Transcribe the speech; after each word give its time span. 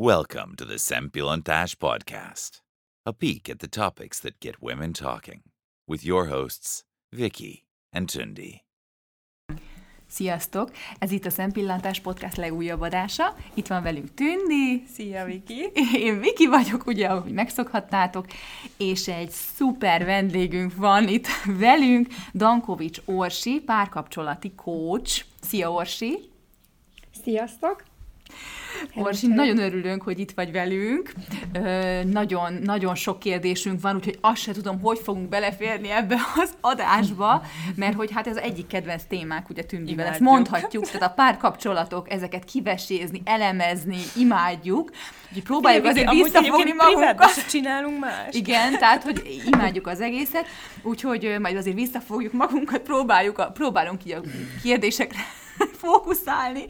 Welcome 0.00 0.54
to 0.58 0.64
the 0.64 0.78
Sempilontash 0.78 1.74
Podcast, 1.74 2.60
a 3.04 3.12
peek 3.12 3.48
at 3.48 3.58
the 3.58 3.66
topics 3.66 4.20
that 4.20 4.38
get 4.38 4.62
women 4.62 4.92
talking, 4.92 5.40
with 5.88 6.04
your 6.04 6.26
hosts, 6.26 6.84
Vicky 7.10 7.64
and 7.92 8.08
Tundi. 8.08 8.60
Sziasztok! 10.08 10.70
Ez 10.98 11.10
itt 11.10 11.24
a 11.24 11.30
Szempillantás 11.30 12.00
Podcast 12.00 12.36
legújabb 12.36 12.80
adása. 12.80 13.36
Itt 13.54 13.66
van 13.66 13.82
velünk 13.82 14.14
Tündi. 14.14 14.84
Szia, 14.92 15.24
Viki! 15.24 15.70
Én 16.06 16.20
Viki 16.20 16.46
vagyok, 16.46 16.86
ugye, 16.86 17.06
ahogy 17.06 17.32
megszokhattátok, 17.32 18.26
és 18.76 19.08
egy 19.08 19.30
szuper 19.30 20.04
vendégünk 20.04 20.76
van 20.76 21.08
itt 21.08 21.26
velünk, 21.44 22.08
Dankovics 22.34 23.00
Orsi, 23.04 23.60
párkapcsolati 23.60 24.52
coach. 24.54 25.24
Szia, 25.40 25.72
Orsi! 25.72 26.30
Sziasztok! 27.22 27.84
Orsi, 28.94 29.26
nagyon 29.26 29.58
örülünk, 29.58 30.02
hogy 30.02 30.18
itt 30.18 30.30
vagy 30.30 30.52
velünk. 30.52 31.12
Ö, 31.52 32.02
nagyon, 32.04 32.52
nagyon 32.62 32.94
sok 32.94 33.18
kérdésünk 33.18 33.80
van, 33.80 33.96
úgyhogy 33.96 34.18
azt 34.20 34.42
se 34.42 34.52
tudom, 34.52 34.80
hogy 34.80 34.98
fogunk 34.98 35.28
beleférni 35.28 35.90
ebbe 35.90 36.16
az 36.42 36.50
adásba, 36.60 37.42
mert 37.76 37.94
hogy 37.94 38.10
hát 38.12 38.26
ez 38.26 38.36
az 38.36 38.42
egyik 38.42 38.66
kedvenc 38.66 39.02
témák, 39.08 39.50
ugye 39.50 39.64
Tündivel, 39.64 40.06
ezt 40.06 40.20
mondhatjuk, 40.20 40.84
tehát 40.84 41.10
a 41.10 41.14
párkapcsolatok, 41.14 42.10
ezeket 42.10 42.44
kivesézni, 42.44 43.22
elemezni, 43.24 43.98
imádjuk. 44.16 44.90
Úgyhogy 45.28 45.42
próbáljuk 45.42 45.84
azért 45.84 46.10
visszafogni 46.10 46.72
magunkat. 46.72 47.46
csinálunk 47.48 47.98
más. 47.98 48.34
Igen, 48.34 48.78
tehát, 48.78 49.02
hogy 49.02 49.42
imádjuk 49.52 49.86
az 49.86 50.00
egészet, 50.00 50.46
úgyhogy 50.82 51.36
majd 51.40 51.56
azért 51.56 51.76
visszafogjuk 51.76 52.32
magunkat, 52.32 52.80
próbáljuk 52.80 53.38
a, 53.38 53.50
próbálunk 53.50 54.04
így 54.04 54.12
a 54.12 54.20
kérdésekre 54.62 55.20
fókuszálni. 55.82 56.64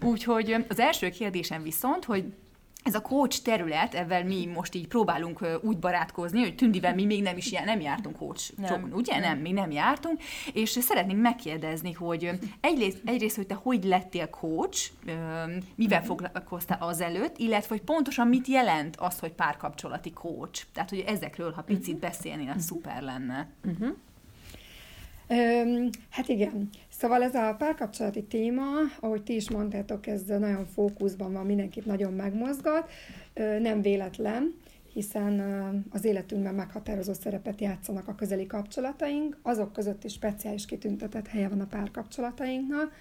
Úgyhogy 0.00 0.64
az 0.68 0.78
első 0.78 1.10
kérdésem 1.10 1.62
viszont, 1.62 2.04
hogy 2.04 2.24
ez 2.84 2.94
a 2.94 3.00
coach 3.00 3.42
terület, 3.42 3.94
ebben 3.94 4.26
mi 4.26 4.46
most 4.46 4.74
így 4.74 4.86
próbálunk 4.86 5.46
úgy 5.62 5.78
barátkozni, 5.78 6.40
hogy 6.40 6.54
Tündivel 6.54 6.94
mi 6.94 7.04
még 7.04 7.22
nem 7.22 7.36
is 7.36 7.50
nem 7.50 7.80
jártunk 7.80 8.16
coach, 8.16 8.52
nem. 8.56 8.88
ugye? 8.92 9.18
Nem, 9.18 9.38
még 9.38 9.52
nem 9.52 9.70
jártunk, 9.70 10.22
és 10.52 10.70
szeretnénk 10.70 11.20
megkérdezni, 11.20 11.92
hogy 11.92 12.30
egyrészt, 12.60 13.00
egyrészt 13.04 13.36
hogy 13.36 13.46
te 13.46 13.54
hogy 13.54 13.84
lettél 13.84 14.30
coach, 14.30 14.90
mivel 15.74 15.98
mhm. 15.98 16.08
foglalkoztál 16.08 16.78
azelőtt, 16.80 17.38
illetve 17.38 17.68
hogy 17.68 17.82
pontosan 17.84 18.28
mit 18.28 18.46
jelent 18.46 18.96
az, 18.96 19.18
hogy 19.18 19.32
párkapcsolati 19.32 20.12
coach. 20.12 20.62
Tehát, 20.72 20.90
hogy 20.90 21.04
ezekről, 21.06 21.52
ha 21.52 21.62
picit 21.62 21.94
mhm. 21.94 22.06
beszélnél, 22.06 22.52
az 22.56 22.64
szuper 22.64 23.02
lenne. 23.02 23.48
Uh-huh. 23.64 23.96
Hát 26.10 26.28
igen. 26.28 26.70
Szóval 26.98 27.22
ez 27.22 27.34
a 27.34 27.54
párkapcsolati 27.58 28.22
téma, 28.22 28.62
ahogy 29.00 29.22
ti 29.22 29.34
is 29.34 29.50
mondtátok, 29.50 30.06
ez 30.06 30.22
nagyon 30.24 30.64
fókuszban 30.64 31.32
van, 31.32 31.46
mindenkit 31.46 31.86
nagyon 31.86 32.12
megmozgat. 32.12 32.90
Nem 33.60 33.82
véletlen, 33.82 34.54
hiszen 34.92 35.40
az 35.90 36.04
életünkben 36.04 36.54
meghatározó 36.54 37.12
szerepet 37.12 37.60
játszanak 37.60 38.08
a 38.08 38.14
közeli 38.14 38.46
kapcsolataink, 38.46 39.38
azok 39.42 39.72
között 39.72 40.04
is 40.04 40.12
speciális 40.12 40.66
kitüntetett 40.66 41.26
helye 41.26 41.48
van 41.48 41.60
a 41.60 41.66
párkapcsolatainknak, 41.66 42.92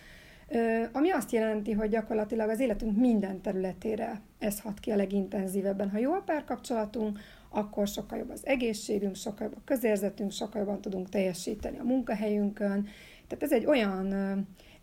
ami 0.92 1.10
azt 1.10 1.32
jelenti, 1.32 1.72
hogy 1.72 1.90
gyakorlatilag 1.90 2.50
az 2.50 2.60
életünk 2.60 2.98
minden 2.98 3.42
területére 3.42 4.22
ez 4.40 4.60
hat 4.60 4.80
ki 4.80 4.92
a 4.92 4.96
legintenzívebben. 4.96 5.90
Ha 5.90 5.98
jó 5.98 6.14
a 6.14 6.24
párkapcsolatunk, 6.26 7.20
akkor 7.50 7.88
sokkal 7.88 8.18
jobb 8.18 8.30
az 8.30 8.46
egészségünk, 8.46 9.16
sokkal 9.16 9.48
jobb 9.48 9.58
a 9.58 9.62
közérzetünk, 9.66 10.32
sokkal 10.32 10.62
jobban 10.62 10.82
tudunk 10.82 11.10
teljesíteni 11.10 11.78
a 11.78 11.84
munkahelyünkön. 11.84 12.88
Tehát 13.28 13.44
ez 13.44 13.52
egy 13.52 13.66
olyan 13.66 14.14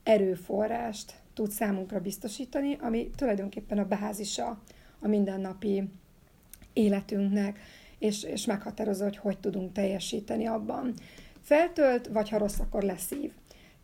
erőforrást 0.03 1.15
tud 1.35 1.51
számunkra 1.51 2.01
biztosítani, 2.01 2.77
ami 2.81 3.11
tulajdonképpen 3.17 3.79
a 3.79 3.85
bázisa 3.85 4.63
a 5.01 5.09
mindennapi 5.09 5.89
életünknek, 6.73 7.59
és, 7.99 8.23
és 8.23 8.47
meghatározza, 8.47 9.05
hogy 9.05 9.17
hogy 9.17 9.39
tudunk 9.39 9.73
teljesíteni 9.73 10.47
abban. 10.47 10.95
Feltölt, 11.43 12.07
vagy 12.07 12.29
ha 12.29 12.39
rossz, 12.39 12.59
akkor 12.59 12.83
leszív. 12.83 13.33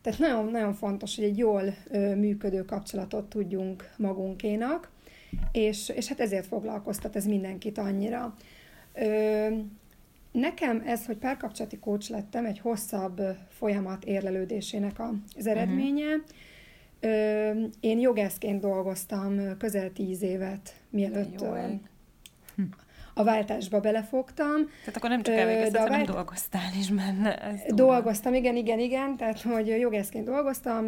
Tehát 0.01 0.19
nagyon-nagyon 0.19 0.73
fontos, 0.73 1.15
hogy 1.15 1.25
egy 1.25 1.37
jól 1.37 1.73
ö, 1.89 2.15
működő 2.15 2.65
kapcsolatot 2.65 3.29
tudjunk 3.29 3.89
magunkénak, 3.97 4.91
és, 5.51 5.89
és 5.89 6.07
hát 6.07 6.19
ezért 6.19 6.45
foglalkoztat 6.45 7.15
ez 7.15 7.25
mindenkit 7.25 7.77
annyira. 7.77 8.35
Ö, 8.93 9.47
nekem 10.31 10.83
ez, 10.85 11.05
hogy 11.05 11.17
párkapcsolati 11.17 11.79
coach 11.79 12.11
lettem, 12.11 12.45
egy 12.45 12.59
hosszabb 12.59 13.21
folyamat 13.49 14.05
érlelődésének 14.05 14.99
az 14.99 15.15
mhm. 15.35 15.47
eredménye. 15.47 16.05
Uh-huh. 16.05 16.23
Ö, 16.99 17.51
én 17.79 17.99
jogászként 17.99 18.59
dolgoztam 18.61 19.57
közel 19.57 19.91
tíz 19.91 20.21
évet, 20.21 20.75
mielőtt 20.89 21.41
Jó, 21.41 21.47
a 23.17 23.23
váltásba 23.23 23.79
belefogtam. 23.79 24.55
Tehát 24.79 24.95
akkor 24.95 25.09
nem 25.09 25.23
csak 25.23 25.35
elvégezted, 25.35 25.81
hanem 25.81 25.91
vált... 25.91 26.11
dolgoztál 26.11 26.71
is 26.79 26.89
benne. 26.89 27.53
Dolgoztam, 27.67 28.33
igen, 28.33 28.55
igen, 28.55 28.79
igen, 28.79 29.17
tehát 29.17 29.41
hogy 29.41 29.67
jogászként 29.67 30.25
dolgoztam, 30.25 30.85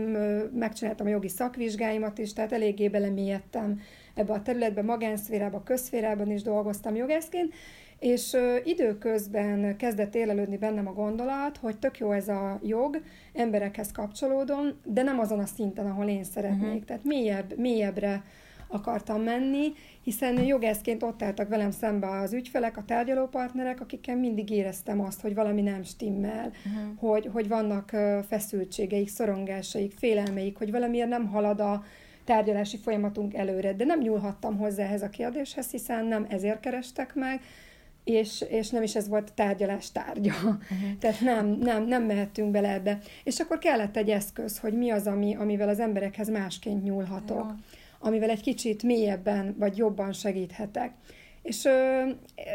megcsináltam 0.54 1.08
a 1.08 1.10
jogi 1.10 1.28
szakvizsgáimat 1.28 2.18
is, 2.18 2.34
tehát 2.34 2.52
eléggé 2.52 2.90
belemélyedtem 2.90 3.82
ebbe 4.14 4.34
a 4.34 4.42
területbe, 4.42 4.82
magánszférába, 4.82 5.64
közszférában 5.64 6.32
is 6.32 6.42
dolgoztam 6.42 6.96
jogászként, 6.96 7.54
és 8.00 8.38
időközben 8.64 9.78
kezdett 9.78 10.16
élelődni 10.16 10.58
bennem 10.58 10.88
a 10.88 10.94
gondolat, 10.94 11.58
hogy 11.58 11.78
tök 11.78 11.98
jó 11.98 12.12
ez 12.12 12.28
a 12.28 12.60
jog, 12.64 13.02
emberekhez 13.34 13.92
kapcsolódom, 13.92 14.68
de 14.84 15.02
nem 15.02 15.20
azon 15.20 15.40
a 15.40 15.46
szinten, 15.46 15.86
ahol 15.86 16.08
én 16.08 16.24
szeretnék. 16.24 16.68
Uh-huh. 16.68 16.84
Tehát 16.84 17.04
mélyebb, 17.04 17.58
mélyebbre 17.58 18.24
akartam 18.68 19.22
menni, 19.22 19.74
hiszen 20.04 20.44
jogászként 20.44 21.04
ott 21.04 21.24
álltak 21.24 21.50
velem 21.50 21.72
szembe 21.72 22.10
az 22.10 22.34
ügyfelek, 22.34 22.78
a 22.78 22.84
tárgyalópartnerek, 22.86 23.82
akikkel 23.82 24.16
mindig 24.16 24.50
éreztem 24.50 25.02
azt, 25.02 25.22
hogy 25.22 25.36
valami 25.36 25.62
nem 25.62 25.84
stimmel, 25.84 26.52
uh-huh. 26.66 27.12
hogy, 27.12 27.30
hogy 27.34 27.48
vannak 27.48 27.90
feszültségeik, 28.28 29.08
szorongásaik, 29.08 29.94
félelmeik, 29.98 30.58
hogy 30.58 30.72
valamiért 30.72 31.10
nem 31.10 31.28
halad 31.28 31.60
a 31.60 31.84
tárgyalási 32.24 32.78
folyamatunk 32.78 33.34
előre, 33.34 33.74
de 33.74 33.86
nem 33.86 34.00
nyúlhattam 34.00 34.58
hozzá 34.58 34.84
ehhez 34.84 35.02
a 35.02 35.10
kérdéshez, 35.10 35.72
hiszen 35.72 36.06
nem 36.06 36.26
ezért 36.30 36.60
kerestek 36.60 37.16
meg, 37.16 37.42
és, 38.10 38.46
és 38.50 38.70
nem 38.70 38.84
is 38.84 38.96
ez 38.96 39.08
volt 39.08 39.30
a 39.30 39.34
tárgyalás 39.34 39.92
tárgya. 39.92 40.34
Uh-huh. 40.34 40.98
Tehát 41.00 41.22
nem, 41.22 41.48
nem, 41.48 41.88
nem 41.88 42.04
mehettünk 42.04 42.52
bele 42.52 42.74
ebbe. 42.74 43.00
És 43.24 43.40
akkor 43.40 43.58
kellett 43.58 43.98
egy 43.98 44.10
eszköz, 44.10 44.60
hogy 44.60 44.74
mi 44.74 44.90
az, 44.90 45.08
ami, 45.08 45.36
amivel 45.36 45.70
az 45.70 45.80
emberekhez 45.80 46.30
másként 46.30 46.84
nyúlhatok, 46.84 47.46
Jó. 47.48 47.56
amivel 48.00 48.30
egy 48.30 48.42
kicsit 48.42 48.84
mélyebben 48.84 49.56
vagy 49.58 49.78
jobban 49.78 50.14
segíthetek. 50.14 50.92
És 51.42 51.66
ö, 51.66 52.06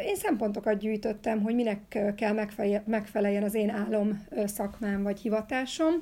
én 0.07 0.17
szempontokat 0.17 0.79
gyűjtöttem, 0.79 1.43
hogy 1.43 1.55
minek 1.55 1.99
kell 2.17 2.47
megfeleljen 2.85 3.43
az 3.43 3.55
én 3.55 3.71
álom 3.71 4.27
szakmám 4.45 5.03
vagy 5.03 5.21
hivatásom, 5.21 5.93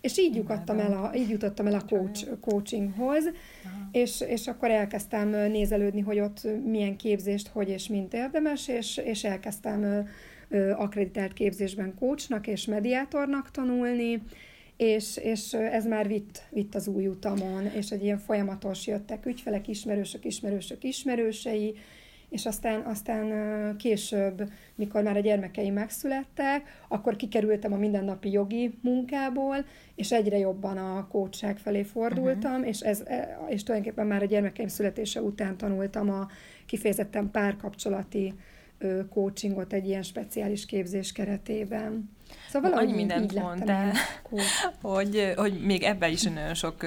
és 0.00 0.18
így 0.18 0.34
jutottam 0.34 0.78
el 0.78 0.92
a, 0.92 1.16
így 1.16 1.28
jutottam 1.28 1.66
el 1.66 1.74
a 1.74 1.84
coach, 1.88 2.38
coachinghoz, 2.40 3.24
és, 3.92 4.20
és 4.20 4.46
akkor 4.46 4.70
elkezdtem 4.70 5.28
nézelődni, 5.28 6.00
hogy 6.00 6.18
ott 6.18 6.46
milyen 6.64 6.96
képzést, 6.96 7.48
hogy 7.48 7.68
és 7.68 7.88
mint 7.88 8.14
érdemes, 8.14 8.68
és, 8.68 8.96
és 8.96 9.24
elkezdtem 9.24 10.08
akreditált 10.76 11.32
képzésben 11.32 11.94
coachnak 11.94 12.46
és 12.46 12.64
mediátornak 12.64 13.50
tanulni, 13.50 14.22
és, 14.76 15.16
és 15.16 15.52
ez 15.52 15.86
már 15.86 16.08
vitt, 16.08 16.42
vitt 16.50 16.74
az 16.74 16.88
új 16.88 17.06
utamon, 17.06 17.66
és 17.66 17.90
egy 17.90 18.02
ilyen 18.02 18.18
folyamatos 18.18 18.86
jöttek 18.86 19.26
ügyfelek, 19.26 19.68
ismerősök, 19.68 20.24
ismerősök, 20.24 20.84
ismerősei, 20.84 21.74
és 22.30 22.46
aztán, 22.46 22.80
aztán 22.80 23.76
később, 23.76 24.50
mikor 24.74 25.02
már 25.02 25.16
a 25.16 25.20
gyermekeim 25.20 25.74
megszülettek, 25.74 26.84
akkor 26.88 27.16
kikerültem 27.16 27.72
a 27.72 27.76
mindennapi 27.76 28.30
jogi 28.30 28.78
munkából, 28.82 29.56
és 29.94 30.12
egyre 30.12 30.38
jobban 30.38 30.78
a 30.78 31.08
kócsság 31.08 31.58
felé 31.58 31.82
fordultam, 31.82 32.52
uh-huh. 32.52 32.68
és, 32.68 32.80
ez, 32.80 33.02
e, 33.06 33.38
és 33.48 33.62
tulajdonképpen 33.62 34.06
már 34.06 34.22
a 34.22 34.26
gyermekeim 34.26 34.68
születése 34.68 35.22
után 35.22 35.56
tanultam 35.56 36.10
a 36.10 36.28
kifejezetten 36.66 37.30
párkapcsolati 37.30 38.34
coachingot 39.10 39.72
egy 39.72 39.86
ilyen 39.86 40.02
speciális 40.02 40.66
képzés 40.66 41.12
keretében. 41.12 42.16
Szóval 42.48 42.72
annyi 42.72 42.92
mindent 42.92 43.34
mondtál, 43.34 43.92
hogy, 44.82 45.32
hogy 45.36 45.60
még 45.60 45.82
ebben 45.82 46.10
is 46.10 46.22
nagyon 46.22 46.54
sok, 46.54 46.86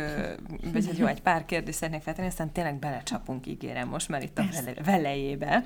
vagy 0.74 0.98
jó, 0.98 1.06
egy 1.06 1.22
pár 1.22 1.46
kérdést 1.46 1.78
szeretnék 1.78 2.02
feltenni, 2.02 2.28
aztán 2.28 2.52
tényleg 2.52 2.76
belecsapunk, 2.76 3.48
ígérem 3.48 3.88
most 3.88 4.10
már 4.10 4.24
itt 4.24 4.38
a 4.38 4.44
velejébe. 4.86 5.64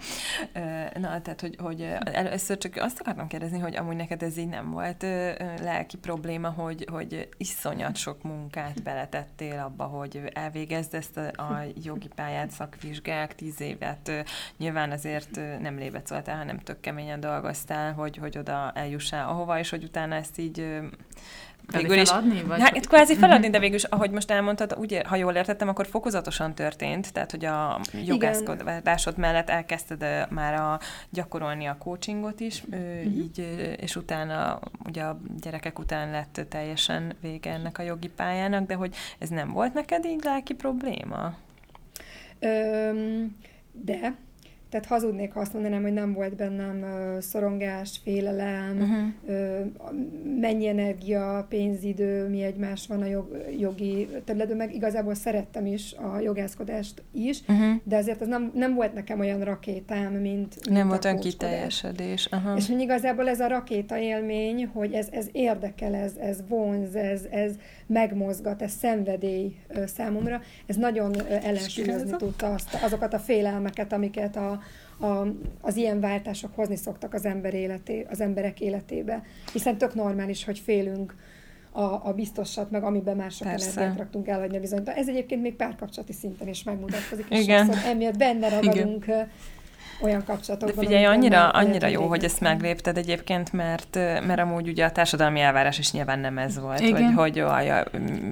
Na, 0.93 1.21
tehát, 1.21 1.41
hogy, 1.41 1.55
hogy 1.59 1.81
először 2.11 2.57
csak 2.57 2.75
azt 2.75 2.99
akartam 2.99 3.27
kérdezni, 3.27 3.59
hogy 3.59 3.75
amúgy 3.75 3.95
neked 3.95 4.23
ez 4.23 4.37
így 4.37 4.47
nem 4.47 4.71
volt 4.71 5.05
lelki 5.61 5.97
probléma, 5.97 6.49
hogy, 6.49 6.87
hogy 6.91 7.29
iszonyat 7.37 7.95
sok 7.95 8.23
munkát 8.23 8.83
beletettél 8.83 9.59
abba, 9.59 9.83
hogy 9.83 10.21
elvégezd 10.33 10.93
ezt 10.93 11.17
a, 11.17 11.41
a 11.41 11.63
jogi 11.83 12.07
pályát, 12.15 12.49
szakvizsgák, 12.51 13.35
tíz 13.35 13.61
évet. 13.61 14.11
Nyilván 14.57 14.91
azért 14.91 15.39
nem 15.61 15.77
lébecoltál, 15.77 16.37
hanem 16.37 16.59
tök 16.59 16.79
keményen 16.79 17.19
dolgoztál, 17.19 17.93
hogy, 17.93 18.17
hogy 18.17 18.37
oda 18.37 18.71
eljussál 18.75 19.29
ahova, 19.29 19.57
és 19.65 19.71
hogy 19.71 19.83
utána 19.83 20.15
ezt 20.15 20.39
így 20.39 20.65
végül 21.71 21.97
is, 21.97 22.09
feladni? 22.09 22.43
Vagy? 22.43 22.61
Hát 22.61 22.87
kvázi 22.87 23.15
feladni, 23.23 23.49
de 23.49 23.59
végül 23.59 23.75
is, 23.75 23.83
ahogy 23.83 24.11
most 24.11 24.31
elmondtad, 24.31 24.75
úgy, 24.79 25.01
ha 25.05 25.15
jól 25.15 25.33
értettem, 25.33 25.67
akkor 25.67 25.87
fokozatosan 25.87 26.55
történt, 26.55 27.13
tehát 27.13 27.31
hogy 27.31 27.45
a 27.45 27.79
jogászkodásod 28.05 29.17
mellett 29.17 29.49
elkezdted 29.49 30.27
már 30.29 30.53
a, 30.53 30.79
gyakorolni 31.09 31.65
a 31.65 31.77
coachingot 31.79 32.39
is, 32.39 32.63
uh-huh. 32.69 33.15
így, 33.15 33.65
és 33.79 33.95
utána 33.95 34.59
ugye 34.85 35.03
a 35.03 35.19
gyerekek 35.41 35.79
után 35.79 36.11
lett 36.11 36.45
teljesen 36.49 37.13
vége 37.21 37.51
ennek 37.51 37.77
a 37.77 37.83
jogi 37.83 38.09
pályának, 38.09 38.67
de 38.67 38.73
hogy 38.75 38.95
ez 39.19 39.29
nem 39.29 39.51
volt 39.51 39.73
neked 39.73 40.05
így 40.05 40.23
lelki 40.23 40.53
probléma? 40.53 41.33
Öm, 42.39 43.37
de 43.71 44.15
tehát 44.69 44.85
hazudnék, 44.85 45.33
ha 45.33 45.39
azt 45.39 45.53
mondanám, 45.53 45.81
hogy 45.81 45.93
nem 45.93 46.13
volt 46.13 46.35
bennem 46.35 46.81
uh, 46.81 47.21
szorongás, 47.21 47.99
félelem, 48.03 48.77
uh-huh. 48.77 49.37
uh, 49.37 50.39
mennyi 50.39 50.67
energia, 50.67 51.45
pénzidő, 51.49 52.27
mi 52.29 52.43
egymás 52.43 52.87
van 52.87 53.01
a 53.01 53.05
jog, 53.05 53.45
jogi 53.59 54.07
területben, 54.25 54.57
meg 54.57 54.75
igazából 54.75 55.13
szerettem 55.13 55.65
is 55.65 55.93
a 55.93 56.19
jogászkodást 56.19 57.03
is, 57.11 57.39
uh-huh. 57.47 57.75
de 57.83 57.97
azért 57.97 58.21
ez 58.21 58.27
nem, 58.27 58.51
nem 58.53 58.73
volt 58.73 58.93
nekem 58.93 59.19
olyan 59.19 59.43
rakétám, 59.43 60.11
mint, 60.11 60.23
mint 60.23 60.69
Nem 60.69 60.87
volt 60.87 61.05
olyan 61.05 61.19
kiteljesedés. 61.19 62.29
Uh-huh. 62.31 62.57
És 62.57 62.67
hogy 62.67 62.79
igazából 62.79 63.29
ez 63.29 63.39
a 63.39 63.47
rakéta 63.47 63.97
élmény, 63.97 64.65
hogy 64.73 64.93
ez, 64.93 65.07
ez 65.11 65.27
érdekel, 65.31 65.95
ez, 65.95 66.13
ez 66.19 66.43
vonz, 66.47 66.95
ez, 66.95 67.21
ez 67.31 67.51
megmozgat, 67.87 68.61
ez 68.61 68.71
szenvedély 68.71 69.55
számomra, 69.85 70.41
ez 70.65 70.75
nagyon 70.75 71.27
ellensúlyozni 71.27 72.15
tudta 72.17 72.53
azt, 72.53 72.77
azokat 72.83 73.13
a 73.13 73.19
félelmeket, 73.19 73.93
amiket 73.93 74.35
a, 74.35 74.59
a, 74.99 75.27
az 75.61 75.75
ilyen 75.75 75.99
váltások 75.99 76.55
hozni 76.55 76.75
szoktak 76.75 77.13
az, 77.13 77.25
ember 77.25 77.53
életé, 77.53 78.05
az 78.09 78.21
emberek 78.21 78.61
életébe. 78.61 79.23
Hiszen 79.53 79.77
tök 79.77 79.93
normális, 79.93 80.45
hogy 80.45 80.59
félünk 80.59 81.15
a, 81.71 82.07
a 82.07 82.13
biztosat, 82.15 82.71
meg 82.71 82.83
amiben 82.83 83.15
már 83.15 83.31
sok 83.31 83.47
energiát 83.47 83.97
raktunk 83.97 84.27
elhagyni 84.27 84.59
bizonyta. 84.59 84.93
Ez 84.93 85.09
egyébként 85.09 85.41
még 85.41 85.55
párkapcsolati 85.55 86.13
szinten 86.13 86.47
is 86.47 86.63
megmutatkozik, 86.63 87.25
és 87.29 87.43
Igen. 87.43 87.65
sokszor 87.65 87.89
emiatt 87.89 88.17
benne 88.17 88.49
ragadunk 88.49 89.03
Igen 89.03 89.29
olyan 90.01 90.23
kapcsolatokban. 90.25 90.75
De 90.75 90.81
figyelj, 90.81 91.05
annyira, 91.05 91.49
annyira 91.49 91.87
jó, 91.87 92.07
hogy 92.07 92.23
ezt 92.23 92.39
meglépted 92.39 92.97
egyébként, 92.97 93.53
mert, 93.53 93.95
mert 93.95 94.39
amúgy 94.39 94.67
ugye 94.67 94.85
a 94.85 94.91
társadalmi 94.91 95.39
elvárás 95.39 95.79
is 95.79 95.91
nyilván 95.91 96.19
nem 96.19 96.37
ez 96.37 96.59
volt, 96.59 96.79
igen. 96.79 97.03
hogy, 97.03 97.13
hogy 97.13 97.35
jaj, 97.35 97.83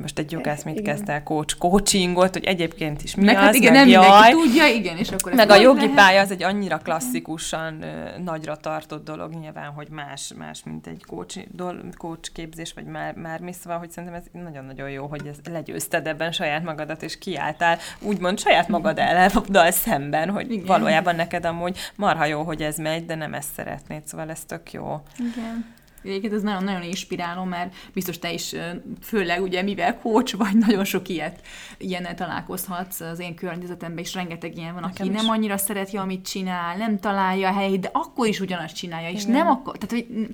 most 0.02 0.20
egy 0.20 0.32
jogász 0.32 0.64
mit 0.64 0.82
kezd 0.82 1.10
el, 1.10 1.24
coach, 1.24 1.58
coachingot, 1.58 2.34
hogy 2.34 2.44
egyébként 2.44 3.04
is 3.04 3.16
mi 3.16 3.24
meg, 3.24 3.36
hát 3.36 3.44
az, 3.44 3.48
hát 3.48 3.56
igen, 3.56 3.74
meg 3.74 3.82
nem 3.82 3.90
jaj, 3.90 4.32
tudja, 4.32 4.68
igen, 4.68 4.98
és 4.98 5.10
akkor 5.10 5.34
meg 5.34 5.50
a 5.50 5.56
jogi 5.56 5.80
lehet. 5.80 5.96
pálya 5.96 6.22
az 6.22 6.32
egy 6.32 6.44
annyira 6.44 6.78
klasszikusan 6.78 7.78
uh, 7.82 8.24
nagyra 8.24 8.56
tartott 8.56 9.04
dolog 9.04 9.34
nyilván, 9.34 9.72
hogy 9.72 9.88
más, 9.90 10.34
más 10.38 10.64
mint 10.66 10.88
egy 10.88 11.04
coach, 11.08 11.48
dol, 11.52 11.84
coach 11.98 12.32
képzés, 12.34 12.74
vagy 12.74 12.86
már, 12.86 13.14
már 13.16 13.40
mi 13.40 13.54
szóval, 13.54 13.80
hogy 13.80 13.92
szerintem 13.92 14.20
ez 14.20 14.42
nagyon-nagyon 14.44 14.90
jó, 14.90 15.06
hogy 15.06 15.28
ez 15.28 15.52
legyőzted 15.52 16.08
ebben 16.08 16.32
saját 16.32 16.64
magadat, 16.64 17.04
és 17.04 17.18
kiálltál 17.18 17.78
úgymond 18.00 18.40
saját 18.40 18.68
magad 18.68 19.00
ellen 19.08 19.32
szemben, 19.72 20.30
hogy 20.30 20.52
igen. 20.52 20.66
valójában 20.66 21.16
neked 21.16 21.46
a 21.46 21.53
amúgy 21.54 21.78
marha 21.96 22.26
jó, 22.26 22.44
hogy 22.44 22.62
ez 22.62 22.78
megy, 22.78 23.06
de 23.06 23.16
nem 23.16 23.34
ezt 23.34 23.54
szeretnéd, 23.54 24.08
szóval 24.08 24.30
ez 24.30 24.46
tök 24.46 24.72
jó. 24.72 25.02
Igen. 25.20 25.74
Egyébként 26.04 26.34
ez 26.34 26.42
nagyon-nagyon 26.42 26.84
inspiráló, 26.84 27.44
mert 27.44 27.76
biztos 27.94 28.20
te 28.20 28.32
is, 28.32 28.56
főleg 29.02 29.42
ugye 29.42 29.62
mivel 29.62 30.00
coach 30.00 30.38
vagy, 30.38 30.58
nagyon 30.58 30.84
sok 30.84 31.08
ilyet, 31.08 31.42
ilyennel 31.78 32.16
találkozhatsz 32.16 33.00
az 33.00 33.20
én 33.20 33.36
környezetemben, 33.36 34.04
is 34.04 34.14
rengeteg 34.14 34.58
ilyen 34.58 34.74
van, 34.74 34.82
Nekem 34.82 35.08
aki 35.08 35.16
is. 35.16 35.22
nem 35.22 35.30
annyira 35.32 35.58
szereti, 35.58 35.98
amit 35.98 36.26
csinál, 36.26 36.78
nem 36.78 37.00
találja 37.00 37.50
a 37.50 37.54
helyét, 37.54 37.80
de 37.80 37.90
akkor 37.94 38.28
is 38.28 38.40
ugyanazt 38.40 38.76
csinálja, 38.76 39.10
és 39.10 39.22
Igen. 39.22 39.36
nem 39.36 39.48
akkor, 39.48 39.78
tehát 39.78 40.06
hogy 40.06 40.28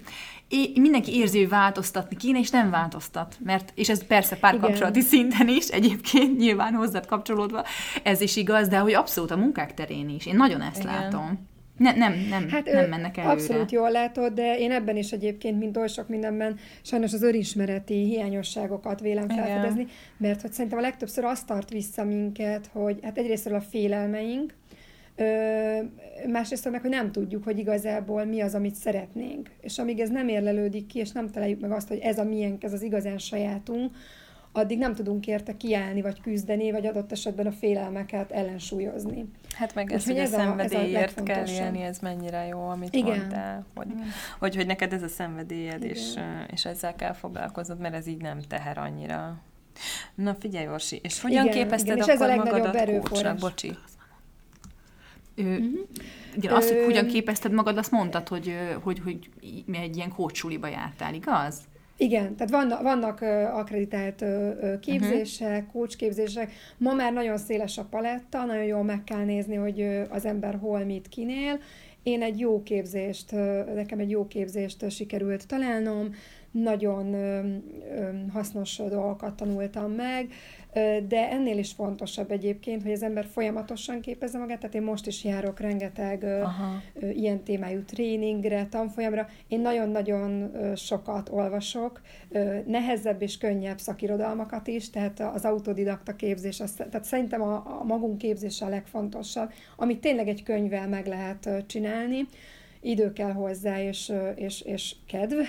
mindenki 0.75 1.15
érzi, 1.15 1.39
hogy 1.39 1.49
változtatni 1.49 2.15
kéne, 2.15 2.39
és 2.39 2.49
nem 2.49 2.69
változtat. 2.69 3.35
Mert, 3.43 3.71
és 3.75 3.89
ez 3.89 4.07
persze 4.07 4.35
párkapcsolati 4.35 5.01
szinten 5.01 5.47
is, 5.47 5.67
egyébként 5.67 6.37
nyilván 6.37 6.73
hozzád 6.73 7.05
kapcsolódva, 7.05 7.63
ez 8.03 8.21
is 8.21 8.35
igaz, 8.35 8.67
de 8.67 8.77
hogy 8.77 8.93
abszolút 8.93 9.31
a 9.31 9.37
munkák 9.37 9.73
terén 9.73 10.09
is. 10.09 10.25
Én 10.25 10.35
nagyon 10.35 10.61
ezt 10.61 10.83
Igen. 10.83 10.93
látom. 10.93 11.47
Ne, 11.79 11.95
nem, 11.95 12.13
nem, 12.29 12.49
hát, 12.49 12.65
nem 12.65 12.89
mennek 12.89 13.17
előre. 13.17 13.33
Abszolút 13.33 13.71
jól 13.71 13.91
látod, 13.91 14.33
de 14.33 14.57
én 14.57 14.71
ebben 14.71 14.97
is 14.97 15.11
egyébként, 15.11 15.59
mint 15.59 15.77
oly 15.77 15.87
sok 15.87 16.07
mindenben, 16.07 16.57
sajnos 16.81 17.13
az 17.13 17.23
önismereti 17.23 17.93
hiányosságokat 17.93 18.99
vélem 18.99 19.29
felfedezni, 19.29 19.87
mert 20.17 20.41
hogy 20.41 20.51
szerintem 20.51 20.79
a 20.79 20.81
legtöbbször 20.81 21.23
azt 21.23 21.45
tart 21.45 21.69
vissza 21.69 22.03
minket, 22.03 22.69
hogy 22.73 22.99
hát 23.03 23.17
egyrésztről 23.17 23.55
a 23.55 23.61
félelmeink, 23.61 24.53
másrészt 26.27 26.69
meg, 26.69 26.81
hogy 26.81 26.89
nem 26.89 27.11
tudjuk, 27.11 27.43
hogy 27.43 27.57
igazából 27.57 28.25
mi 28.25 28.41
az, 28.41 28.55
amit 28.55 28.75
szeretnénk. 28.75 29.49
És 29.61 29.77
amíg 29.77 29.99
ez 29.99 30.09
nem 30.09 30.27
érlelődik 30.27 30.85
ki, 30.85 30.99
és 30.99 31.11
nem 31.11 31.29
találjuk 31.29 31.59
meg 31.59 31.71
azt, 31.71 31.87
hogy 31.87 31.97
ez 31.97 32.17
a 32.17 32.23
miénk, 32.23 32.63
ez 32.63 32.73
az 32.73 32.81
igazán 32.81 33.17
sajátunk, 33.17 33.95
addig 34.51 34.77
nem 34.77 34.95
tudunk 34.95 35.27
érte 35.27 35.57
kiállni, 35.57 36.01
vagy 36.01 36.21
küzdeni, 36.21 36.71
vagy 36.71 36.85
adott 36.85 37.11
esetben 37.11 37.47
a 37.47 37.51
félelmeket 37.51 38.31
ellensúlyozni. 38.31 39.25
Hát 39.55 39.75
meg 39.75 39.91
ez, 39.91 40.05
hogy 40.05 40.17
ez 40.17 40.33
a 40.33 40.37
szenvedélyért 40.37 41.23
kell 41.23 41.47
élni, 41.47 41.81
ez 41.81 41.99
mennyire 41.99 42.45
jó, 42.45 42.67
amit 42.67 42.95
Igen. 42.95 43.17
mondtál, 43.17 43.65
hogy, 43.75 43.87
hogy, 44.39 44.55
hogy 44.55 44.65
neked 44.65 44.93
ez 44.93 45.03
a 45.03 45.07
szenvedélyed, 45.07 45.83
és, 45.83 46.13
és 46.51 46.65
ezzel 46.65 46.95
kell 46.95 47.13
foglalkoznod, 47.13 47.79
mert 47.79 47.93
ez 47.93 48.07
így 48.07 48.21
nem 48.21 48.39
teher 48.47 48.77
annyira. 48.77 49.41
Na 50.15 50.35
figyelj, 50.39 50.67
Orsi, 50.67 50.99
és 51.03 51.21
hogyan 51.21 51.45
igen, 51.45 51.57
képezted 51.57 51.95
igen, 51.95 52.07
és 52.07 52.13
akkor 52.13 52.29
ez 52.29 52.37
a 52.37 52.43
magadat 52.43 53.09
kócsra? 53.09 53.35
Bocsi. 53.35 53.77
Uh-huh. 55.47 55.79
Igen, 56.35 56.53
azt, 56.53 56.69
hogy 56.69 56.83
hogyan 56.83 57.07
képezted 57.07 57.51
magad, 57.51 57.77
azt 57.77 57.91
mondtad, 57.91 58.27
hogy, 58.27 58.53
hogy, 58.81 58.99
hogy 58.99 59.29
egy 59.71 59.95
ilyen 59.95 60.09
kócsuliba 60.09 60.67
jártál, 60.67 61.13
igaz? 61.13 61.61
Igen, 61.97 62.35
tehát 62.35 62.51
vannak, 62.51 62.81
vannak 62.81 63.21
akreditált 63.53 64.25
képzések, 64.79 65.65
uh-huh. 65.65 65.71
coach 65.71 66.47
Ma 66.77 66.93
már 66.93 67.13
nagyon 67.13 67.37
széles 67.37 67.77
a 67.77 67.83
paletta, 67.83 68.45
nagyon 68.45 68.63
jól 68.63 68.83
meg 68.83 69.03
kell 69.03 69.23
nézni, 69.23 69.55
hogy 69.55 70.05
az 70.09 70.25
ember 70.25 70.57
hol 70.61 70.83
mit 70.83 71.07
kinél. 71.07 71.59
Én 72.03 72.21
egy 72.21 72.39
jó 72.39 72.63
képzést, 72.63 73.31
nekem 73.75 73.99
egy 73.99 74.09
jó 74.09 74.27
képzést 74.27 74.91
sikerült 74.91 75.47
találnom, 75.47 76.15
nagyon 76.51 77.15
hasznos 78.33 78.75
dolgokat 78.77 79.35
tanultam 79.35 79.91
meg, 79.91 80.33
de 81.07 81.29
ennél 81.31 81.57
is 81.57 81.71
fontosabb 81.71 82.31
egyébként, 82.31 82.83
hogy 82.83 82.91
az 82.91 83.03
ember 83.03 83.25
folyamatosan 83.25 84.01
képezze 84.01 84.37
magát, 84.37 84.59
tehát 84.59 84.75
én 84.75 84.81
most 84.81 85.07
is 85.07 85.23
járok 85.23 85.59
rengeteg 85.59 86.23
Aha. 86.23 86.81
ilyen 87.13 87.43
témájú 87.43 87.83
tréningre, 87.83 88.67
tanfolyamra. 88.69 89.27
Én 89.47 89.59
nagyon-nagyon 89.59 90.51
sokat 90.75 91.29
olvasok, 91.29 92.01
nehezebb 92.65 93.21
és 93.21 93.37
könnyebb 93.37 93.79
szakirodalmakat 93.79 94.67
is, 94.67 94.89
tehát 94.89 95.19
az 95.19 95.45
autodidakta 95.45 96.15
képzés, 96.15 96.59
az, 96.59 96.71
tehát 96.71 97.03
szerintem 97.03 97.41
a, 97.41 97.79
a 97.79 97.83
magunk 97.83 98.17
képzése 98.17 98.65
a 98.65 98.69
legfontosabb, 98.69 99.51
amit 99.75 100.01
tényleg 100.01 100.27
egy 100.27 100.43
könyvvel 100.43 100.87
meg 100.87 101.07
lehet 101.07 101.49
csinálni, 101.67 102.27
idő 102.81 103.13
kell 103.13 103.31
hozzá, 103.31 103.81
és, 103.81 104.13
és, 104.35 104.61
és 104.61 104.95
kedv. 105.07 105.39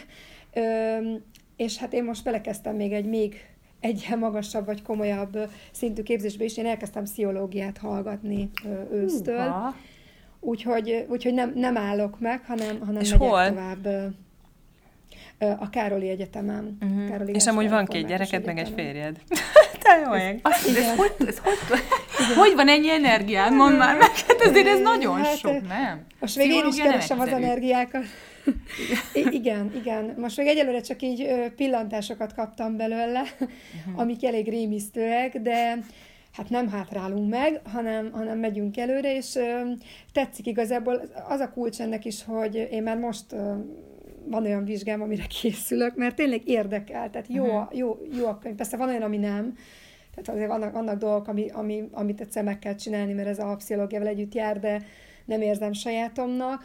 És 1.57 1.79
hát 1.79 1.93
én 1.93 2.05
most 2.05 2.25
belekezdtem 2.25 2.77
még 2.77 2.93
egy 2.93 3.07
még 3.07 3.51
egy 3.81 4.09
magasabb 4.19 4.67
vagy 4.67 4.83
komolyabb 4.83 5.39
szintű 5.71 6.03
képzésbe 6.03 6.45
is. 6.45 6.57
Én 6.57 6.67
elkezdtem 6.67 7.03
pszichológiát 7.03 7.79
hallgatni 7.79 8.51
ősztől. 8.93 9.75
Úgyhogy, 10.41 11.07
úgyhogy 11.09 11.35
nem, 11.35 11.53
nem 11.55 11.77
állok 11.77 12.21
meg, 12.21 12.45
hanem, 12.47 12.81
hanem 12.81 13.01
És 13.01 13.11
megyek 13.11 13.29
hol? 13.29 13.49
tovább 13.49 14.15
a 15.59 15.71
Károli 15.71 16.09
Egyetemen. 16.09 16.79
Uh-huh. 16.81 17.09
Károli 17.09 17.33
és 17.35 17.47
amúgy 17.47 17.69
van 17.69 17.85
két 17.85 18.07
gyereked, 18.07 18.45
meg 18.45 18.59
egy 18.59 18.73
férjed. 18.77 19.17
Te 19.83 20.01
jó 20.05 20.11
meg. 20.11 20.41
Ez, 20.43 20.77
ez, 20.77 20.97
hogy, 20.97 21.13
ez 21.27 21.39
hogy, 21.39 21.57
hogy 22.37 22.55
van 22.55 22.69
ennyi 22.69 22.91
energiád? 22.91 23.53
Mondd 23.53 23.77
már 23.77 23.97
meg, 23.97 24.11
hát 24.11 24.41
ezért 24.41 24.67
ez 24.67 24.81
nagyon 24.81 25.17
hát, 25.17 25.37
sok, 25.37 25.69
nem? 25.69 26.05
Most 26.21 26.37
még 26.37 26.51
én 26.51 26.67
is 26.67 26.77
keresem 26.77 27.21
az 27.21 27.29
energiákat. 27.29 28.05
Igen, 29.33 29.73
igen. 29.75 30.15
Most 30.19 30.37
még 30.37 30.47
egyelőre 30.47 30.81
csak 30.81 31.03
így 31.03 31.51
pillantásokat 31.57 32.35
kaptam 32.35 32.77
belőle, 32.77 33.21
uh-huh. 33.21 34.01
amik 34.01 34.25
elég 34.25 34.49
rémisztőek, 34.49 35.39
de 35.39 35.79
hát 36.33 36.49
nem 36.49 36.69
hátrálunk 36.69 37.31
meg, 37.31 37.61
hanem, 37.65 38.11
hanem 38.13 38.39
megyünk 38.39 38.77
előre, 38.77 39.17
és 39.17 39.35
ö, 39.35 39.71
tetszik 40.13 40.47
igazából. 40.47 41.03
Az 41.29 41.41
a 41.41 41.51
kulcs 41.51 41.81
ennek 41.81 42.05
is, 42.05 42.25
hogy 42.25 42.69
én 42.71 42.83
már 42.83 42.99
most 42.99 43.33
ö, 43.33 43.55
van 44.27 44.45
olyan 44.45 44.65
vizsgám, 44.65 45.03
amire 45.03 45.25
készülök, 45.41 45.97
mert 45.97 46.17
tényleg 46.17 46.49
érdekel, 46.49 47.11
tehát 47.11 47.29
jó, 47.29 47.45
uh-huh. 47.45 47.77
jó, 47.77 47.99
jó 48.19 48.27
a 48.27 48.39
könyv. 48.39 48.57
Persze 48.57 48.77
van 48.77 48.89
olyan, 48.89 49.03
ami 49.03 49.17
nem, 49.17 49.55
tehát 50.15 50.29
azért 50.29 50.49
vannak, 50.49 50.73
vannak 50.73 50.99
dolgok, 50.99 51.29
ami, 51.29 51.49
ami, 51.53 51.89
amit 51.93 52.21
egyszer 52.21 52.45
meg 52.45 52.59
kell 52.59 52.75
csinálni, 52.75 53.13
mert 53.13 53.29
ez 53.29 53.39
a 53.39 53.57
pszichológiával 53.57 54.09
együtt 54.09 54.35
jár, 54.35 54.61
de 54.61 54.83
nem 55.25 55.41
érzem 55.41 55.73
sajátomnak 55.73 56.65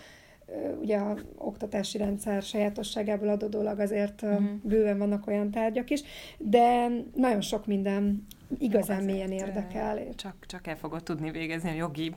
ugye 0.80 0.98
a 0.98 1.18
oktatási 1.38 1.98
rendszer 1.98 2.42
sajátosságából 2.42 3.30
adódólag 3.30 3.80
azért 3.80 4.22
uh-huh. 4.22 4.44
bőven 4.64 4.98
vannak 4.98 5.28
olyan 5.28 5.52
tárgyak 5.52 5.90
is, 5.90 6.02
de 6.38 6.88
nagyon 7.16 7.42
sok 7.42 7.66
minden 7.66 8.28
igazán 8.60 9.00
Jó, 9.00 9.06
mélyen 9.06 9.32
érdekel. 9.32 10.00
Csak, 10.16 10.36
csak 10.48 10.68
el 10.68 10.78
fogod 10.78 11.04
tudni 11.04 11.32
végezni 11.32 11.70
a 11.70 11.74
jogi 11.74 12.16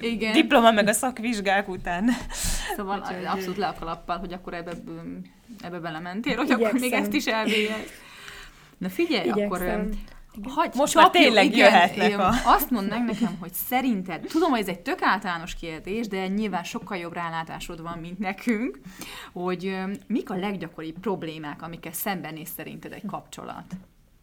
Igen. 0.00 0.32
diploma 0.42 0.70
meg 0.70 0.86
a 0.86 0.92
szakvizsgák 0.92 1.68
után. 1.68 2.10
Szóval 2.76 2.98
Úgyhogy 2.98 3.24
abszolút 3.24 3.56
le 3.56 3.66
a 3.66 3.74
kalappal, 3.78 4.18
hogy 4.18 4.32
akkor 4.32 4.54
ebbe, 4.54 4.72
ebbe 5.62 5.78
belementél, 5.78 6.36
hogy 6.36 6.44
Igyekszem. 6.44 6.68
akkor 6.68 6.80
még 6.80 6.92
ezt 6.92 7.12
is 7.12 7.26
elvélyed. 7.26 7.84
Na 8.78 8.88
figyelj, 8.88 9.28
Igyekszem. 9.28 9.46
akkor 9.46 9.88
Hagy, 10.42 10.74
Most 10.74 10.94
már 10.94 11.10
tényleg 11.10 11.44
igen, 11.44 11.58
jöhetnek 11.58 12.18
a... 12.18 12.32
Azt 12.44 12.70
mondd 12.70 12.88
meg 12.88 13.04
nekem, 13.04 13.36
hogy 13.40 13.52
szerinted, 13.52 14.20
tudom, 14.20 14.50
hogy 14.50 14.60
ez 14.60 14.68
egy 14.68 14.80
tök 14.80 15.02
általános 15.02 15.54
kérdés, 15.54 16.08
de 16.08 16.26
nyilván 16.28 16.64
sokkal 16.64 16.96
jobb 16.96 17.12
rálátásod 17.12 17.82
van, 17.82 17.98
mint 17.98 18.18
nekünk, 18.18 18.80
hogy 19.32 19.76
mik 20.06 20.30
a 20.30 20.36
leggyakoribb 20.36 20.98
problémák, 20.98 21.62
amikkel 21.62 21.92
szembenéz 21.92 22.48
szerinted 22.56 22.92
egy 22.92 23.06
kapcsolat? 23.06 23.64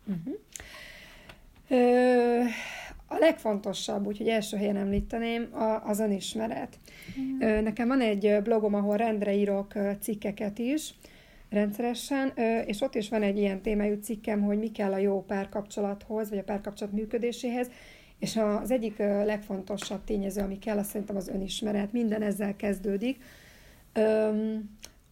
Uh-huh. 0.06 0.40
Ö, 1.68 2.42
a 3.08 3.18
legfontosabb, 3.20 4.06
úgyhogy 4.06 4.28
első 4.28 4.58
helyen 4.58 4.78
említeném, 4.78 5.48
a, 5.54 5.88
az 5.88 6.00
önismeret. 6.00 6.78
Uh-huh. 7.10 7.62
Nekem 7.62 7.88
van 7.88 8.02
egy 8.02 8.42
blogom, 8.44 8.74
ahol 8.74 8.98
rendre 8.98 9.34
írok 9.34 9.74
cikkeket 10.02 10.60
is, 10.60 10.94
rendszeresen, 11.52 12.34
és 12.66 12.82
ott 12.82 12.96
is 12.96 13.10
van 13.10 13.24
egy 13.24 13.38
ilyen 13.38 13.62
témájú 13.62 13.96
cikkem, 14.00 14.42
hogy 14.42 14.58
mi 14.58 14.72
kell 14.72 14.92
a 14.92 14.98
jó 14.98 15.24
párkapcsolathoz, 15.24 16.30
vagy 16.30 16.38
a 16.38 16.44
párkapcsolat 16.44 16.94
működéséhez, 16.94 17.70
és 18.20 18.38
az 18.38 18.72
egyik 18.72 18.98
legfontosabb 18.98 20.04
tényező, 20.04 20.42
ami 20.42 20.60
kell, 20.60 20.78
azt 20.78 20.90
szerintem 20.90 21.16
az 21.16 21.28
önismeret. 21.28 21.92
Minden 21.92 22.22
ezzel 22.22 22.56
kezdődik, 22.56 23.24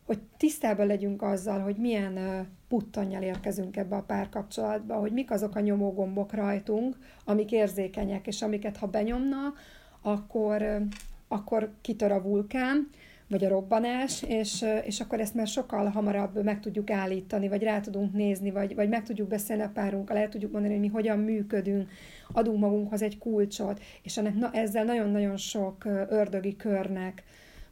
hogy 0.06 0.20
tisztában 0.38 0.88
legyünk 0.88 1.22
azzal, 1.22 1.60
hogy 1.60 1.76
milyen 1.76 2.48
puttannyal 2.68 3.22
érkezünk 3.22 3.78
ebbe 3.78 3.96
a 3.96 4.02
párkapcsolatba, 4.02 4.96
hogy 4.96 5.12
mik 5.12 5.32
azok 5.32 5.56
a 5.56 5.60
nyomógombok 5.60 6.34
rajtunk, 6.34 6.98
amik 7.26 7.52
érzékenyek, 7.52 8.28
és 8.28 8.42
amiket 8.42 8.78
ha 8.78 8.88
benyomna, 8.88 9.54
akkor, 10.02 10.82
akkor 11.28 11.72
kitör 11.82 12.12
a 12.12 12.22
vulkán, 12.22 12.90
vagy 13.30 13.46
a 13.46 13.50
robbanás, 13.50 14.24
és, 14.24 14.66
és 14.84 15.00
akkor 15.00 15.20
ezt 15.20 15.34
már 15.34 15.48
sokkal 15.48 15.88
hamarabb 15.90 16.44
meg 16.44 16.60
tudjuk 16.60 16.90
állítani, 16.90 17.48
vagy 17.48 17.64
rá 17.64 17.80
tudunk 17.80 18.14
nézni, 18.14 18.52
vagy, 18.52 18.76
vagy 18.76 18.90
meg 18.90 19.04
tudjuk 19.04 19.28
beszélni 19.28 19.62
a 19.62 19.72
párunkkal, 19.74 20.18
el 20.18 20.30
tudjuk 20.30 20.52
mondani, 20.52 20.74
hogy 20.74 20.84
mi 20.84 20.88
hogyan 20.88 21.20
működünk, 21.20 21.90
adunk 22.32 22.60
magunkhoz 22.60 23.02
egy 23.02 23.18
kulcsot, 23.18 23.82
és 24.02 24.18
ennek 24.18 24.36
na, 24.36 24.52
ezzel 24.54 24.84
nagyon-nagyon 24.84 25.38
sok 25.38 25.86
ördögi 26.10 26.56
körnek, 26.56 27.24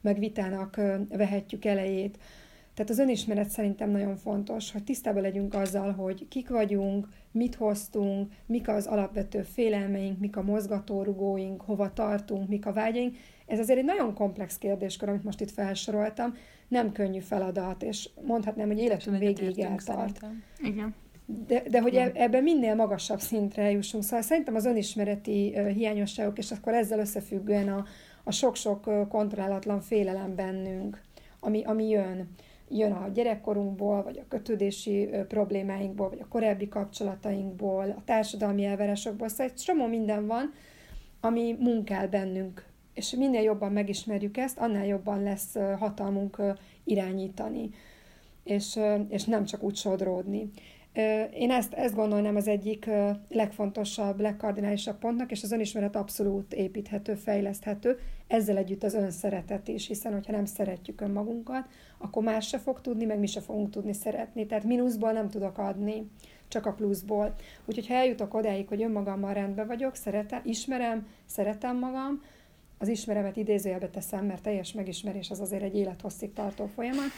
meg 0.01 0.19
vitának 0.19 0.81
vehetjük 1.09 1.65
elejét. 1.65 2.17
Tehát 2.73 2.91
az 2.91 2.99
önismeret 2.99 3.49
szerintem 3.49 3.89
nagyon 3.89 4.15
fontos, 4.15 4.71
hogy 4.71 4.83
tisztában 4.83 5.21
legyünk 5.21 5.53
azzal, 5.53 5.91
hogy 5.91 6.27
kik 6.27 6.49
vagyunk, 6.49 7.07
mit 7.31 7.55
hoztunk, 7.55 8.31
mik 8.45 8.67
az 8.67 8.85
alapvető 8.85 9.41
félelmeink, 9.41 10.19
mik 10.19 10.37
a 10.37 10.43
mozgatórugóink, 10.43 11.61
hova 11.61 11.93
tartunk, 11.93 12.47
mik 12.47 12.65
a 12.65 12.73
vágyaink, 12.73 13.15
ez 13.47 13.59
azért 13.59 13.79
egy 13.79 13.85
nagyon 13.85 14.13
komplex 14.13 14.57
kérdéskör, 14.57 15.09
amit 15.09 15.23
most 15.23 15.41
itt 15.41 15.51
felsoroltam, 15.51 16.33
nem 16.67 16.91
könnyű 16.91 17.19
feladat, 17.19 17.83
és 17.83 18.09
mondhatnám, 18.21 18.67
hogy 18.67 18.79
életünk 18.79 19.17
végéig 19.17 19.59
eltart. 19.59 20.25
Igen. 20.63 20.95
De, 21.47 21.63
de 21.69 21.81
hogy 21.81 21.95
e- 21.95 22.11
ebben 22.13 22.43
minél 22.43 22.75
magasabb 22.75 23.19
szintre 23.19 23.71
jussunk. 23.71 24.03
Szóval 24.03 24.21
szerintem 24.21 24.55
az 24.55 24.65
önismereti 24.65 25.57
hiányosságok, 25.73 26.37
és 26.37 26.51
akkor 26.51 26.73
ezzel 26.73 26.99
összefüggően 26.99 27.67
a, 27.69 27.85
a 28.23 28.31
sok-sok 28.31 29.09
kontrollálatlan 29.09 29.81
félelem 29.81 30.35
bennünk, 30.35 31.01
ami, 31.39 31.63
ami 31.63 31.89
jön. 31.89 32.29
Jön 32.69 32.91
a 32.91 33.09
gyerekkorunkból, 33.13 34.03
vagy 34.03 34.17
a 34.17 34.27
kötődési 34.27 35.09
problémáinkból, 35.27 36.09
vagy 36.09 36.19
a 36.21 36.27
korábbi 36.27 36.67
kapcsolatainkból, 36.67 37.95
a 37.97 38.03
társadalmi 38.05 38.65
elvárásokból. 38.65 39.27
Szóval 39.27 39.45
egy 39.45 39.53
csomó 39.53 39.85
minden 39.85 40.27
van, 40.27 40.53
ami 41.21 41.55
munkál 41.59 42.07
bennünk 42.07 42.65
és 42.97 43.11
minél 43.11 43.41
jobban 43.41 43.71
megismerjük 43.71 44.37
ezt, 44.37 44.57
annál 44.57 44.85
jobban 44.85 45.23
lesz 45.23 45.55
hatalmunk 45.79 46.41
irányítani, 46.83 47.69
és, 48.43 48.79
és 49.09 49.23
nem 49.23 49.45
csak 49.45 49.63
úgy 49.63 49.75
sodródni. 49.75 50.49
Én 51.33 51.51
ezt, 51.51 51.73
ezt 51.73 51.95
gondolnám 51.95 52.35
az 52.35 52.47
egyik 52.47 52.89
legfontosabb, 53.29 54.19
legkardinálisabb 54.19 54.97
pontnak, 54.97 55.31
és 55.31 55.43
az 55.43 55.51
önismeret 55.51 55.95
abszolút 55.95 56.53
építhető, 56.53 57.15
fejleszthető, 57.15 57.99
ezzel 58.27 58.57
együtt 58.57 58.83
az 58.83 58.93
önszeretet 58.93 59.67
is, 59.67 59.87
hiszen 59.87 60.13
hogyha 60.13 60.31
nem 60.31 60.45
szeretjük 60.45 61.01
önmagunkat, 61.01 61.67
akkor 61.97 62.23
más 62.23 62.47
se 62.47 62.57
fog 62.57 62.81
tudni, 62.81 63.05
meg 63.05 63.19
mi 63.19 63.27
se 63.27 63.41
fogunk 63.41 63.69
tudni 63.69 63.93
szeretni. 63.93 64.45
Tehát 64.45 64.63
mínuszból 64.63 65.11
nem 65.11 65.29
tudok 65.29 65.57
adni, 65.57 66.11
csak 66.47 66.65
a 66.65 66.73
pluszból. 66.73 67.35
Úgyhogy 67.65 67.87
ha 67.87 67.93
eljutok 67.93 68.33
odáig, 68.33 68.67
hogy 68.67 68.83
önmagammal 68.83 69.33
rendben 69.33 69.67
vagyok, 69.67 69.95
szeretem, 69.95 70.41
ismerem, 70.43 71.07
szeretem 71.25 71.79
magam, 71.79 72.21
az 72.77 72.87
ismeremet 72.87 73.37
idézőjelbe 73.37 73.89
teszem, 73.89 74.25
mert 74.25 74.41
teljes 74.41 74.73
megismerés 74.73 75.29
az 75.29 75.39
azért 75.39 75.63
egy 75.63 75.75
élethosszig 75.75 76.33
tartó 76.33 76.65
folyamat, 76.65 77.09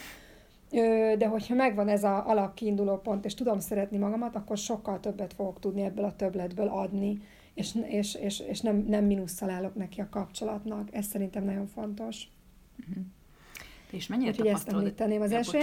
de 1.17 1.27
hogyha 1.27 1.55
megvan 1.55 1.87
ez 1.87 2.03
az 2.03 2.21
alapkiinduló 2.25 2.97
pont, 2.97 3.25
és 3.25 3.33
tudom 3.33 3.59
szeretni 3.59 3.97
magamat, 3.97 4.35
akkor 4.35 4.57
sokkal 4.57 4.99
többet 4.99 5.33
fogok 5.33 5.59
tudni 5.59 5.81
ebből 5.81 6.05
a 6.05 6.15
többletből 6.15 6.67
adni, 6.67 7.21
és, 7.53 7.75
és, 7.87 8.15
és, 8.15 8.39
és 8.39 8.59
nem, 8.61 8.85
nem 8.87 9.05
mínusszal 9.05 9.49
állok 9.49 9.75
neki 9.75 10.01
a 10.01 10.09
kapcsolatnak. 10.09 10.87
Ez 10.91 11.05
szerintem 11.05 11.43
nagyon 11.43 11.67
fontos. 11.67 12.23
Uh-huh. 12.79 13.03
És 13.91 14.07
mennyire 14.07 14.29
Úgyhogy 14.29 14.47
ezt 14.47 14.67
említeném 14.67 15.21
az 15.21 15.31
első. 15.31 15.59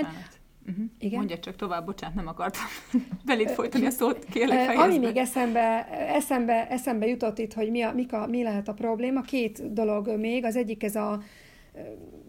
Uh-huh. 0.69 0.85
Igen? 0.99 1.19
Mondja 1.19 1.39
csak 1.39 1.57
tovább, 1.57 1.85
bocsánat, 1.85 2.17
nem 2.17 2.27
akartam 2.27 2.63
belét 3.27 3.51
folytani 3.51 3.87
a 3.87 3.91
szót, 3.91 4.25
kérlek 4.25 4.59
fejezd 4.59 4.83
Ami 4.83 4.99
még 4.99 5.17
eszembe, 5.17 5.89
eszembe, 5.91 6.69
eszembe 6.69 7.07
jutott 7.07 7.39
itt, 7.39 7.53
hogy 7.53 7.71
mi, 7.71 7.83
a, 7.83 7.93
mi, 7.93 8.07
a, 8.11 8.27
mi 8.27 8.43
lehet 8.43 8.69
a 8.69 8.73
probléma, 8.73 9.21
két 9.21 9.73
dolog 9.73 10.19
még. 10.19 10.45
Az 10.45 10.57
egyik 10.57 10.83
ez 10.83 10.97
a 10.97 11.23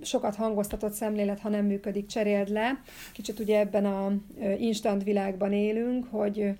sokat 0.01 0.35
hangoztatott 0.35 0.93
szemlélet, 0.93 1.39
ha 1.39 1.49
nem 1.49 1.65
működik, 1.65 2.05
cseréld 2.05 2.49
le. 2.49 2.81
Kicsit 3.13 3.39
ugye 3.39 3.59
ebben 3.59 3.85
a 3.85 4.11
instant 4.57 5.03
világban 5.03 5.53
élünk, 5.53 6.07
hogy 6.09 6.53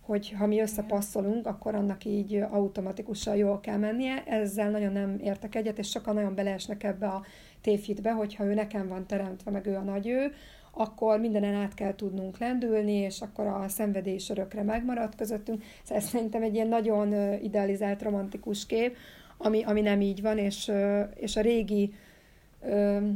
hogy 0.00 0.34
ha 0.38 0.46
mi 0.46 0.60
összepasszolunk, 0.60 1.46
akkor 1.46 1.74
annak 1.74 2.04
így 2.04 2.34
automatikusan 2.50 3.36
jól 3.36 3.60
kell 3.60 3.76
mennie. 3.76 4.24
Ezzel 4.24 4.70
nagyon 4.70 4.92
nem 4.92 5.18
értek 5.22 5.54
egyet, 5.54 5.78
és 5.78 5.88
sokan 5.88 6.14
nagyon 6.14 6.34
beleesnek 6.34 6.84
ebbe 6.84 7.06
a 7.06 7.24
tévhitbe, 7.60 8.10
hogyha 8.10 8.44
ő 8.44 8.54
nekem 8.54 8.88
van 8.88 9.06
teremtve, 9.06 9.50
meg 9.50 9.66
ő 9.66 9.76
a 9.76 9.80
nagy 9.80 10.08
ő, 10.08 10.32
akkor 10.70 11.20
mindenen 11.20 11.54
át 11.54 11.74
kell 11.74 11.94
tudnunk 11.94 12.38
lendülni, 12.38 12.92
és 12.92 13.20
akkor 13.20 13.46
a 13.46 13.68
szenvedés 13.68 14.30
örökre 14.30 14.62
megmarad 14.62 15.14
közöttünk. 15.14 15.62
Szóval 15.82 16.02
ez 16.02 16.08
szerintem 16.08 16.42
egy 16.42 16.54
ilyen 16.54 16.68
nagyon 16.68 17.34
idealizált, 17.42 18.02
romantikus 18.02 18.66
kép, 18.66 18.96
ami, 19.38 19.62
ami 19.62 19.80
nem 19.80 20.00
így 20.00 20.22
van, 20.22 20.38
és, 20.38 20.72
és 21.14 21.36
a 21.36 21.40
régi 21.40 21.94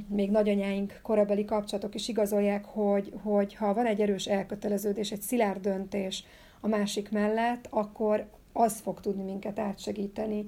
még 0.08 0.30
nagyanyáink 0.30 0.98
korabeli 1.02 1.44
kapcsolatok 1.44 1.94
is 1.94 2.08
igazolják, 2.08 2.64
hogy, 2.64 3.12
hogy 3.22 3.54
ha 3.54 3.74
van 3.74 3.86
egy 3.86 4.00
erős 4.00 4.26
elköteleződés, 4.26 5.12
egy 5.12 5.20
szilárd 5.20 5.60
döntés 5.60 6.24
a 6.60 6.68
másik 6.68 7.10
mellett, 7.10 7.66
akkor 7.70 8.26
az 8.52 8.80
fog 8.80 9.00
tudni 9.00 9.22
minket 9.22 9.58
átsegíteni 9.58 10.46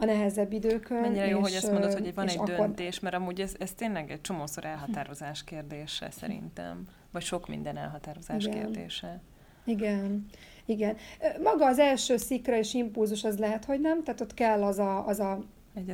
a 0.00 0.04
nehezebb 0.04 0.52
időkön. 0.52 1.00
Mennyire 1.00 1.26
jó, 1.26 1.38
és, 1.38 1.42
hogy 1.42 1.52
ezt 1.52 1.72
mondod, 1.72 1.92
hogy 1.92 2.14
van 2.14 2.28
egy 2.28 2.36
akkor... 2.36 2.54
döntés, 2.54 3.00
mert 3.00 3.14
amúgy 3.14 3.40
ez, 3.40 3.54
ez 3.58 3.72
tényleg 3.72 4.10
egy 4.10 4.20
csomószor 4.20 4.64
elhatározás 4.64 5.44
kérdése 5.44 6.10
szerintem, 6.10 6.88
vagy 7.10 7.22
sok 7.22 7.48
minden 7.48 7.76
elhatározás 7.76 8.44
Igen. 8.44 8.58
kérdése. 8.58 9.20
Igen, 9.64 10.26
igen. 10.64 10.96
Maga 11.42 11.66
az 11.66 11.78
első 11.78 12.16
szikra 12.16 12.56
és 12.56 12.74
impulzus 12.74 13.24
az 13.24 13.38
lehet, 13.38 13.64
hogy 13.64 13.80
nem, 13.80 14.02
tehát 14.02 14.20
ott 14.20 14.34
kell 14.34 14.62
az 14.62 14.78
a, 14.78 15.06
az 15.06 15.20
a 15.20 15.44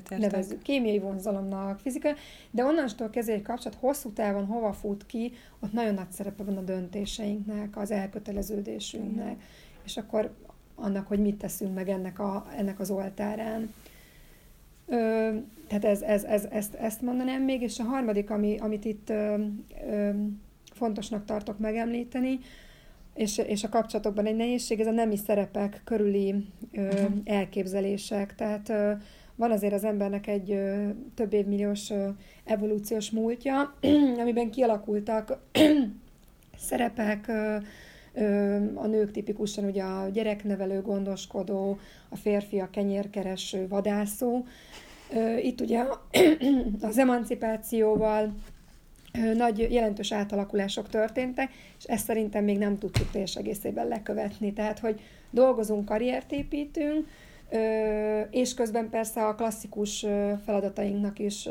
nevező, 0.09 0.59
kémiai 0.63 0.99
vonzalomnak, 0.99 1.79
fizikai, 1.79 2.13
de 2.51 2.65
onnantól 2.65 3.11
kezdve 3.11 3.35
egy 3.35 3.43
kapcsolat 3.43 3.79
hosszú 3.81 4.13
távon 4.13 4.47
hova 4.47 4.73
fut 4.73 5.07
ki, 5.07 5.33
ott 5.61 5.73
nagyon 5.73 5.95
nagy 5.95 6.11
szerepe 6.11 6.43
van 6.43 6.57
a 6.57 6.61
döntéseinknek, 6.61 7.77
az 7.77 7.91
elköteleződésünknek, 7.91 9.27
Igen. 9.27 9.39
és 9.85 9.97
akkor 9.97 10.35
annak, 10.75 11.07
hogy 11.07 11.19
mit 11.19 11.37
teszünk 11.37 11.75
meg 11.75 11.89
ennek, 11.89 12.19
a, 12.19 12.47
ennek 12.57 12.81
az 12.81 12.91
oltárán. 12.91 13.75
Ö, 14.87 15.31
tehát 15.69 15.85
ez, 15.85 16.03
ez, 16.03 16.25
ez, 16.25 16.47
ezt, 16.51 16.75
ezt 16.75 17.03
mondanám 17.03 17.43
még, 17.43 17.63
és 17.63 17.79
a 17.79 17.83
harmadik, 17.83 18.31
ami, 18.31 18.57
amit 18.59 18.85
itt 18.85 19.11
ö, 19.11 19.35
ö, 19.91 20.11
fontosnak 20.73 21.25
tartok 21.25 21.59
megemlíteni, 21.59 22.39
és, 23.15 23.39
és 23.39 23.65
a 23.65 23.69
kapcsolatokban 23.69 24.27
egy 24.27 24.37
nehézség, 24.37 24.81
ez 24.81 24.87
a 24.87 24.91
nemi 24.91 25.17
szerepek 25.17 25.81
körüli 25.85 26.35
ö, 26.73 26.89
elképzelések. 27.25 28.35
Tehát 28.35 28.69
ö, 28.69 28.93
van 29.35 29.51
azért 29.51 29.73
az 29.73 29.85
embernek 29.85 30.27
egy 30.27 30.51
ö, 30.51 30.89
több 31.15 31.33
évmilliós 31.33 31.91
ö, 31.91 32.09
evolúciós 32.45 33.11
múltja, 33.11 33.75
amiben 34.21 34.51
kialakultak 34.51 35.39
szerepek, 36.69 37.29
ö, 37.29 37.57
a 38.75 38.87
nők 38.87 39.11
tipikusan 39.11 39.65
ugye 39.65 39.83
a 39.83 40.09
gyereknevelő, 40.09 40.81
gondoskodó, 40.83 41.79
a 42.09 42.17
férfi 42.17 42.61
a 42.61 42.71
kenyérkereső, 42.71 43.69
vadászó. 43.69 44.45
Itt 45.43 45.61
ugye 45.61 45.85
az 46.81 46.99
emancipációval 46.99 48.35
nagy 49.35 49.59
jelentős 49.73 50.13
átalakulások 50.13 50.89
történtek, 50.89 51.51
és 51.79 51.85
ezt 51.85 52.05
szerintem 52.05 52.45
még 52.45 52.59
nem 52.59 52.79
tudtuk 52.79 53.11
teljes 53.11 53.37
egészében 53.37 53.89
lekövetni. 53.89 54.53
Tehát, 54.53 54.79
hogy 54.79 55.01
dolgozunk, 55.31 55.85
karriert 55.85 56.33
építünk, 56.33 57.07
és 58.31 58.55
közben 58.55 58.91
persze 58.91 59.27
a 59.27 59.35
klasszikus 59.35 60.07
feladatainknak 60.45 61.19
is 61.19 61.49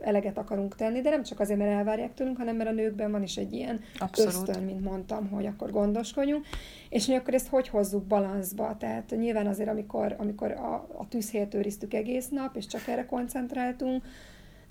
eleget 0.00 0.38
akarunk 0.38 0.74
tenni, 0.74 1.00
de 1.00 1.10
nem 1.10 1.22
csak 1.22 1.40
azért, 1.40 1.58
mert 1.58 1.70
elvárják 1.70 2.14
tőlünk, 2.14 2.36
hanem 2.36 2.56
mert 2.56 2.68
a 2.68 2.72
nőkben 2.72 3.10
van 3.10 3.22
is 3.22 3.36
egy 3.36 3.52
ilyen 3.52 3.80
Abszolút. 3.98 4.32
ösztön, 4.32 4.62
mint 4.62 4.84
mondtam, 4.84 5.28
hogy 5.28 5.46
akkor 5.46 5.70
gondoskodjunk, 5.70 6.46
és 6.88 7.06
mi 7.06 7.14
akkor 7.14 7.34
ezt 7.34 7.48
hogy 7.48 7.68
hozzuk 7.68 8.04
balanszba? 8.04 8.76
Tehát 8.78 9.14
nyilván 9.16 9.46
azért, 9.46 9.68
amikor, 9.68 10.14
amikor 10.18 10.50
a, 10.50 10.74
a 10.98 11.08
tűzhelyet 11.08 11.54
őriztük 11.54 11.94
egész 11.94 12.28
nap, 12.28 12.56
és 12.56 12.66
csak 12.66 12.86
erre 12.86 13.06
koncentráltunk, 13.06 14.04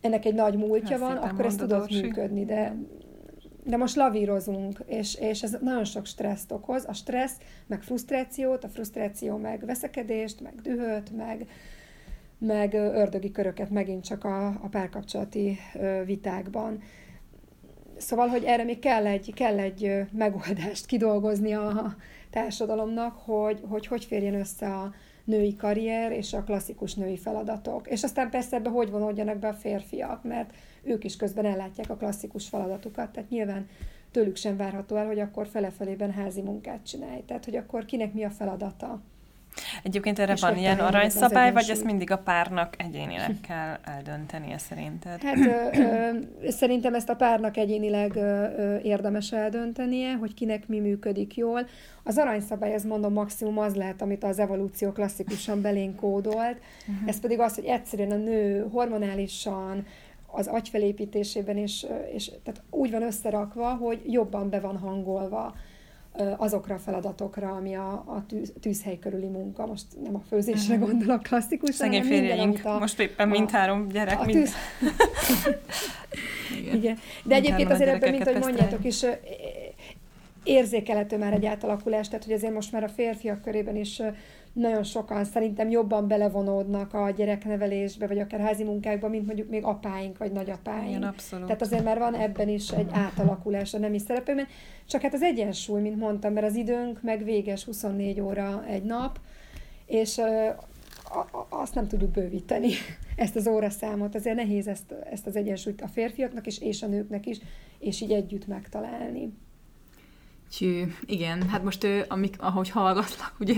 ennek 0.02 0.26
egy 0.26 0.34
nagy 0.36 0.58
múltja 0.58 0.98
van, 0.98 1.18
akkor 1.18 1.46
ez 1.46 1.56
tudott 1.56 1.90
működni, 1.90 2.46
de 2.46 2.76
de 3.64 3.78
most 3.78 3.96
lavírozunk, 3.96 4.84
és, 4.86 5.16
és 5.16 5.44
ez 5.44 5.58
nagyon 5.62 5.84
sok 5.86 6.06
stresszt 6.06 6.52
okoz. 6.52 6.86
A 6.88 6.94
stressz, 6.94 7.38
meg 7.68 7.82
frusztrációt, 7.82 8.64
a 8.64 8.70
frusztráció 8.70 9.38
meg 9.38 9.66
veszekedést, 9.66 10.42
meg 10.42 10.56
dühöt, 10.56 11.12
meg, 11.18 11.50
meg 12.38 12.74
ördögi 12.74 13.32
köröket 13.32 13.70
megint 13.70 14.04
csak 14.04 14.24
a, 14.24 14.48
a 14.48 14.68
párkapcsolati 14.72 15.58
vitákban. 16.06 16.82
Szóval, 17.98 18.28
hogy 18.28 18.44
erre 18.44 18.64
még 18.64 18.80
kell 18.80 19.06
egy, 19.06 19.34
kell 19.34 19.60
egy 19.60 20.04
megoldást 20.12 20.86
kidolgozni 20.86 21.54
a 21.54 21.96
társadalomnak, 22.30 23.18
hogy 23.18 23.62
hogy, 23.68 23.88
hogy 23.88 24.06
férjen 24.06 24.34
össze 24.34 24.74
a 24.74 24.94
női 25.24 25.56
karrier 25.56 26.12
és 26.12 26.34
a 26.34 26.44
klasszikus 26.44 26.94
női 26.94 27.18
feladatok. 27.18 27.88
És 27.88 28.04
aztán 28.04 28.30
persze 28.30 28.56
ebbe 28.56 28.70
hogy 28.70 28.90
vonódjanak 28.90 29.38
be 29.38 29.48
a 29.48 29.54
férfiak, 29.54 30.24
mert 30.24 30.54
ők 30.84 31.04
is 31.04 31.16
közben 31.16 31.46
ellátják 31.46 31.90
a 31.90 31.96
klasszikus 31.96 32.48
feladatukat, 32.48 33.10
tehát 33.10 33.30
nyilván 33.30 33.68
tőlük 34.12 34.36
sem 34.36 34.58
várható 34.58 34.96
el, 34.96 35.06
hogy 35.06 35.20
akkor 35.20 35.48
fele-felében 35.48 36.12
házi 36.12 36.42
munkát 36.42 36.86
csinálj. 36.86 37.24
Tehát, 37.26 37.46
hogy 37.46 37.56
akkor 37.56 37.86
kinek 37.86 38.14
mi 38.14 38.24
a 38.24 38.30
feladata. 38.30 39.02
Egyébként 39.84 40.20
erre 40.20 40.36
van 40.40 40.58
ilyen 40.58 40.80
aranyszabály, 40.80 41.52
vagy 41.52 41.70
ezt 41.70 41.84
mindig 41.84 42.12
a 42.12 42.18
párnak 42.18 42.74
egyénileg 42.78 43.36
kell 43.48 43.78
eldöntenie 43.84 44.58
szerinted? 44.58 45.22
Hát 45.22 45.38
ö, 45.38 45.82
ö, 45.82 46.50
szerintem 46.50 46.94
ezt 46.94 47.10
a 47.10 47.16
párnak 47.16 47.58
egyénileg 47.58 48.16
ö, 48.16 48.20
ö, 48.22 48.78
érdemes 48.80 49.32
eldöntenie, 49.32 50.14
hogy 50.14 50.34
kinek 50.34 50.68
mi 50.68 50.80
működik 50.80 51.36
jól. 51.36 51.68
Az 52.04 52.18
aranyszabály, 52.18 52.74
ez 52.74 52.84
mondom, 52.84 53.14
maximum 53.14 53.58
az 53.58 53.76
lehet, 53.76 54.02
amit 54.02 54.24
az 54.24 54.40
evolúció 54.40 54.92
klasszikusan 54.92 55.62
belénk 55.62 55.96
kódolt. 55.96 56.60
Uh-huh. 56.88 57.08
Ez 57.08 57.20
pedig 57.20 57.40
az, 57.40 57.56
hogy 57.56 57.66
egyszerűen 57.66 58.12
a 58.12 58.16
nő 58.16 58.68
hormonálisan, 58.72 59.86
az 60.32 60.48
agyfelépítésében 60.48 61.58
is, 61.58 61.86
és 62.14 62.32
tehát 62.44 62.62
úgy 62.70 62.92
van 62.92 63.02
összerakva, 63.02 63.76
hogy 63.76 64.02
jobban 64.06 64.50
be 64.50 64.60
van 64.60 64.78
hangolva 64.78 65.56
azokra 66.38 66.76
a 66.76 66.78
feladatokra, 66.78 67.52
ami 67.52 67.76
a, 67.76 67.92
a 67.92 68.24
tűz, 68.28 68.54
tűzhely 68.60 69.00
körüli 69.00 69.28
munka. 69.28 69.66
Most 69.66 69.86
nem 70.04 70.16
a 70.16 70.22
főzésre 70.30 70.76
uh-huh. 70.76 70.90
gondolok 70.90 71.24
klasszikusan, 71.24 71.76
Szegény 71.76 72.02
hanem 72.02 72.20
minden, 72.20 72.40
amit 72.40 72.66
a, 72.66 72.80
most 72.80 73.00
éppen 73.00 73.28
mindhárom 73.28 73.88
gyerek. 73.88 74.20
A, 74.20 74.22
a 74.22 74.26
tűz... 74.26 74.54
Igen. 76.60 76.76
Igen. 76.76 76.98
De 77.24 77.36
egyébként 77.36 77.72
azért 77.72 77.90
ebben, 77.90 78.12
mint 78.12 78.24
hogy 78.24 78.40
mondjátok 78.40 78.86
is, 78.86 79.06
érzékelhető 80.44 81.18
már 81.18 81.34
egy 81.34 81.46
átalakulás, 81.46 82.08
tehát 82.08 82.24
hogy 82.24 82.34
azért 82.34 82.54
most 82.54 82.72
már 82.72 82.84
a 82.84 82.90
férfiak 82.90 83.42
körében 83.42 83.76
is 83.76 84.02
nagyon 84.54 84.84
sokan 84.84 85.24
szerintem 85.24 85.70
jobban 85.70 86.08
belevonódnak 86.08 86.94
a 86.94 87.10
gyereknevelésbe, 87.10 88.08
vagy 88.08 88.20
akár 88.20 88.40
házi 88.40 88.64
munkákba, 88.64 89.08
mint 89.08 89.26
mondjuk 89.26 89.50
még 89.50 89.64
apáink, 89.64 90.18
vagy 90.18 90.32
nagyapáink. 90.32 90.90
Igen, 90.90 91.04
abszolút. 91.04 91.46
Tehát 91.46 91.62
azért 91.62 91.84
már 91.84 91.98
van 91.98 92.14
ebben 92.14 92.50
is 92.50 92.70
egy 92.70 92.88
átalakulás 92.92 93.74
a 93.74 93.78
nemi 93.78 94.00
szerepében. 94.00 94.48
Csak 94.86 95.02
hát 95.02 95.14
az 95.14 95.22
egyensúly, 95.22 95.82
mint 95.82 95.98
mondtam, 95.98 96.34
mert 96.34 96.46
az 96.46 96.56
időnk 96.56 97.02
meg 97.02 97.24
véges 97.24 97.64
24 97.64 98.22
óra 98.22 98.64
egy 98.68 98.84
nap, 98.84 99.20
és 99.86 100.22
azt 101.50 101.76
nem 101.76 101.88
tudjuk 101.88 102.10
bővíteni, 102.12 102.70
ezt 103.16 103.36
az 103.36 103.48
óraszámot. 103.48 104.16
Azért 104.16 104.36
nehéz 104.36 104.68
ezt, 104.68 104.92
ezt 105.12 105.28
az 105.28 105.36
egyensúlyt 105.36 105.82
a 105.82 105.88
férfiaknak 105.88 106.48
is, 106.48 106.60
és 106.60 106.82
a 106.82 106.88
nőknek 106.88 107.26
is, 107.26 107.40
és 107.80 108.02
így 108.02 108.12
együtt 108.12 108.48
megtalálni. 108.48 109.34
Igen, 111.06 111.50
hát 111.50 111.64
most 111.64 111.88
amik, 112.08 112.36
ahogy 112.40 112.70
hallgatlak, 112.70 113.34
ugye 113.40 113.56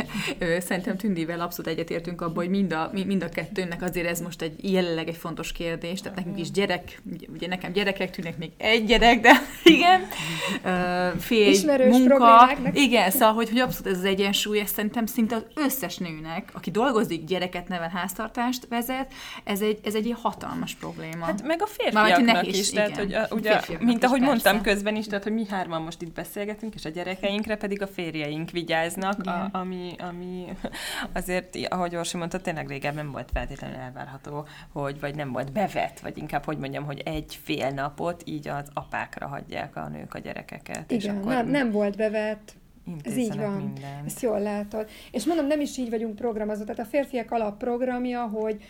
szerintem 0.60 0.98
Tündivel 0.98 1.42
abszolút 1.42 1.72
egyetértünk 1.72 2.22
abban, 2.22 2.36
hogy 2.36 2.50
mind 2.50 2.74
a, 2.74 2.92
mind 3.06 3.24
a 3.24 3.30
kettőnek 3.30 3.82
azért 3.82 4.08
ez 4.08 4.22
most 4.22 4.42
egy 4.42 4.72
jelenleg 4.74 5.08
egy 5.08 5.16
fontos 5.16 5.52
kérdés, 5.52 6.02
tehát 6.02 6.18
nekünk 6.18 6.40
is 6.40 6.52
gyerek, 6.52 7.02
ugye 7.34 7.48
nekem 7.48 7.72
gyerekek 7.72 8.10
tűnnek 8.10 8.38
még 8.38 8.52
egy 8.58 8.86
gyerek, 8.86 9.20
de 9.20 9.32
igen, 9.76 10.02
fél 11.18 11.48
Ismerős 11.48 11.98
munka, 11.98 12.58
igen, 12.74 13.12
szóval, 13.12 13.34
hogy, 13.34 13.50
hogy 13.50 13.60
abszolút 13.60 13.92
ez 13.92 13.98
az 13.98 14.06
egyensúly, 14.06 14.60
ez 14.60 14.70
szerintem 14.70 15.06
szinte 15.06 15.36
az 15.36 15.46
összes 15.56 15.98
nőnek, 15.98 16.50
aki 16.54 16.72
dolgozik, 16.72 17.24
gyereket 17.24 17.68
nevel, 17.68 17.90
háztartást 17.90 18.68
vezet, 18.70 19.14
ez 19.44 19.62
egy, 19.62 19.80
ez 19.84 19.96
egy 19.96 20.16
hatalmas 20.22 20.76
probléma. 20.76 21.26
Hát 21.26 21.44
meg 21.44 21.62
a 21.62 21.66
férfiaknak 21.66 22.48
is, 22.48 22.72
igen, 22.72 22.92
tehát, 22.92 23.00
hogy 23.00 23.14
a, 23.14 23.28
ugye, 23.32 23.60
mint 23.80 24.04
ahogy 24.04 24.22
mondtam 24.22 24.62
közben 24.62 24.96
is, 24.96 25.06
tehát, 25.06 25.24
hogy 25.24 25.34
mi 25.34 25.46
hárman 25.50 25.82
most 25.82 26.02
itt 26.02 26.14
beszélgetünk, 26.14 26.74
és 26.76 26.86
a 26.86 26.90
gyerekeinkre 26.94 27.56
pedig 27.56 27.82
a 27.82 27.88
férjeink 27.88 28.50
vigyáznak, 28.50 29.26
a, 29.26 29.50
ami, 29.52 29.96
ami 30.00 30.46
azért, 31.14 31.58
ahogy 31.70 31.96
Orsi 31.96 32.18
mondta, 32.18 32.42
tényleg 32.42 32.68
régen 32.68 32.94
nem 32.94 33.12
volt 33.12 33.30
feltétlenül 33.34 33.78
elvárható, 33.78 34.48
hogy 34.72 35.00
vagy 35.00 35.16
nem 35.16 35.32
volt 35.32 35.52
bevet, 35.52 36.00
vagy 36.00 36.18
inkább, 36.18 36.44
hogy 36.44 36.58
mondjam, 36.58 36.86
hogy 36.86 37.02
egy 37.06 37.40
fél 37.44 37.70
napot 37.70 38.22
így 38.26 38.48
az 38.48 38.70
apákra 38.74 39.28
hagyják 39.28 39.76
a 39.76 39.88
nők 39.88 40.14
a 40.14 40.20
gyerekeket. 40.20 40.92
Igen, 40.92 41.16
és 41.16 41.22
akkor 41.22 41.34
nem, 41.34 41.48
nem 41.48 41.72
volt 41.72 41.98
bevet, 41.98 42.56
ez 43.04 43.18
így 43.18 43.38
van. 43.38 43.52
Mindent. 43.52 44.06
Ezt 44.06 44.22
jól 44.22 44.40
látod. 44.40 44.90
És 45.12 45.26
mondom, 45.26 45.48
nem 45.48 45.62
is 45.62 45.78
így 45.78 45.90
vagyunk 45.90 46.16
programozva. 46.16 46.64
Tehát 46.64 46.80
a 46.80 46.86
férfiak 46.86 47.32
alapprogramja, 47.32 48.28
hogy 48.28 48.64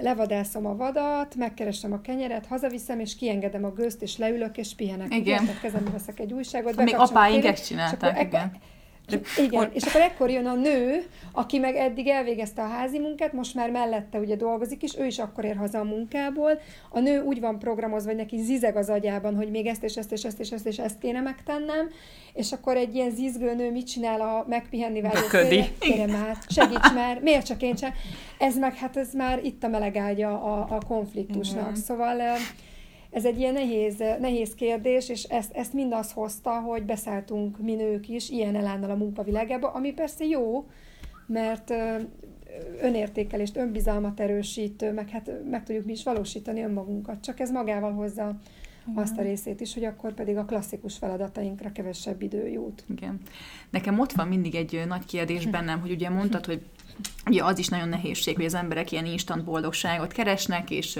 levadászom 0.00 0.66
a 0.66 0.76
vadat, 0.76 1.34
megkeresem 1.34 1.92
a 1.92 2.00
kenyeret, 2.00 2.46
hazaviszem, 2.46 3.00
és 3.00 3.16
kiengedem 3.16 3.64
a 3.64 3.72
gőzt, 3.72 4.02
és 4.02 4.18
leülök, 4.18 4.56
és 4.56 4.74
pihenek. 4.74 5.14
Igen. 5.14 5.44
Tehát 5.44 5.60
kezembe 5.60 5.90
veszek 5.90 6.20
egy 6.20 6.32
újságot. 6.32 6.76
Még 6.76 6.94
apáink 6.96 7.44
ezt 7.44 7.66
csinálták, 7.66 8.22
igen. 8.22 8.52
Igen, 9.38 9.70
és 9.72 9.84
akkor 9.84 10.00
ekkor 10.00 10.30
jön 10.30 10.46
a 10.46 10.54
nő, 10.54 11.06
aki 11.32 11.58
meg 11.58 11.76
eddig 11.76 12.06
elvégezte 12.06 12.62
a 12.62 12.66
házi 12.66 12.98
munkát, 12.98 13.32
most 13.32 13.54
már 13.54 13.70
mellette 13.70 14.18
ugye 14.18 14.36
dolgozik 14.36 14.82
is, 14.82 14.98
ő 14.98 15.06
is 15.06 15.18
akkor 15.18 15.44
ér 15.44 15.56
haza 15.56 15.78
a 15.78 15.84
munkából. 15.84 16.60
A 16.90 17.00
nő 17.00 17.20
úgy 17.22 17.40
van 17.40 17.58
programozva, 17.58 18.08
hogy 18.08 18.18
neki 18.18 18.42
zizeg 18.42 18.76
az 18.76 18.88
agyában, 18.88 19.36
hogy 19.36 19.50
még 19.50 19.66
ezt 19.66 19.84
és 19.84 19.96
ezt 19.96 20.12
és 20.12 20.24
ezt 20.24 20.40
és 20.40 20.50
ezt 20.50 20.66
és 20.66 20.78
ezt 20.78 20.98
kéne 20.98 21.20
megtennem, 21.20 21.90
és 22.32 22.52
akkor 22.52 22.76
egy 22.76 22.94
ilyen 22.94 23.10
zizgő 23.10 23.54
nő 23.54 23.70
mit 23.70 23.86
csinál 23.86 24.20
a 24.20 24.44
megpihenni 24.48 25.00
vágyó 25.00 25.26
Kérem 25.78 26.10
már, 26.10 26.36
segíts 26.48 26.92
már, 26.94 27.20
miért 27.20 27.46
csak 27.46 27.62
én 27.62 27.76
sem? 27.76 27.92
Ez 28.38 28.58
meg, 28.58 28.74
hát 28.74 28.96
ez 28.96 29.14
már 29.14 29.44
itt 29.44 29.64
a 29.64 29.68
melegágya 29.68 30.42
a, 30.42 30.66
a 30.70 30.78
konfliktusnak. 30.86 31.70
Igen. 31.70 31.82
Szóval 31.82 32.20
ez 33.12 33.24
egy 33.24 33.38
ilyen 33.38 33.52
nehéz, 33.52 33.98
nehéz 33.98 34.54
kérdés, 34.54 35.08
és 35.08 35.22
ezt, 35.22 35.52
ezt 35.52 35.72
mind 35.72 35.92
az 35.92 36.12
hozta, 36.12 36.50
hogy 36.50 36.82
beszálltunk 36.82 37.58
mi 37.58 37.74
nők 37.74 38.08
is 38.08 38.30
ilyen 38.30 38.56
elánnal 38.56 38.90
a 38.90 38.94
munkavilágába, 38.94 39.68
ami 39.68 39.92
persze 39.92 40.24
jó, 40.24 40.66
mert 41.26 41.74
önértékelést, 42.80 43.56
önbizalmat 43.56 44.20
erősít, 44.20 44.94
meg 44.94 45.08
hát 45.08 45.30
meg 45.50 45.64
tudjuk 45.64 45.84
mi 45.84 45.92
is 45.92 46.04
valósítani 46.04 46.62
önmagunkat, 46.62 47.20
csak 47.20 47.40
ez 47.40 47.50
magával 47.50 47.92
hozza 47.92 48.38
igen. 48.86 49.02
azt 49.02 49.18
a 49.18 49.22
részét 49.22 49.60
is, 49.60 49.74
hogy 49.74 49.84
akkor 49.84 50.14
pedig 50.14 50.36
a 50.36 50.44
klasszikus 50.44 50.96
feladatainkra 50.96 51.72
kevesebb 51.72 52.22
idő 52.22 52.48
jut. 52.48 52.84
Igen. 52.90 53.20
Nekem 53.70 53.98
ott 53.98 54.12
van 54.12 54.28
mindig 54.28 54.54
egy 54.54 54.82
nagy 54.86 55.04
kérdés 55.04 55.46
bennem, 55.46 55.80
hogy 55.80 55.90
ugye 55.90 56.08
mondtad, 56.10 56.46
hogy 56.46 56.62
Ugye 57.26 57.44
az 57.44 57.58
is 57.58 57.68
nagyon 57.68 57.88
nehézség, 57.88 58.36
hogy 58.36 58.44
az 58.44 58.54
emberek 58.54 58.92
ilyen 58.92 59.06
instant 59.06 59.44
boldogságot 59.44 60.12
keresnek, 60.12 60.70
és, 60.70 60.98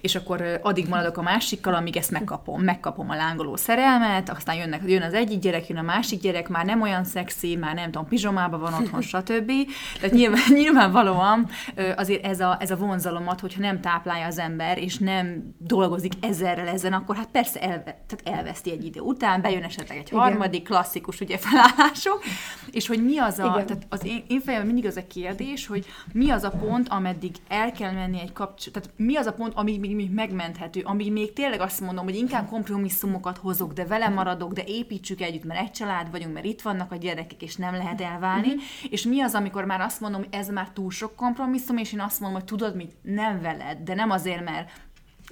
és 0.00 0.14
akkor 0.14 0.60
addig 0.62 0.88
maradok 0.88 1.16
a 1.16 1.22
másikkal, 1.22 1.74
amíg 1.74 1.96
ezt 1.96 2.10
megkapom. 2.10 2.62
Megkapom 2.62 3.10
a 3.10 3.14
lángoló 3.14 3.56
szerelmet, 3.56 4.30
aztán 4.30 4.56
jönnek, 4.56 4.82
jön 4.86 5.02
az 5.02 5.14
egyik 5.14 5.38
gyerek, 5.38 5.68
jön 5.68 5.78
a 5.78 5.82
másik 5.82 6.20
gyerek, 6.20 6.48
már 6.48 6.64
nem 6.64 6.82
olyan 6.82 7.04
szexi, 7.04 7.56
már 7.56 7.74
nem 7.74 7.90
tudom, 7.90 8.08
pizsomában 8.08 8.60
van 8.60 8.74
otthon, 8.74 9.00
stb. 9.12 9.52
Tehát 10.00 10.14
nyilván, 10.14 10.42
nyilvánvalóan 10.62 11.48
azért 11.96 12.24
ez 12.24 12.40
a, 12.40 12.56
ez 12.60 12.70
a 12.70 12.76
vonzalomat, 12.76 13.40
hogyha 13.40 13.60
nem 13.60 13.80
táplálja 13.80 14.26
az 14.26 14.38
ember, 14.38 14.78
és 14.78 14.98
nem 14.98 15.54
dolgozik 15.58 16.12
ezerrel 16.20 16.68
ezen, 16.68 16.92
akkor 16.92 17.16
hát 17.16 17.28
persze 17.32 17.60
elve, 17.60 17.82
tehát 17.82 18.38
elveszti 18.38 18.70
egy 18.70 18.84
idő 18.84 19.00
után, 19.00 19.40
bejön 19.40 19.62
esetleg 19.62 19.98
egy 19.98 20.06
Igen. 20.06 20.20
harmadik 20.20 20.64
klasszikus 20.64 21.20
ugye 21.20 21.38
felállások, 21.38 22.22
és 22.70 22.86
hogy 22.86 23.04
mi 23.04 23.18
az 23.18 23.38
a, 23.38 23.52
Igen. 23.54 23.66
tehát 23.66 23.86
az 23.88 24.04
én, 24.04 24.24
én 24.28 24.40
fejemben 24.40 24.72
mindig 24.72 24.86
az 24.86 24.96
a 24.96 25.06
kérdés, 25.06 25.33
kérdés, 25.36 25.66
hogy 25.66 25.86
mi 26.12 26.30
az 26.30 26.42
a 26.42 26.50
pont, 26.50 26.88
ameddig 26.88 27.36
el 27.48 27.72
kell 27.72 27.92
menni 27.92 28.20
egy 28.20 28.32
kapcsolat, 28.32 28.72
tehát 28.72 28.90
mi 28.96 29.16
az 29.16 29.26
a 29.26 29.32
pont, 29.32 29.54
amíg 29.54 29.80
még, 29.80 29.94
még 29.94 30.10
megmenthető, 30.10 30.80
amíg 30.84 31.12
még 31.12 31.32
tényleg 31.32 31.60
azt 31.60 31.80
mondom, 31.80 32.04
hogy 32.04 32.16
inkább 32.16 32.48
kompromisszumokat 32.48 33.38
hozok, 33.38 33.72
de 33.72 33.84
vele 33.84 34.08
maradok, 34.08 34.52
de 34.52 34.62
építsük 34.66 35.20
együtt, 35.20 35.44
mert 35.44 35.60
egy 35.60 35.70
család 35.70 36.10
vagyunk, 36.10 36.34
mert 36.34 36.46
itt 36.46 36.62
vannak 36.62 36.92
a 36.92 36.96
gyerekek, 36.96 37.42
és 37.42 37.56
nem 37.56 37.74
lehet 37.74 38.00
elválni, 38.00 38.48
mm-hmm. 38.48 38.58
és 38.90 39.02
mi 39.02 39.20
az, 39.20 39.34
amikor 39.34 39.64
már 39.64 39.80
azt 39.80 40.00
mondom, 40.00 40.20
hogy 40.20 40.34
ez 40.34 40.48
már 40.48 40.70
túl 40.70 40.90
sok 40.90 41.16
kompromisszum, 41.16 41.76
és 41.76 41.92
én 41.92 42.00
azt 42.00 42.20
mondom, 42.20 42.38
hogy 42.38 42.48
tudod 42.48 42.76
mit, 42.76 42.92
nem 43.02 43.40
veled, 43.40 43.78
de 43.78 43.94
nem 43.94 44.10
azért, 44.10 44.44
mert 44.44 44.70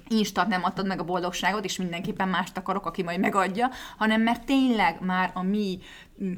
instant 0.08 0.48
nem 0.48 0.64
adtad 0.64 0.86
meg 0.86 1.00
a 1.00 1.04
boldogságot, 1.04 1.64
és 1.64 1.76
mindenképpen 1.76 2.28
mást 2.28 2.56
akarok, 2.56 2.86
aki 2.86 3.02
majd 3.02 3.20
megadja, 3.20 3.70
hanem 3.96 4.20
mert 4.20 4.44
tényleg 4.44 4.96
már 5.00 5.30
a 5.34 5.42
mi, 5.42 5.78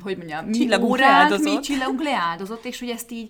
hogy 0.00 0.16
mondjam, 0.16 0.46
mi 0.46 0.52
csillagunk 0.52 0.90
órán, 0.90 1.10
leáldozott. 1.10 1.54
mi 1.54 1.60
csillagunk 1.60 2.02
leáldozott, 2.02 2.64
és 2.64 2.78
hogy 2.78 2.88
ezt 2.88 3.10
így 3.10 3.28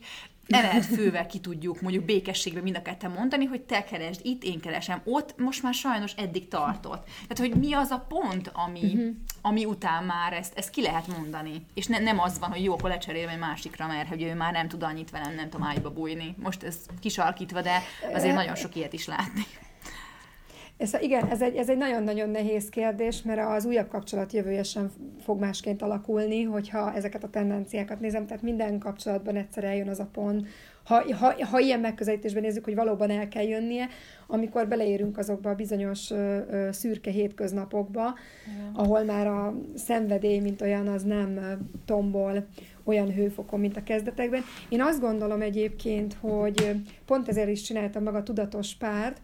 emelt 0.49 0.85
fővel 0.85 1.27
ki 1.27 1.39
tudjuk 1.39 1.81
mondjuk 1.81 2.05
békességben 2.05 2.63
mind 2.63 2.77
a 2.77 2.83
ketten 2.83 3.11
mondani, 3.11 3.45
hogy 3.45 3.61
te 3.61 3.85
keresd 3.85 4.21
itt, 4.23 4.43
én 4.43 4.61
keresem 4.61 5.01
ott, 5.05 5.39
most 5.39 5.63
már 5.63 5.75
sajnos 5.75 6.13
eddig 6.17 6.49
tartott. 6.49 7.05
Tehát, 7.29 7.53
hogy 7.53 7.61
mi 7.61 7.73
az 7.73 7.91
a 7.91 8.07
pont, 8.09 8.51
ami, 8.53 8.85
uh-huh. 8.85 9.15
ami 9.43 9.65
után 9.65 10.05
már 10.05 10.33
ezt, 10.33 10.59
ezt 10.59 10.71
ki 10.71 10.83
lehet 10.83 11.07
mondani. 11.07 11.67
És 11.75 11.87
ne, 11.87 11.99
nem 11.99 12.19
az 12.21 12.39
van, 12.39 12.51
hogy 12.51 12.65
jó, 12.65 12.73
akkor 12.73 12.91
lecserélem 12.91 13.29
egy 13.29 13.39
másikra, 13.39 13.87
mert 13.87 14.09
hogy 14.09 14.23
ő 14.23 14.35
már 14.35 14.53
nem 14.53 14.69
tud 14.69 14.83
annyit 14.83 15.11
velem, 15.11 15.35
nem 15.35 15.49
tudom 15.51 15.67
ágyba 15.67 15.91
bújni. 15.91 16.35
Most 16.43 16.63
ez 16.63 16.77
kisarkítva, 17.01 17.61
de 17.61 17.83
azért 18.13 18.35
nagyon 18.35 18.55
sok 18.55 18.77
ilyet 18.77 18.93
is 18.93 19.07
látni. 19.07 19.47
Ez, 20.77 20.97
igen, 21.01 21.27
ez 21.27 21.43
egy, 21.43 21.57
ez 21.57 21.69
egy 21.69 21.77
nagyon-nagyon 21.77 22.31
nehéz 22.31 22.69
kérdés, 22.69 23.23
mert 23.23 23.41
az 23.41 23.65
újabb 23.65 23.89
kapcsolat 23.89 24.33
jövője 24.33 24.63
sem 24.63 24.91
fog 25.21 25.41
másként 25.41 25.83
alakulni, 25.83 26.43
hogyha 26.43 26.95
ezeket 26.95 27.25
a 27.25 27.31
tendenciákat 27.31 28.01
nézem, 28.01 28.27
tehát 28.27 28.43
minden 28.43 28.79
kapcsolatban 28.79 29.37
egyszer 29.37 29.65
eljön 29.65 29.89
az 29.89 29.99
a 29.99 30.09
pont, 30.13 30.47
ha, 30.85 31.15
ha, 31.15 31.47
ha 31.47 31.59
ilyen 31.59 31.81
megközelítésben 31.81 32.43
nézzük, 32.43 32.65
hogy 32.65 32.75
valóban 32.75 33.11
el 33.11 33.29
kell 33.29 33.43
jönnie, 33.43 33.89
amikor 34.27 34.69
beleérünk 34.69 35.19
azokba 35.19 35.51
a 35.51 35.55
bizonyos 35.55 36.11
ö, 36.11 36.39
ö, 36.51 36.69
szürke 36.73 37.11
hétköznapokba, 37.11 38.15
Igen. 38.55 38.71
ahol 38.75 39.03
már 39.03 39.27
a 39.27 39.55
szenvedély, 39.75 40.39
mint 40.39 40.61
olyan, 40.61 40.87
az 40.87 41.03
nem 41.03 41.59
tombol 41.85 42.47
olyan 42.85 43.13
hőfokon, 43.13 43.61
mint 43.61 43.77
a 43.77 43.83
kezdetekben. 43.83 44.43
Én 44.69 44.83
azt 44.83 45.01
gondolom 45.01 45.41
egyébként, 45.41 46.17
hogy 46.21 46.71
pont 47.07 47.29
ezért 47.29 47.49
is 47.49 47.63
csináltam 47.63 48.03
meg 48.03 48.15
a 48.15 48.23
tudatos 48.23 48.75
párt, 48.75 49.21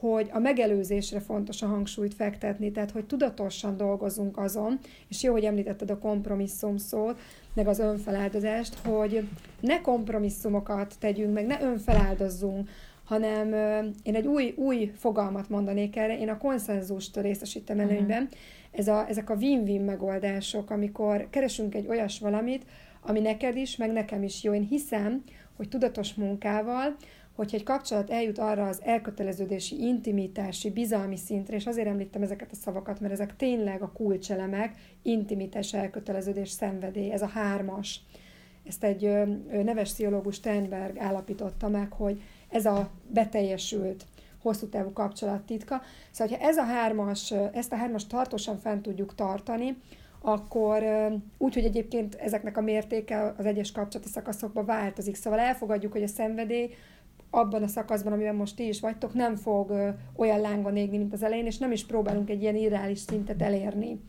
hogy 0.00 0.28
a 0.32 0.38
megelőzésre 0.38 1.20
fontos 1.20 1.62
a 1.62 1.66
hangsúlyt 1.66 2.14
fektetni, 2.14 2.70
tehát 2.70 2.90
hogy 2.90 3.04
tudatosan 3.04 3.76
dolgozunk 3.76 4.38
azon, 4.38 4.78
és 5.08 5.22
jó, 5.22 5.32
hogy 5.32 5.44
említetted 5.44 5.90
a 5.90 5.98
kompromisszum 5.98 6.76
szót, 6.76 7.18
meg 7.54 7.68
az 7.68 7.78
önfeláldozást, 7.78 8.74
hogy 8.74 9.28
ne 9.60 9.80
kompromisszumokat 9.80 10.94
tegyünk, 10.98 11.32
meg 11.32 11.46
ne 11.46 11.62
önfeláldozzunk, 11.62 12.68
hanem 13.04 13.52
én 14.02 14.14
egy 14.14 14.26
új, 14.26 14.54
új 14.56 14.92
fogalmat 14.96 15.48
mondanék 15.48 15.96
erre, 15.96 16.18
én 16.18 16.28
a 16.28 16.38
konszenzust 16.38 17.16
részesítem 17.16 17.76
mhm. 17.76 17.88
előnyben, 17.88 18.28
ez 18.70 18.88
a, 18.88 19.08
ezek 19.08 19.30
a 19.30 19.34
win-win 19.34 19.80
megoldások, 19.80 20.70
amikor 20.70 21.26
keresünk 21.30 21.74
egy 21.74 21.86
olyas 21.88 22.18
valamit, 22.18 22.64
ami 23.00 23.20
neked 23.20 23.56
is, 23.56 23.76
meg 23.76 23.92
nekem 23.92 24.22
is 24.22 24.42
jó. 24.42 24.54
Én 24.54 24.66
hiszem, 24.66 25.22
hogy 25.56 25.68
tudatos 25.68 26.14
munkával 26.14 26.96
hogyha 27.40 27.56
egy 27.56 27.62
kapcsolat 27.62 28.10
eljut 28.10 28.38
arra 28.38 28.68
az 28.68 28.80
elköteleződési, 28.84 29.86
intimitási, 29.86 30.70
bizalmi 30.70 31.16
szintre, 31.16 31.56
és 31.56 31.66
azért 31.66 31.86
említem 31.86 32.22
ezeket 32.22 32.52
a 32.52 32.54
szavakat, 32.54 33.00
mert 33.00 33.12
ezek 33.12 33.36
tényleg 33.36 33.82
a 33.82 33.92
kulcselemek, 33.92 34.74
intimitás, 35.02 35.74
elköteleződés, 35.74 36.48
szenvedély, 36.48 37.10
ez 37.10 37.22
a 37.22 37.26
hármas. 37.26 38.00
Ezt 38.66 38.84
egy 38.84 39.02
neves 39.64 39.92
pszichológus 39.92 40.34
Steinberg 40.34 40.98
állapította 40.98 41.68
meg, 41.68 41.92
hogy 41.92 42.22
ez 42.48 42.66
a 42.66 42.90
beteljesült 43.08 44.04
hosszú 44.42 44.68
távú 44.68 44.92
kapcsolat 44.92 45.42
titka. 45.42 45.82
Szóval, 46.10 46.36
ha 46.38 46.44
ez 46.44 46.56
a 46.56 46.64
hármas, 46.64 47.34
ezt 47.52 47.72
a 47.72 47.76
hármas 47.76 48.06
tartósan 48.06 48.58
fent 48.58 48.82
tudjuk 48.82 49.14
tartani, 49.14 49.76
akkor 50.22 50.84
úgy, 51.38 51.54
hogy 51.54 51.64
egyébként 51.64 52.14
ezeknek 52.14 52.56
a 52.56 52.60
mértéke 52.60 53.34
az 53.38 53.46
egyes 53.46 53.72
kapcsolati 53.72 54.10
szakaszokban 54.10 54.64
változik. 54.64 55.14
Szóval 55.14 55.38
elfogadjuk, 55.38 55.92
hogy 55.92 56.02
a 56.02 56.06
szenvedély 56.06 56.70
abban 57.30 57.62
a 57.62 57.66
szakaszban, 57.66 58.12
amiben 58.12 58.34
most 58.34 58.56
ti 58.56 58.68
is 58.68 58.80
vagytok, 58.80 59.14
nem 59.14 59.36
fog 59.36 59.94
olyan 60.16 60.40
lángon 60.40 60.76
égni, 60.76 60.98
mint 60.98 61.12
az 61.12 61.22
elején, 61.22 61.46
és 61.46 61.58
nem 61.58 61.72
is 61.72 61.86
próbálunk 61.86 62.30
egy 62.30 62.42
ilyen 62.42 62.56
irreális 62.56 62.98
szintet 62.98 63.42
elérni, 63.42 64.00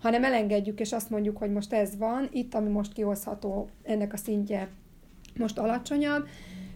hanem 0.00 0.24
elengedjük, 0.24 0.80
és 0.80 0.92
azt 0.92 1.10
mondjuk, 1.10 1.36
hogy 1.36 1.52
most 1.52 1.72
ez 1.72 1.96
van, 1.96 2.28
itt, 2.32 2.54
ami 2.54 2.68
most 2.68 2.92
kihozható, 2.92 3.68
ennek 3.82 4.12
a 4.12 4.16
szintje 4.16 4.68
most 5.36 5.58
alacsonyabb, 5.58 6.26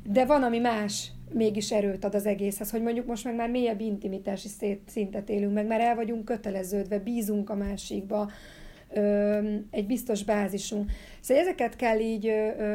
de 0.04 0.26
van, 0.26 0.42
ami 0.42 0.58
más 0.58 1.12
mégis 1.32 1.72
erőt 1.72 2.04
ad 2.04 2.14
az 2.14 2.26
egészhez, 2.26 2.70
hogy 2.70 2.82
mondjuk 2.82 3.06
most 3.06 3.24
meg 3.24 3.34
már 3.34 3.50
mélyebb 3.50 3.80
intimitási 3.80 4.48
szintet 4.86 5.28
élünk 5.28 5.52
meg, 5.52 5.66
mert 5.66 5.82
el 5.82 5.94
vagyunk 5.94 6.24
köteleződve, 6.24 6.98
bízunk 6.98 7.50
a 7.50 7.54
másikba, 7.54 8.30
egy 9.70 9.86
biztos 9.86 10.24
bázisunk. 10.24 10.90
Szóval 11.20 11.42
ezeket 11.42 11.76
kell 11.76 11.98
így 11.98 12.26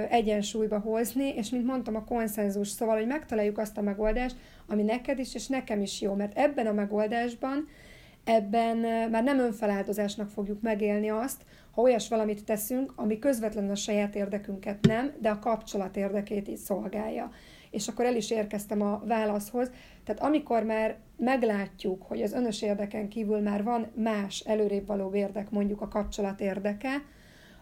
egyensúlyba 0.09 0.79
hozni, 0.79 1.33
és 1.35 1.49
mint 1.49 1.65
mondtam, 1.65 1.95
a 1.95 2.03
konszenzus, 2.03 2.67
szóval, 2.67 2.95
hogy 2.97 3.07
megtaláljuk 3.07 3.57
azt 3.57 3.77
a 3.77 3.81
megoldást, 3.81 4.35
ami 4.67 4.83
neked 4.83 5.19
is, 5.19 5.35
és 5.35 5.47
nekem 5.47 5.81
is 5.81 6.01
jó, 6.01 6.13
mert 6.13 6.37
ebben 6.37 6.67
a 6.67 6.73
megoldásban 6.73 7.67
ebben 8.23 8.77
már 9.09 9.23
nem 9.23 9.39
önfeláldozásnak 9.39 10.29
fogjuk 10.29 10.61
megélni 10.61 11.09
azt, 11.09 11.41
ha 11.71 11.81
olyas 11.81 12.07
valamit 12.07 12.43
teszünk, 12.43 12.93
ami 12.95 13.19
közvetlenül 13.19 13.71
a 13.71 13.75
saját 13.75 14.15
érdekünket 14.15 14.77
nem, 14.81 15.11
de 15.19 15.29
a 15.29 15.39
kapcsolat 15.39 15.97
érdekét 15.97 16.47
is 16.47 16.59
szolgálja. 16.59 17.31
És 17.71 17.87
akkor 17.87 18.05
el 18.05 18.15
is 18.15 18.31
érkeztem 18.31 18.81
a 18.81 19.03
válaszhoz. 19.05 19.71
Tehát 20.03 20.21
amikor 20.21 20.63
már 20.63 20.97
meglátjuk, 21.17 22.03
hogy 22.03 22.21
az 22.21 22.33
önös 22.33 22.61
érdeken 22.61 23.07
kívül 23.07 23.39
már 23.39 23.63
van 23.63 23.87
más 23.95 24.39
előrébb 24.39 24.87
való 24.87 25.13
érdek, 25.13 25.49
mondjuk 25.49 25.81
a 25.81 25.87
kapcsolat 25.87 26.41
érdeke, 26.41 26.89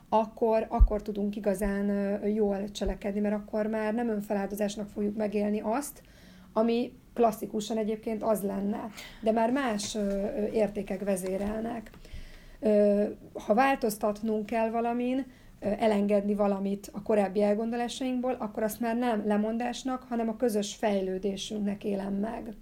akkor, 0.09 0.65
akkor 0.69 1.01
tudunk 1.01 1.35
igazán 1.35 1.87
jól 2.27 2.71
cselekedni, 2.71 3.19
mert 3.19 3.35
akkor 3.35 3.67
már 3.67 3.93
nem 3.93 4.09
önfeláldozásnak 4.09 4.89
fogjuk 4.89 5.15
megélni 5.15 5.61
azt, 5.63 6.01
ami 6.53 6.93
klasszikusan 7.13 7.77
egyébként 7.77 8.23
az 8.23 8.41
lenne, 8.41 8.89
de 9.21 9.31
már 9.31 9.51
más 9.51 9.97
értékek 10.51 11.03
vezérelnek. 11.03 11.91
Ha 13.33 13.53
változtatnunk 13.53 14.45
kell 14.45 14.69
valamin, 14.69 15.25
elengedni 15.59 16.33
valamit 16.35 16.89
a 16.93 17.01
korábbi 17.01 17.41
elgondolásainkból, 17.41 18.35
akkor 18.39 18.63
azt 18.63 18.79
már 18.79 18.97
nem 18.97 19.23
lemondásnak, 19.25 20.03
hanem 20.03 20.29
a 20.29 20.35
közös 20.35 20.75
fejlődésünknek 20.75 21.83
élem 21.83 22.13
meg. 22.13 22.53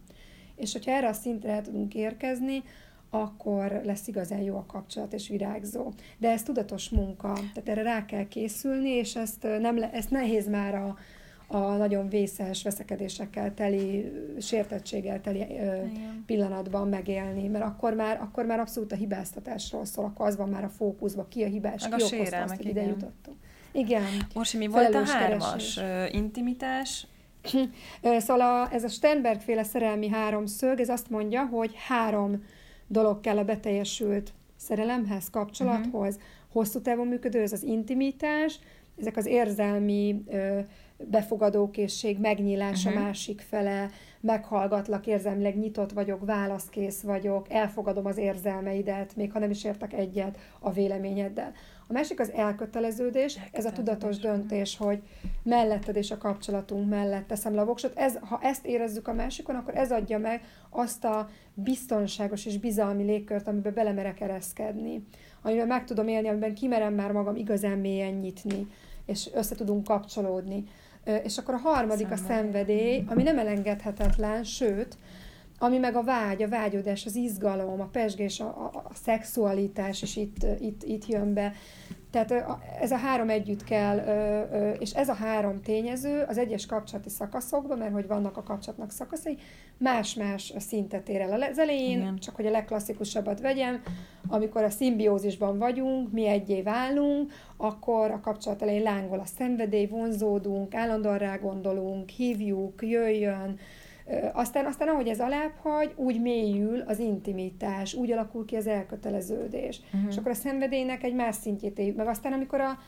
És 0.62 0.72
hogyha 0.72 0.92
erre 0.92 1.08
a 1.08 1.14
szintre 1.14 1.52
el 1.52 1.62
tudunk 1.62 1.94
érkezni, 1.94 2.64
akkor 3.10 3.82
lesz 3.84 4.08
igazán 4.08 4.42
jó 4.42 4.58
a 4.58 4.66
kapcsolat 4.66 5.14
és 5.14 5.28
virágzó. 5.28 5.92
De 6.18 6.30
ez 6.30 6.44
tudatos 6.44 6.90
munka, 6.90 7.34
tehát 7.34 7.70
erre 7.70 7.82
rá 7.82 8.06
kell 8.06 8.28
készülni, 8.28 8.90
és 8.90 9.16
ezt, 9.16 9.48
nem 9.60 9.78
le, 9.78 9.92
ezt 9.92 10.10
nehéz 10.10 10.48
már 10.48 10.76
a, 10.76 10.98
a 11.48 11.76
nagyon 11.76 12.10
vészes 12.10 12.64
veszekedésekkel 12.64 13.54
teli, 13.54 14.12
sértettséggel 14.40 15.22
teli 15.22 15.40
ö, 15.40 15.76
pillanatban 16.26 16.88
megélni, 16.88 17.48
mert 17.48 17.66
akkor 17.66 17.94
már, 17.94 18.22
akkor 18.22 18.46
már 18.46 18.60
abszolút 18.60 18.92
a 18.92 18.96
hibáztatásról 18.96 19.86
szól, 19.86 20.06
akkor 20.06 20.28
az 20.28 20.36
van 20.36 20.50
már 20.50 20.64
a 20.64 20.70
fókuszban, 20.70 21.28
ki 21.30 21.44
a 21.44 21.48
hibás, 21.48 21.88
Meg 21.88 22.00
ki 22.00 22.04
a 22.04 22.16
okozta 22.16 22.42
azt, 22.42 22.56
hogy 22.56 22.68
ide 22.68 22.82
jutottunk. 22.82 23.38
Igen. 23.72 24.04
Orsi, 24.34 24.58
mi 24.58 24.68
volt 24.68 24.96
a 24.96 25.06
hármas? 25.06 25.74
Keresés. 25.74 26.14
Intimitás, 26.14 27.08
Szóval 28.02 28.42
a, 28.42 28.74
ez 28.74 28.84
a 28.84 28.88
Sternberg 28.88 29.40
féle 29.40 29.64
szerelmi 29.64 30.08
háromszög, 30.10 30.80
ez 30.80 30.90
azt 30.90 31.10
mondja, 31.10 31.46
hogy 31.46 31.74
három 31.88 32.44
dolog 32.88 33.20
kell 33.20 33.38
a 33.38 33.44
beteljesült 33.44 34.34
szerelemhez, 34.56 35.30
kapcsolathoz. 35.30 36.16
Uh-huh. 36.16 36.30
Hosszú 36.52 36.82
távon 36.82 37.08
működő, 37.08 37.42
ez 37.42 37.54
az 37.54 37.64
intimitás, 37.64 38.60
ezek 39.00 39.18
az 39.18 39.26
érzelmi 39.26 40.24
befogadókészség, 40.98 42.20
megnyílás 42.20 42.86
uh-huh. 42.86 43.02
a 43.02 43.04
másik 43.04 43.42
fele, 43.50 43.90
meghallgatlak, 44.20 45.08
érzelmileg 45.08 45.58
nyitott 45.58 45.92
vagyok, 45.92 46.26
válaszkész 46.26 47.02
vagyok, 47.02 47.46
elfogadom 47.50 48.06
az 48.06 48.18
érzelmeidet, 48.18 49.16
még 49.16 49.32
ha 49.32 49.40
nem 49.40 49.50
is 49.50 49.64
értek 49.64 49.94
egyet 49.94 50.38
a 50.60 50.72
véleményeddel. 50.72 51.52
A 51.92 51.94
másik 51.94 52.20
az 52.20 52.32
elköteleződés, 52.32 53.40
ez 53.52 53.66
a 53.66 53.72
tudatos 53.72 54.18
döntés, 54.18 54.78
hogy 54.78 55.02
melletted 55.44 55.96
és 55.96 56.12
a 56.12 56.18
kapcsolatunk 56.18 56.90
mellett 56.90 57.28
teszem 57.28 57.56
le 57.56 57.62
a 57.62 57.66
voksot. 57.66 57.98
Ez, 57.98 58.18
ha 58.22 58.40
ezt 58.42 58.66
érezzük 58.66 59.08
a 59.08 59.14
másikon, 59.14 59.56
akkor 59.56 59.76
ez 59.76 59.92
adja 59.92 60.18
meg 60.18 60.42
azt 60.70 61.04
a 61.04 61.30
biztonságos 61.54 62.46
és 62.46 62.58
bizalmi 62.58 63.04
légkört, 63.04 63.48
amiben 63.48 63.74
belemerek 63.74 64.20
ereszkedni, 64.20 65.06
amiben 65.42 65.68
meg 65.68 65.86
tudom 65.86 66.08
élni, 66.08 66.28
amiben 66.28 66.54
kimerem 66.54 66.94
már 66.94 67.12
magam 67.12 67.36
igazán 67.36 67.78
mélyen 67.78 68.14
nyitni, 68.14 68.68
és 69.06 69.30
össze 69.34 69.56
tudunk 69.56 69.84
kapcsolódni. 69.84 70.64
És 71.24 71.38
akkor 71.38 71.54
a 71.54 71.58
harmadik 71.58 72.12
a 72.12 72.16
szenvedély, 72.16 73.04
ami 73.08 73.24
nem 73.24 73.40
elengedhetetlen, 73.40 74.44
sőt, 74.44 74.98
ami 75.62 75.78
meg 75.78 75.96
a 75.96 76.04
vágy, 76.04 76.44
a 76.44 76.48
vágyódás, 76.48 77.06
az 77.06 77.16
izgalom, 77.16 77.82
a 77.82 77.90
pesgés, 77.92 78.40
a, 78.40 78.46
a, 78.46 78.78
a 78.90 78.94
szexualitás 78.94 80.02
is 80.02 80.16
itt, 80.16 80.46
itt, 80.60 80.84
itt 80.84 81.06
jön 81.06 81.34
be. 81.34 81.54
Tehát 82.12 82.60
ez 82.80 82.92
a 82.92 82.96
három 82.96 83.30
együtt 83.30 83.64
kell, 83.64 83.98
és 84.80 84.92
ez 84.92 85.10
a 85.10 85.14
három 85.14 85.62
tényező 85.62 86.24
az 86.28 86.38
egyes 86.38 86.66
kapcsolati 86.66 87.10
szakaszokban, 87.10 87.78
mert 87.78 87.94
hogy 87.94 88.08
vannak 88.08 88.38
a 88.38 88.44
kapcsolatnak 88.44 88.92
szakaszai, 88.92 89.38
más-más 89.78 90.54
szintet 90.58 91.10
ér 91.10 91.22
el 91.22 91.42
az 91.42 91.60
elején, 91.60 92.00
Igen. 92.00 92.18
csak 92.18 92.36
hogy 92.36 92.46
a 92.46 92.52
legklasszikusabbat 92.52 93.42
vegyem, 93.42 93.82
amikor 94.28 94.64
a 94.64 94.70
szimbiózisban 94.70 95.58
vagyunk, 95.58 96.12
mi 96.12 96.28
egyé 96.28 96.62
válunk, 96.62 97.32
akkor 97.58 98.12
a 98.12 98.20
kapcsolat 98.20 98.62
elején 98.62 98.84
lángol 98.84 99.20
a 99.20 99.26
szenvedély, 99.38 99.86
vonzódunk, 99.86 100.76
állandóan 100.76 101.18
rá 101.18 101.36
gondolunk, 101.36 102.10
hívjuk, 102.10 102.82
jöjjön, 102.82 103.60
aztán, 104.34 104.66
aztán 104.66 104.88
ahogy 104.88 105.08
ez 105.08 105.20
alább 105.20 105.52
hagy, 105.62 105.94
úgy 105.96 106.22
mélyül 106.22 106.82
az 106.82 107.00
intimitás, 107.00 107.94
úgy 107.94 108.12
alakul 108.12 108.46
ki 108.46 108.56
az 108.56 108.68
elköteleződés. 108.68 109.82
Uh-huh. 109.94 110.10
És 110.10 110.18
akkor 110.18 110.32
a 110.32 110.36
szenvedélynek 110.36 111.04
egy 111.04 111.14
más 111.14 111.36
szintjét 111.36 111.80
éljük 111.80 111.96
meg. 111.96 112.08
Aztán, 112.08 112.34
amikor 112.34 112.62
a, 112.62 112.80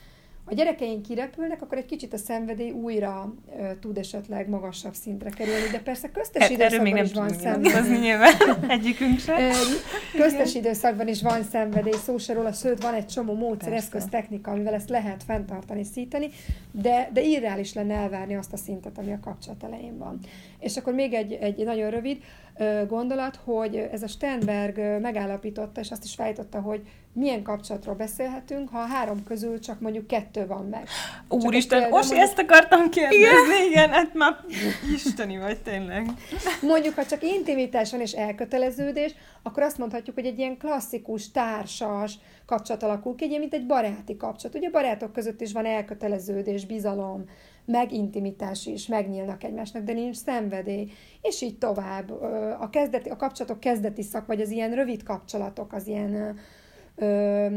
a 0.45 0.53
gyerekeink 0.53 1.01
kirepülnek, 1.01 1.61
akkor 1.61 1.77
egy 1.77 1.85
kicsit 1.85 2.13
a 2.13 2.17
szenvedély 2.17 2.71
újra 2.71 3.33
ö, 3.59 3.75
tud 3.79 3.97
esetleg 3.97 4.49
magasabb 4.49 4.93
szintre 4.93 5.29
kerülni, 5.29 5.67
de 5.71 5.79
persze 5.79 6.11
köztes 6.11 6.41
hát, 6.41 6.51
időszakban 6.51 6.91
még 6.91 7.03
is 7.03 7.13
van 7.13 7.29
szenvedély. 7.29 7.97
nyilván 7.99 8.33
egyikünk 8.67 9.19
sem. 9.19 9.51
Köztes 10.15 10.55
időszakban 10.55 11.07
is 11.07 11.21
van 11.21 11.43
szenvedély, 11.43 11.93
szó 12.03 12.17
se 12.17 12.33
róla, 12.33 12.51
sőt 12.51 12.81
van 12.81 12.93
egy 12.93 13.07
csomó 13.07 13.33
módszer, 13.33 13.73
eszköz, 13.73 14.05
technika, 14.09 14.51
amivel 14.51 14.73
ezt 14.73 14.89
lehet 14.89 15.23
fenntartani, 15.23 15.83
szíteni, 15.83 16.29
de, 16.71 17.09
de 17.13 17.21
irreális 17.21 17.73
lenne 17.73 17.93
elvárni 17.93 18.35
azt 18.35 18.53
a 18.53 18.57
szintet, 18.57 18.97
ami 18.97 19.11
a 19.11 19.19
kapcsolat 19.19 19.63
elején 19.63 19.97
van. 19.97 20.19
És 20.63 20.77
akkor 20.77 20.93
még 20.93 21.13
egy, 21.13 21.33
egy 21.33 21.63
nagyon 21.63 21.89
rövid 21.89 22.17
gondolat, 22.87 23.39
hogy 23.43 23.75
ez 23.75 24.03
a 24.03 24.07
Sternberg 24.07 25.01
megállapította, 25.01 25.79
és 25.79 25.91
azt 25.91 26.03
is 26.03 26.15
fejtotta, 26.15 26.61
hogy 26.61 26.81
milyen 27.13 27.43
kapcsolatról 27.43 27.95
beszélhetünk, 27.95 28.69
ha 28.69 28.79
a 28.79 28.85
három 28.85 29.23
közül 29.23 29.59
csak 29.59 29.79
mondjuk 29.79 30.07
kettő 30.07 30.47
van 30.47 30.65
meg. 30.65 30.87
Úristen, 31.29 31.81
Osi, 31.81 31.91
mondjuk... 31.91 32.19
ezt 32.19 32.39
akartam 32.39 32.89
kérdezni, 32.89 33.25
igen, 33.25 33.69
igen 33.69 33.89
hát 33.89 34.13
már 34.13 34.35
isteni 34.93 35.37
vagy 35.37 35.61
tényleg. 35.61 36.05
Mondjuk, 36.61 36.95
ha 36.95 37.05
csak 37.05 37.23
intimitás 37.23 37.91
van 37.91 38.01
és 38.01 38.11
elköteleződés, 38.11 39.15
akkor 39.43 39.63
azt 39.63 39.77
mondhatjuk, 39.77 40.15
hogy 40.15 40.25
egy 40.25 40.39
ilyen 40.39 40.57
klasszikus, 40.57 41.31
társas 41.31 42.17
kapcsolat 42.45 42.83
alakul 42.83 43.15
ki, 43.15 43.23
egy 43.23 43.39
mint 43.39 43.53
egy 43.53 43.65
baráti 43.65 44.17
kapcsolat. 44.17 44.55
Ugye 44.55 44.69
barátok 44.69 45.13
között 45.13 45.41
is 45.41 45.51
van 45.51 45.65
elköteleződés, 45.65 46.65
bizalom, 46.65 47.25
meg 47.65 47.91
intimitás 47.91 48.65
is, 48.65 48.87
megnyílnak 48.87 49.43
egymásnak, 49.43 49.83
de 49.83 49.93
nincs 49.93 50.15
szenvedély, 50.15 50.91
és 51.21 51.41
így 51.41 51.57
tovább. 51.57 52.11
A, 52.59 52.69
kezdeti, 52.69 53.09
a 53.09 53.15
kapcsolatok 53.15 53.59
kezdeti 53.59 54.01
szak, 54.01 54.25
vagy 54.25 54.41
az 54.41 54.49
ilyen 54.49 54.75
rövid 54.75 55.03
kapcsolatok, 55.03 55.73
az 55.73 55.87
ilyen 55.87 56.37
ö, 56.95 57.47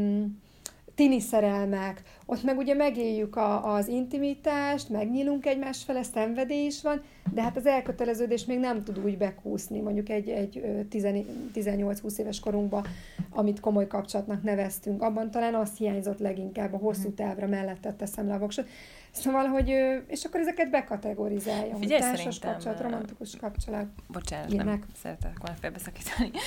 tini 0.97 1.19
szerelmek, 1.19 2.01
ott 2.25 2.43
meg 2.43 2.57
ugye 2.57 2.73
megéljük 2.73 3.35
a, 3.35 3.73
az 3.73 3.87
intimitást, 3.87 4.89
megnyílunk 4.89 5.45
egymás 5.45 5.83
fele, 5.83 6.03
szenvedély 6.03 6.65
is 6.65 6.81
van, 6.81 7.01
de 7.33 7.41
hát 7.41 7.57
az 7.57 7.65
elköteleződés 7.65 8.45
még 8.45 8.59
nem 8.59 8.83
tud 8.83 8.99
úgy 9.05 9.17
bekúszni, 9.17 9.79
mondjuk 9.79 10.09
egy, 10.09 10.29
egy 10.29 10.61
18-20 10.89 12.17
éves 12.17 12.39
korunkban, 12.39 12.85
amit 13.29 13.59
komoly 13.59 13.87
kapcsolatnak 13.87 14.43
neveztünk. 14.43 15.01
Abban 15.01 15.31
talán 15.31 15.55
az 15.55 15.77
hiányzott 15.77 16.19
leginkább 16.19 16.73
a 16.73 16.77
hosszú 16.77 17.13
távra 17.13 17.47
mellett 17.47 17.87
teszem 17.97 18.27
le 18.27 18.33
a 18.33 18.39
voksot. 18.39 18.67
Szóval, 19.21 19.45
hogy, 19.47 19.69
és 20.07 20.23
akkor 20.23 20.39
ezeket 20.39 20.69
bekategorizáljon. 20.69 21.79
Figyelj, 21.79 22.01
társas 22.01 22.19
szerintem, 22.19 22.51
kapcsolat, 22.51 22.81
romantikus 22.81 23.35
kapcsolat. 23.41 23.85
Bocsánat, 24.07 24.51
ilyenek. 24.51 24.79
nem 24.79 24.83
szeretek 25.01 25.37
volna 25.39 25.57
felbeszakítani. 25.61 26.31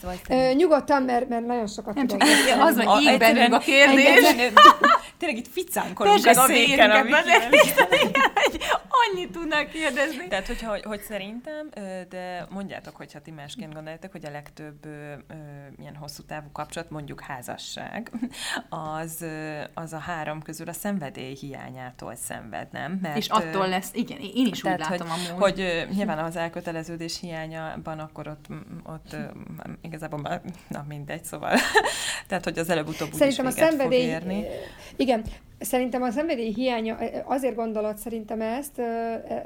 Szóval 0.00 0.16
szerintem... 0.26 0.56
Nyugodtan, 0.56 1.02
mert, 1.02 1.28
mert 1.28 1.46
nagyon 1.46 1.66
sokat 1.66 1.94
nem 1.94 2.06
tudok. 2.06 2.28
Csak, 2.48 2.62
az 2.62 2.84
van, 2.84 3.00
így 3.00 3.18
bennünk 3.18 3.54
a 3.54 3.58
kérdés. 3.58 4.34
Tényleg 5.18 5.38
itt 5.38 5.48
ficánkolunk 5.52 6.26
a 6.26 6.34
széken, 6.34 6.90
annyit 9.10 9.32
tudnák 9.32 9.68
kérdezni. 9.68 10.28
Tehát, 10.28 10.46
hogyha, 10.46 10.70
hogy, 10.70 10.82
hogy 10.82 11.00
szerintem, 11.00 11.70
de 12.08 12.46
mondjátok, 12.50 12.96
hogyha 12.96 13.20
ti 13.20 13.30
másként 13.30 13.72
gondoljátok, 13.72 14.12
hogy 14.12 14.26
a 14.26 14.30
legtöbb 14.30 14.86
ilyen 15.78 15.96
hosszú 15.96 16.22
távú 16.22 16.50
kapcsolat, 16.52 16.90
mondjuk 16.90 17.20
házasság, 17.20 18.10
az, 19.00 19.24
az 19.74 19.92
a 19.92 19.98
három 19.98 20.42
közül 20.42 20.68
a 20.68 20.72
szenvedély 20.72 21.34
hiányát 21.34 21.92
hiányától 21.92 22.14
szenved, 22.14 22.68
nem? 22.72 22.98
Mert, 23.02 23.16
és 23.16 23.28
attól 23.28 23.68
lesz, 23.68 23.90
igen, 23.92 24.18
én 24.34 24.46
is 24.46 24.60
tehát, 24.60 24.80
úgy 24.80 24.88
látom 24.88 25.08
hogy, 25.08 25.26
amúgy. 25.28 25.42
Hogy 25.42 25.86
nyilván 25.94 26.18
az 26.18 26.36
elköteleződés 26.36 27.20
hiányában 27.20 27.98
akkor 27.98 28.28
ott, 28.28 28.46
ott 28.84 29.16
igazából 29.80 30.20
már, 30.20 30.40
na 30.68 30.84
mindegy, 30.88 31.24
szóval, 31.24 31.56
tehát 32.28 32.44
hogy 32.44 32.58
az 32.58 32.70
előbb-utóbb 32.70 33.12
Szerintem 33.12 33.46
a 33.46 33.50
szenvedély, 33.50 34.00
fog 34.00 34.08
érni. 34.08 34.44
Igen, 34.96 35.24
Szerintem 35.62 36.02
a 36.02 36.10
szenvedély 36.10 36.52
hiánya, 36.52 36.96
azért 37.24 37.54
gondolod 37.54 37.98
szerintem 37.98 38.40
ezt, 38.40 38.78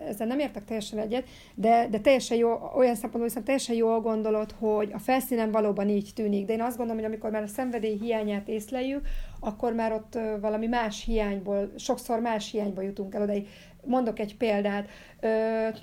ezzel 0.09 0.27
nem 0.27 0.39
értek 0.39 0.65
teljesen 0.65 0.99
egyet, 0.99 1.29
de, 1.55 1.89
de 1.91 1.99
teljesen 1.99 2.37
jó, 2.37 2.49
olyan 2.77 2.95
szempontból 2.95 3.25
viszont 3.25 3.45
teljesen 3.45 3.77
jól 3.77 4.01
gondolod, 4.01 4.55
hogy 4.59 4.91
a 4.93 4.99
felszínen 4.99 5.51
valóban 5.51 5.89
így 5.89 6.11
tűnik, 6.15 6.47
de 6.47 6.53
én 6.53 6.63
azt 6.63 6.77
gondolom, 6.77 7.03
hogy 7.03 7.11
amikor 7.11 7.31
már 7.31 7.43
a 7.43 7.47
szenvedély 7.47 7.99
hiányát 7.99 8.49
észleljük, 8.49 9.01
akkor 9.41 9.73
már 9.73 9.93
ott 9.93 10.19
valami 10.41 10.67
más 10.67 11.05
hiányból, 11.05 11.73
sokszor 11.77 12.21
más 12.21 12.51
hiányba 12.51 12.83
jutunk 12.83 13.15
el 13.15 13.23
odaig. 13.23 13.49
Mondok 13.85 14.19
egy 14.19 14.37
példát, 14.37 14.89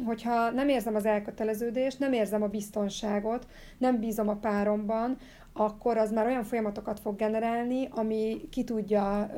hogyha 0.06 0.50
nem 0.50 0.69
érzem 0.69 0.96
az 0.96 1.06
elköteleződést, 1.06 2.00
nem 2.00 2.13
érzem 2.13 2.43
a 2.43 2.48
biztonságot, 2.48 3.48
nem 3.78 4.00
bízom 4.00 4.30
a 4.30 4.36
páromban, 4.36 5.17
akkor 5.54 5.98
az 5.98 6.12
már 6.12 6.26
olyan 6.26 6.44
folyamatokat 6.44 7.00
fog 7.00 7.16
generálni, 7.16 7.88
ami 7.92 8.42
ki 8.50 8.63
tudja 8.63 9.30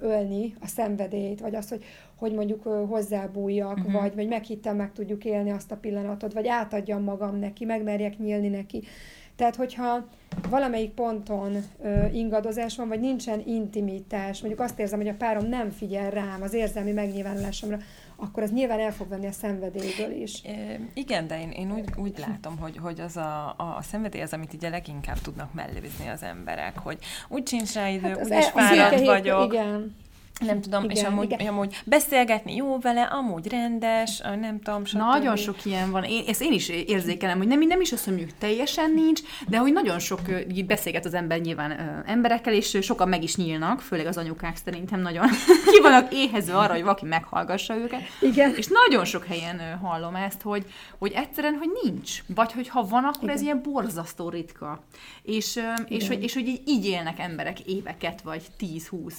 ölni 0.00 0.54
a 0.60 0.66
szenvedélyt, 0.66 1.40
vagy 1.40 1.54
azt, 1.54 1.68
hogy, 1.68 1.84
hogy 2.16 2.32
mondjuk 2.32 2.62
hozzábújjak, 2.62 3.76
uh-huh. 3.76 3.92
vagy, 3.92 4.14
vagy 4.14 4.28
meghittem, 4.28 4.76
meg 4.76 4.92
tudjuk 4.92 5.24
élni 5.24 5.50
azt 5.50 5.72
a 5.72 5.76
pillanatot, 5.76 6.32
vagy 6.32 6.48
átadjam 6.48 7.02
magam 7.02 7.38
neki, 7.38 7.64
megmerjek 7.64 8.18
nyílni 8.18 8.48
neki. 8.48 8.82
Tehát, 9.36 9.56
hogyha 9.56 10.06
valamelyik 10.50 10.90
ponton 10.90 11.56
ö, 11.82 12.06
ingadozás 12.12 12.76
van, 12.76 12.88
vagy 12.88 13.00
nincsen 13.00 13.42
intimitás, 13.46 14.40
mondjuk 14.40 14.62
azt 14.62 14.78
érzem, 14.78 14.98
hogy 14.98 15.08
a 15.08 15.14
párom 15.14 15.46
nem 15.46 15.70
figyel 15.70 16.10
rám 16.10 16.42
az 16.42 16.54
érzelmi 16.54 16.92
megnyilvánulásomra, 16.92 17.78
akkor 18.16 18.42
az 18.42 18.50
nyilván 18.50 18.80
el 18.80 18.92
fog 18.92 19.08
venni 19.08 19.26
a 19.26 19.32
szenvedélyből 19.32 20.10
is. 20.10 20.42
E, 20.44 20.80
igen, 20.94 21.26
de 21.26 21.40
én, 21.40 21.50
én 21.50 21.72
úgy, 21.72 21.84
úgy 21.96 22.18
látom, 22.18 22.58
hogy, 22.58 22.76
hogy 22.76 23.00
az 23.00 23.16
a, 23.16 23.48
a 23.48 23.78
szenvedély 23.82 24.22
az, 24.22 24.32
amit 24.32 24.54
így 24.54 24.64
a 24.64 24.70
leginkább 24.70 25.18
tudnak 25.18 25.54
mellőzni 25.54 26.08
az 26.08 26.22
emberek, 26.22 26.78
hogy 26.78 26.98
úgy 27.28 27.48
sincs 27.48 27.72
rá 27.72 27.88
idő, 27.88 28.08
hát 28.08 28.24
úgyis 28.24 28.46
fáradt 28.46 29.04
vagyok. 29.04 29.52
Igen 29.52 29.94
nem 30.40 30.60
tudom, 30.60 30.84
igen, 30.84 30.96
és 30.96 31.02
amúgy, 31.02 31.30
igen. 31.30 31.46
amúgy 31.46 31.76
beszélgetni 31.84 32.54
jó 32.54 32.78
vele, 32.78 33.02
amúgy 33.02 33.48
rendes, 33.48 34.18
nem 34.40 34.60
tudom, 34.60 34.84
stb. 34.84 34.98
Nagyon 34.98 35.36
sok 35.36 35.64
ilyen 35.64 35.90
van. 35.90 36.04
Én, 36.04 36.24
ezt 36.26 36.42
én 36.42 36.52
is 36.52 36.68
érzékelem, 36.68 37.38
hogy 37.38 37.46
nem, 37.46 37.60
nem 37.60 37.80
is 37.80 37.92
azt 37.92 38.06
mondjuk 38.06 38.30
teljesen 38.38 38.90
nincs, 38.90 39.20
de 39.48 39.58
hogy 39.58 39.72
nagyon 39.72 39.98
sok 39.98 40.20
így 40.50 40.66
beszélget 40.66 41.04
az 41.04 41.14
ember 41.14 41.40
nyilván 41.40 41.70
ö, 41.70 42.10
emberekkel, 42.10 42.52
és 42.52 42.78
sokan 42.80 43.08
meg 43.08 43.22
is 43.22 43.36
nyílnak, 43.36 43.80
főleg 43.80 44.06
az 44.06 44.16
anyukák 44.16 44.56
szerintem 44.64 45.00
nagyon 45.00 45.28
ki 45.72 45.80
vannak 45.82 46.14
éhező 46.14 46.52
arra, 46.52 46.72
hogy 46.72 46.82
valaki 46.82 47.04
meghallgassa 47.04 47.76
őket. 47.76 48.00
Igen. 48.20 48.54
És 48.56 48.66
nagyon 48.66 49.04
sok 49.04 49.24
helyen 49.24 49.58
ö, 49.58 49.86
hallom 49.86 50.14
ezt, 50.14 50.42
hogy, 50.42 50.66
hogy 50.98 51.12
egyszerűen, 51.12 51.54
hogy 51.54 51.70
nincs. 51.82 52.22
Vagy 52.34 52.52
hogy 52.52 52.68
ha 52.68 52.86
van, 52.86 53.04
akkor 53.04 53.22
igen. 53.22 53.34
ez 53.34 53.42
ilyen 53.42 53.62
borzasztó 53.62 54.28
ritka. 54.28 54.82
És, 55.22 55.56
ö, 55.56 55.82
és, 55.88 56.08
hogy, 56.08 56.22
és 56.22 56.34
hogy 56.34 56.46
így, 56.48 56.62
így 56.66 56.86
élnek 56.86 57.18
emberek 57.18 57.60
éveket, 57.60 58.20
vagy 58.22 58.42
10-20 58.60 59.12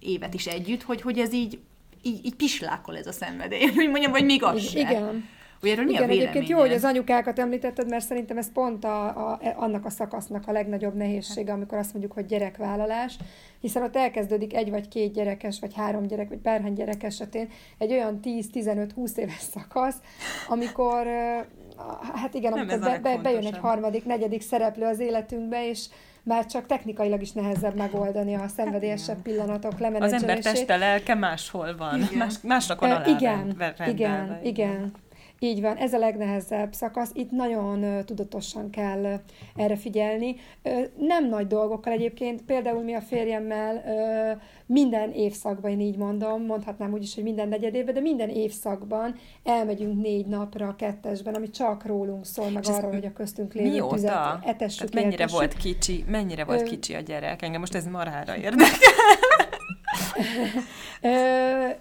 évet 0.00 0.34
is 0.34 0.46
egy 0.46 0.61
együtt, 0.62 0.82
hogy, 0.82 1.00
hogy 1.00 1.18
ez 1.18 1.32
így, 1.32 1.58
így, 2.02 2.24
így 2.24 2.34
pislákol 2.34 2.96
ez 2.96 3.06
a 3.06 3.12
szenvedély, 3.12 3.66
hogy 3.74 3.88
mondjam, 3.88 4.12
vagy 4.12 4.24
még 4.24 4.42
az 4.42 4.68
se. 4.68 4.78
Igen. 4.78 5.28
Hogy 5.60 5.70
erről 5.70 5.84
mi 5.84 5.92
Igen, 5.92 6.08
a 6.08 6.12
egyébként 6.12 6.48
jó, 6.48 6.58
hogy 6.58 6.72
az 6.72 6.84
anyukákat 6.84 7.38
említetted, 7.38 7.88
mert 7.88 8.04
szerintem 8.04 8.38
ez 8.38 8.52
pont 8.52 8.84
a, 8.84 9.06
a, 9.30 9.40
annak 9.56 9.84
a 9.84 9.90
szakasznak 9.90 10.48
a 10.48 10.52
legnagyobb 10.52 10.94
nehézsége, 10.94 11.52
amikor 11.52 11.78
azt 11.78 11.92
mondjuk, 11.92 12.12
hogy 12.12 12.26
gyerekvállalás, 12.26 13.16
hiszen 13.60 13.82
ott 13.82 13.96
elkezdődik 13.96 14.54
egy 14.54 14.70
vagy 14.70 14.88
két 14.88 15.12
gyerekes, 15.12 15.60
vagy 15.60 15.74
három 15.74 16.06
gyerek, 16.06 16.28
vagy 16.28 16.38
bárhány 16.38 16.72
gyerek 16.72 17.02
esetén 17.02 17.48
egy 17.78 17.92
olyan 17.92 18.20
10-15-20 18.24 19.16
éves 19.16 19.40
szakasz, 19.40 19.96
amikor 20.48 21.06
hát 22.14 22.34
igen, 22.34 22.52
amikor 22.52 22.78
be, 22.78 22.98
be, 22.98 23.16
bejön 23.16 23.46
egy 23.46 23.58
harmadik, 23.58 24.04
negyedik 24.04 24.42
szereplő 24.42 24.84
az 24.84 24.98
életünkbe, 24.98 25.68
és 25.68 25.86
már 26.22 26.46
csak 26.46 26.66
technikailag 26.66 27.22
is 27.22 27.32
nehezebb 27.32 27.76
megoldani 27.76 28.34
a 28.34 28.48
szenvedélyesebb 28.48 29.22
pillanatok 29.22 29.78
lemenedzselését. 29.78 30.28
Az 30.28 30.46
ember 30.46 30.52
teste, 30.52 30.76
lelke 30.76 31.14
máshol 31.14 31.76
van, 31.76 31.96
igen. 32.00 32.18
Más, 32.18 32.34
másnak 32.42 32.80
van 32.80 32.90
alá 32.90 33.06
Igen, 33.06 33.54
rendelve, 33.58 33.88
igen, 33.88 34.40
igen. 34.42 34.92
Így 35.44 35.60
van, 35.60 35.76
ez 35.76 35.92
a 35.92 35.98
legnehezebb 35.98 36.72
szakasz. 36.72 37.10
Itt 37.14 37.30
nagyon 37.30 38.04
tudatosan 38.04 38.70
kell 38.70 39.20
erre 39.56 39.76
figyelni. 39.76 40.36
Nem 40.96 41.28
nagy 41.28 41.46
dolgokkal 41.46 41.92
egyébként, 41.92 42.42
például 42.42 42.82
mi 42.82 42.94
a 42.94 43.00
férjemmel 43.00 43.84
minden 44.66 45.12
évszakban, 45.12 45.70
én 45.70 45.80
így 45.80 45.96
mondom, 45.96 46.44
mondhatnám 46.44 46.92
úgy 46.92 47.02
is, 47.02 47.14
hogy 47.14 47.22
minden 47.22 47.48
negyedévben, 47.48 47.94
de 47.94 48.00
minden 48.00 48.28
évszakban 48.28 49.14
elmegyünk 49.44 50.02
négy 50.02 50.26
napra 50.26 50.74
kettesben, 50.76 51.34
ami 51.34 51.50
csak 51.50 51.86
rólunk 51.86 52.26
szól, 52.26 52.50
meg 52.50 52.64
arról, 52.66 52.90
hogy 52.92 53.06
a 53.06 53.12
köztünk 53.12 53.54
lévő 53.54 53.70
mióta? 53.70 53.94
tüzet 53.94 54.14
etessük, 54.44 54.88
Tehát 54.90 54.94
mennyire 55.04 55.22
éltessük. 55.22 55.38
volt 55.38 55.54
kicsi, 55.54 56.04
mennyire 56.08 56.44
volt 56.44 56.62
kicsi 56.62 56.94
a 56.94 57.00
gyerek? 57.00 57.42
Engem 57.42 57.60
most 57.60 57.74
ez 57.74 57.86
marára 57.86 58.36
érdekel. 58.36 58.66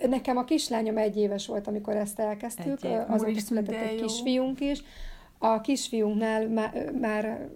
Nekem 0.09 0.37
a 0.37 0.43
kislányom 0.43 0.97
egy 0.97 1.17
éves 1.17 1.47
volt, 1.47 1.67
amikor 1.67 1.95
ezt 1.95 2.19
elkezdtük, 2.19 2.79
azóta 3.07 3.39
született 3.39 3.81
egy 3.81 4.01
kisfiunk 4.01 4.59
is. 4.59 4.83
A 5.37 5.61
kisfiunknál 5.61 6.47
már 7.01 7.47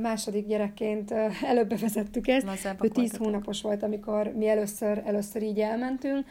második 0.00 0.46
gyerekként 0.46 1.14
előbb 1.44 1.68
bevezettük 1.68 2.28
ezt. 2.28 2.46
Lazábbak 2.46 2.84
ő 2.84 2.88
tíz 2.88 3.16
hónapos 3.16 3.62
volt, 3.62 3.82
amikor 3.82 4.32
mi 4.36 4.48
először, 4.48 5.02
először 5.04 5.42
így 5.42 5.58
elmentünk. 5.58 6.26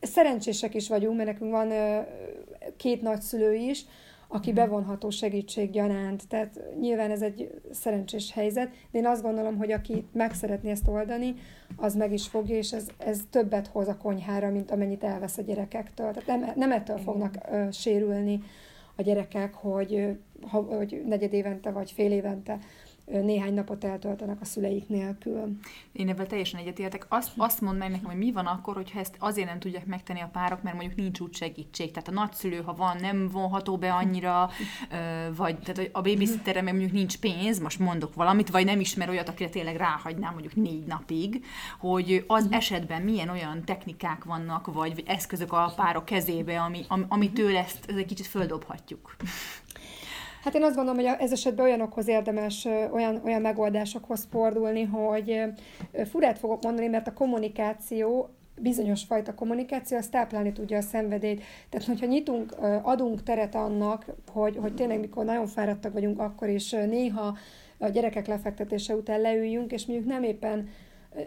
Szerencsések 0.00 0.74
is 0.74 0.88
vagyunk, 0.88 1.16
mert 1.16 1.28
nekünk 1.28 1.50
van 1.50 1.72
két 2.76 3.02
nagyszülő 3.02 3.54
is, 3.54 3.84
aki 4.32 4.50
mhm. 4.50 4.60
bevonható 4.60 5.10
segítség 5.10 5.70
gyanánt. 5.70 6.28
Tehát 6.28 6.60
nyilván 6.80 7.10
ez 7.10 7.22
egy 7.22 7.50
szerencsés 7.70 8.32
helyzet, 8.32 8.70
de 8.90 8.98
én 8.98 9.06
azt 9.06 9.22
gondolom, 9.22 9.56
hogy 9.56 9.72
aki 9.72 10.06
meg 10.12 10.34
szeretné 10.34 10.70
ezt 10.70 10.88
oldani, 10.88 11.34
az 11.76 11.94
meg 11.94 12.12
is 12.12 12.26
fogja, 12.26 12.56
és 12.56 12.72
ez, 12.72 12.86
ez 12.98 13.20
többet 13.30 13.66
hoz 13.66 13.88
a 13.88 13.96
konyhára, 13.96 14.50
mint 14.50 14.70
amennyit 14.70 15.04
elvesz 15.04 15.38
a 15.38 15.42
gyerekektől. 15.42 16.12
Tehát 16.12 16.40
nem, 16.40 16.52
nem 16.56 16.72
ettől 16.72 16.98
fognak 16.98 17.34
ö, 17.50 17.66
sérülni 17.70 18.40
a 18.96 19.02
gyerekek, 19.02 19.54
hogy, 19.54 20.16
ha, 20.48 20.60
hogy 20.60 21.02
negyed 21.06 21.32
évente 21.32 21.70
vagy 21.70 21.90
fél 21.90 22.12
évente 22.12 22.58
néhány 23.04 23.54
napot 23.54 23.84
eltöltenek 23.84 24.40
a 24.40 24.44
szüleik 24.44 24.88
nélkül. 24.88 25.56
Én 25.92 26.08
ebben 26.08 26.28
teljesen 26.28 26.60
egyetértek. 26.60 27.06
Azt, 27.08 27.30
azt 27.36 27.60
mondd 27.60 27.78
meg 27.78 27.90
nekem, 27.90 28.06
hogy 28.06 28.18
mi 28.18 28.32
van 28.32 28.46
akkor, 28.46 28.74
hogyha 28.74 28.98
ezt 28.98 29.16
azért 29.18 29.48
nem 29.48 29.58
tudják 29.58 29.86
megtenni 29.86 30.20
a 30.20 30.30
párok, 30.32 30.62
mert 30.62 30.76
mondjuk 30.76 30.98
nincs 30.98 31.20
úgy 31.20 31.34
segítség. 31.34 31.90
Tehát 31.90 32.08
a 32.08 32.12
nagyszülő, 32.12 32.60
ha 32.60 32.74
van, 32.74 32.96
nem 33.00 33.28
vonható 33.28 33.76
be 33.76 33.92
annyira, 33.92 34.50
vagy 35.36 35.58
tehát 35.58 35.90
a 35.92 36.00
babysitterre 36.00 36.62
meg 36.62 36.72
mondjuk 36.72 36.92
nincs 36.92 37.18
pénz, 37.18 37.58
most 37.58 37.78
mondok 37.78 38.14
valamit, 38.14 38.50
vagy 38.50 38.64
nem 38.64 38.80
ismer 38.80 39.08
olyat, 39.08 39.28
akire 39.28 39.48
tényleg 39.48 39.76
ráhagynám 39.76 40.32
mondjuk 40.32 40.54
négy 40.54 40.84
napig, 40.86 41.44
hogy 41.78 42.24
az 42.26 42.46
esetben 42.50 43.02
milyen 43.02 43.28
olyan 43.28 43.64
technikák 43.64 44.24
vannak, 44.24 44.72
vagy 44.72 45.02
eszközök 45.06 45.52
a 45.52 45.72
párok 45.76 46.04
kezébe, 46.04 46.60
ami, 46.60 46.84
amitől 47.08 47.56
ezt, 47.56 47.84
ezt 47.88 47.98
egy 47.98 48.06
kicsit 48.06 48.26
földobhatjuk. 48.26 49.16
Hát 50.42 50.54
én 50.54 50.62
azt 50.62 50.74
gondolom, 50.74 51.04
hogy 51.04 51.16
ez 51.18 51.32
esetben 51.32 51.64
olyanokhoz 51.64 52.08
érdemes, 52.08 52.68
olyan, 52.92 53.20
olyan 53.24 53.40
megoldásokhoz 53.40 54.28
fordulni, 54.30 54.82
hogy 54.82 55.42
furát 56.04 56.38
fogok 56.38 56.62
mondani, 56.62 56.86
mert 56.86 57.06
a 57.06 57.12
kommunikáció 57.12 58.28
bizonyos 58.60 59.02
fajta 59.02 59.34
kommunikáció, 59.34 59.96
az 59.96 60.06
táplálni 60.08 60.52
tudja 60.52 60.76
a 60.76 60.80
szenvedélyt. 60.80 61.42
Tehát, 61.68 61.86
hogyha 61.86 62.06
nyitunk, 62.06 62.54
adunk 62.82 63.22
teret 63.22 63.54
annak, 63.54 64.06
hogy, 64.32 64.56
hogy 64.56 64.74
tényleg 64.74 65.00
mikor 65.00 65.24
nagyon 65.24 65.46
fáradtak 65.46 65.92
vagyunk, 65.92 66.18
akkor 66.18 66.48
is 66.48 66.70
néha 66.70 67.36
a 67.78 67.88
gyerekek 67.88 68.26
lefektetése 68.26 68.94
után 68.94 69.20
leüljünk, 69.20 69.72
és 69.72 69.86
mondjuk 69.86 70.08
nem 70.08 70.22
éppen 70.22 70.68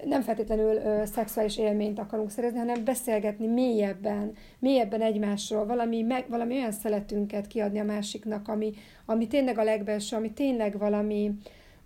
nem 0.05 0.21
feltétlenül 0.21 0.75
ö, 0.75 1.05
szexuális 1.05 1.57
élményt 1.57 1.99
akarunk 1.99 2.29
szerezni, 2.29 2.57
hanem 2.57 2.83
beszélgetni 2.83 3.47
mélyebben, 3.47 4.33
mélyebben 4.59 5.01
egymásról, 5.01 5.65
valami, 5.65 6.01
meg, 6.01 6.25
valami 6.29 6.55
olyan 6.55 6.71
szeletünket 6.71 7.47
kiadni 7.47 7.79
a 7.79 7.83
másiknak, 7.83 8.47
ami, 8.47 8.73
ami 9.05 9.27
tényleg 9.27 9.57
a 9.57 9.63
legbelső, 9.63 10.15
ami 10.15 10.31
tényleg 10.31 10.77
valami, 10.77 11.31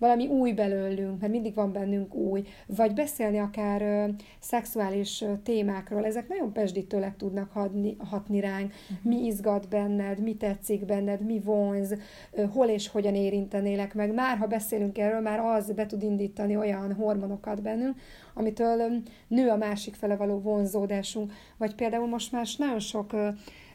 valami 0.00 0.26
új 0.26 0.52
belőlünk, 0.52 1.20
mert 1.20 1.32
mindig 1.32 1.54
van 1.54 1.72
bennünk 1.72 2.14
új, 2.14 2.42
vagy 2.66 2.94
beszélni 2.94 3.38
akár 3.38 3.82
ö, 3.82 4.04
szexuális 4.38 5.20
ö, 5.20 5.32
témákról, 5.42 6.04
ezek 6.04 6.28
nagyon 6.28 6.52
pesdítőleg 6.52 7.16
tudnak 7.16 7.50
hadni, 7.50 7.96
hatni 7.98 8.40
ránk, 8.40 8.72
uh-huh. 8.72 9.12
mi 9.12 9.26
izgat 9.26 9.68
benned, 9.68 10.18
mi 10.18 10.36
tetszik 10.36 10.84
benned, 10.84 11.20
mi 11.24 11.40
vonz, 11.44 11.94
ö, 12.32 12.44
hol 12.44 12.66
és 12.66 12.88
hogyan 12.88 13.14
érintenélek 13.14 13.94
meg. 13.94 14.14
Már 14.14 14.36
ha 14.36 14.46
beszélünk 14.46 14.98
erről, 14.98 15.20
már 15.20 15.38
az 15.38 15.72
be 15.72 15.86
tud 15.86 16.02
indítani 16.02 16.56
olyan 16.56 16.94
hormonokat 16.94 17.62
bennünk, 17.62 17.96
amitől 18.34 18.80
ö, 18.80 18.86
nő 19.28 19.48
a 19.48 19.56
másik 19.56 19.94
fele 19.94 20.16
való 20.16 20.40
vonzódásunk, 20.40 21.32
vagy 21.56 21.74
például 21.74 22.06
most 22.06 22.32
már 22.32 22.46
nagyon 22.58 22.80
sok 22.80 23.12
ö, 23.12 23.28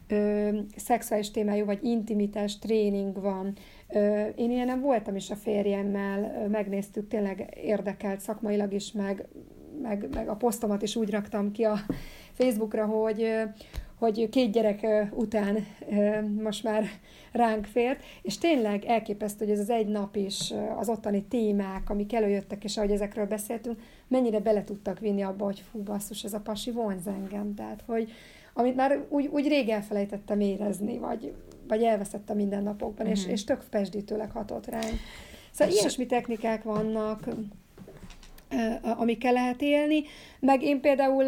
ö, 0.07 0.49
szexuális 0.75 1.31
témájú, 1.31 1.65
vagy 1.65 1.83
intimitás 1.83 2.59
tréning 2.59 3.21
van, 3.21 3.53
én 4.35 4.51
ilyen 4.51 4.65
nem 4.65 4.81
voltam 4.81 5.15
is 5.15 5.29
a 5.29 5.35
férjemmel, 5.35 6.47
megnéztük, 6.47 7.07
tényleg 7.07 7.57
érdekelt 7.63 8.19
szakmailag 8.19 8.73
is, 8.73 8.91
meg, 8.91 9.27
meg, 9.81 10.07
meg 10.13 10.29
a 10.29 10.35
posztomat 10.35 10.81
is 10.81 10.95
úgy 10.95 11.09
raktam 11.09 11.51
ki 11.51 11.63
a 11.63 11.77
Facebookra, 12.33 12.85
hogy, 12.85 13.43
hogy 13.99 14.29
két 14.29 14.51
gyerek 14.51 14.87
után 15.11 15.65
most 16.43 16.63
már 16.63 16.83
ránk 17.31 17.65
fért, 17.65 18.03
és 18.21 18.37
tényleg 18.37 18.85
elképesztő, 18.85 19.45
hogy 19.45 19.53
ez 19.53 19.59
az 19.59 19.69
egy 19.69 19.87
nap 19.87 20.15
is, 20.15 20.53
az 20.77 20.89
ottani 20.89 21.23
témák, 21.23 21.89
amik 21.89 22.13
előjöttek, 22.13 22.63
és 22.63 22.77
ahogy 22.77 22.91
ezekről 22.91 23.25
beszéltünk, 23.25 23.79
mennyire 24.07 24.39
bele 24.39 24.63
tudtak 24.63 24.99
vinni 24.99 25.21
abba, 25.21 25.45
hogy 25.45 25.63
fú, 25.71 25.79
basszus, 25.79 26.23
ez 26.23 26.33
a 26.33 26.39
pasi 26.39 26.71
vonz 26.71 27.07
engem, 27.07 27.53
tehát, 27.53 27.83
hogy 27.85 28.11
amit 28.53 28.75
már 28.75 29.05
úgy, 29.09 29.27
úgy 29.27 29.47
rég 29.47 29.69
elfelejtettem 29.69 30.39
érezni, 30.39 30.97
vagy, 30.97 31.33
vagy 31.67 31.83
elveszett 31.83 32.29
a 32.29 32.33
mindennapokban, 32.33 33.05
uh-huh. 33.05 33.19
és, 33.19 33.23
mhm. 33.23 33.31
és 33.31 33.43
tök 33.43 33.63
pesdítőleg 33.69 34.31
hatott 34.31 34.65
ránk. 34.65 34.99
Szóval 35.51 35.73
és 35.73 35.79
ilyesmi 35.79 36.05
technikák 36.05 36.63
vannak, 36.63 37.29
amikkel 38.81 39.33
lehet 39.33 39.61
élni, 39.61 40.03
meg 40.39 40.63
én 40.63 40.81
például 40.81 41.25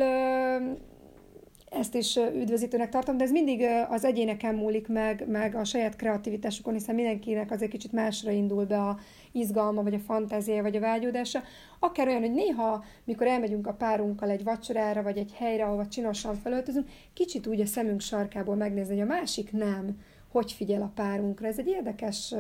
ezt 1.70 1.96
is 1.96 2.16
üdvözítőnek 2.16 2.90
tartom, 2.90 3.18
de 3.18 3.24
ez 3.24 3.32
mindig 3.32 3.64
az 3.90 4.06
egyéneken 4.06 4.56
múlik 4.56 4.88
meg, 4.88 5.28
meg 5.28 5.56
a 5.56 5.64
saját 5.64 5.96
kreativitásukon, 5.96 6.74
hiszen 6.74 6.96
mindenkinek 6.96 7.52
azért 7.52 7.72
kicsit 7.72 7.92
másra 7.92 8.32
indul 8.32 8.66
be 8.66 8.78
a 8.78 8.98
izgalma, 9.32 9.84
vagy 9.84 9.94
a 9.94 10.00
fantáziája, 10.00 10.62
vagy 10.62 10.76
a 10.76 10.80
vágyódása. 10.80 11.44
Akár 11.80 12.08
olyan, 12.08 12.22
hogy 12.22 12.34
néha, 12.34 12.84
mikor 13.04 13.28
elmegyünk 13.28 13.68
a 13.68 13.74
párunkkal 13.74 14.30
egy 14.30 14.44
vacsorára, 14.44 15.04
vagy 15.04 15.18
egy 15.18 15.32
helyre, 15.38 15.66
ahova 15.66 15.88
csinosan 15.88 16.36
felöltözünk, 16.36 16.90
kicsit 17.14 17.48
úgy 17.48 17.62
a 17.62 17.66
szemünk 17.66 18.02
sarkából 18.02 18.56
megnézni, 18.56 18.94
hogy 18.94 19.10
a 19.10 19.14
másik 19.14 19.52
nem, 19.52 19.98
hogy 20.32 20.52
figyel 20.52 20.82
a 20.82 20.92
párunkra. 20.96 21.48
Ez 21.48 21.60
egy 21.60 21.68
érdekes 21.68 22.34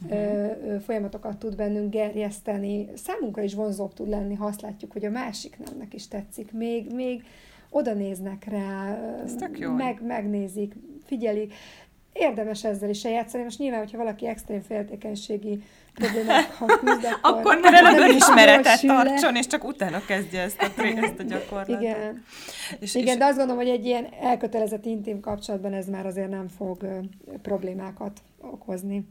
uh-huh. 0.00 0.80
folyamatokat 0.80 1.38
tud 1.38 1.56
bennünk 1.56 1.90
gerjeszteni. 1.90 2.88
Számunkra 2.94 3.42
is 3.42 3.54
vonzóbb 3.54 3.92
tud 3.94 4.08
lenni, 4.08 4.34
ha 4.34 4.46
azt 4.46 4.60
látjuk, 4.60 4.92
hogy 4.92 5.04
a 5.04 5.10
másik 5.10 5.58
nemnek 5.64 5.94
is 5.94 6.08
tetszik. 6.08 6.52
Még, 6.52 6.92
még 6.92 7.24
oda 7.70 7.94
néznek 7.94 8.44
rá, 8.44 8.98
Ez 9.24 9.34
tök 9.34 9.58
jó. 9.58 9.72
Meg, 9.72 10.02
megnézik, 10.06 10.74
figyelik. 11.04 11.54
Érdemes 12.20 12.64
ezzel 12.64 12.88
is 12.88 13.04
eljátszani. 13.04 13.42
Most 13.42 13.58
nyilván, 13.58 13.78
hogyha 13.78 13.98
valaki 13.98 14.26
extrém 14.26 14.62
féltékenységi 14.62 15.62
problémákkal 15.94 16.68
küzd, 16.78 17.04
akkor, 17.22 17.40
akkor 17.40 17.70
nem, 17.70 17.96
nem 17.96 18.10
ismeretet 18.10 18.80
tartson, 18.80 19.36
és 19.36 19.46
csak 19.46 19.64
utána 19.64 20.04
kezdje 20.04 20.40
ezt 20.40 20.62
a, 20.62 20.82
ezt 20.82 21.18
a 21.18 21.22
gyakorlatot. 21.22 21.80
Igen. 21.80 22.24
És, 22.80 22.94
Igen, 22.94 23.12
és... 23.12 23.18
de 23.18 23.24
azt 23.24 23.36
gondolom, 23.36 23.62
hogy 23.62 23.72
egy 23.72 23.86
ilyen 23.86 24.08
elkötelezett 24.20 24.84
intim 24.84 25.20
kapcsolatban 25.20 25.72
ez 25.72 25.88
már 25.88 26.06
azért 26.06 26.30
nem 26.30 26.48
fog 26.48 26.86
problémákat 27.42 28.20
okozni. 28.40 29.08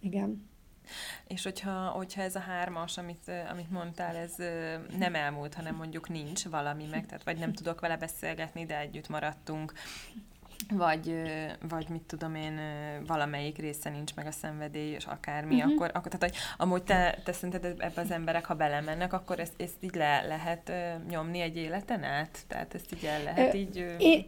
Igen. 0.00 0.48
És 1.26 1.42
hogyha, 1.42 1.70
hogyha 1.70 2.22
ez 2.22 2.34
a 2.34 2.40
hármas, 2.40 2.98
amit, 2.98 3.30
amit 3.50 3.70
mondtál, 3.70 4.16
ez 4.16 4.34
nem 4.98 5.14
elmúlt, 5.14 5.54
hanem 5.54 5.74
mondjuk 5.74 6.08
nincs 6.08 6.44
valami 6.44 6.84
meg, 6.90 7.06
tehát 7.06 7.24
vagy 7.24 7.38
nem 7.38 7.52
tudok 7.52 7.80
vele 7.80 7.96
beszélgetni, 7.96 8.66
de 8.66 8.78
együtt 8.78 9.08
maradtunk, 9.08 9.72
vagy, 10.76 11.14
vagy 11.68 11.88
mit 11.88 12.02
tudom 12.02 12.34
én, 12.34 12.60
valamelyik 13.06 13.58
része 13.58 13.90
nincs 13.90 14.14
meg 14.14 14.26
a 14.26 14.30
szenvedély, 14.30 14.90
és 14.90 15.04
akármi, 15.04 15.54
uh-huh. 15.54 15.72
akkor, 15.72 15.90
akkor, 15.94 16.10
tehát 16.10 16.34
hogy 16.34 16.42
amúgy 16.56 16.82
te, 16.82 17.18
te 17.24 17.32
szerinted 17.32 17.64
ebbe 17.64 18.00
az 18.00 18.10
emberek, 18.10 18.44
ha 18.44 18.54
belemennek, 18.54 19.12
akkor 19.12 19.40
ezt, 19.40 19.54
ezt 19.56 19.76
így 19.80 19.94
le 19.94 20.22
lehet 20.26 20.72
nyomni 21.08 21.40
egy 21.40 21.56
életen 21.56 22.02
át? 22.02 22.38
Tehát 22.46 22.74
ezt 22.74 22.92
így 22.92 23.04
el 23.04 23.22
lehet 23.22 23.54
Ö, 23.54 23.56
így... 23.56 23.94
Én, 23.98 24.26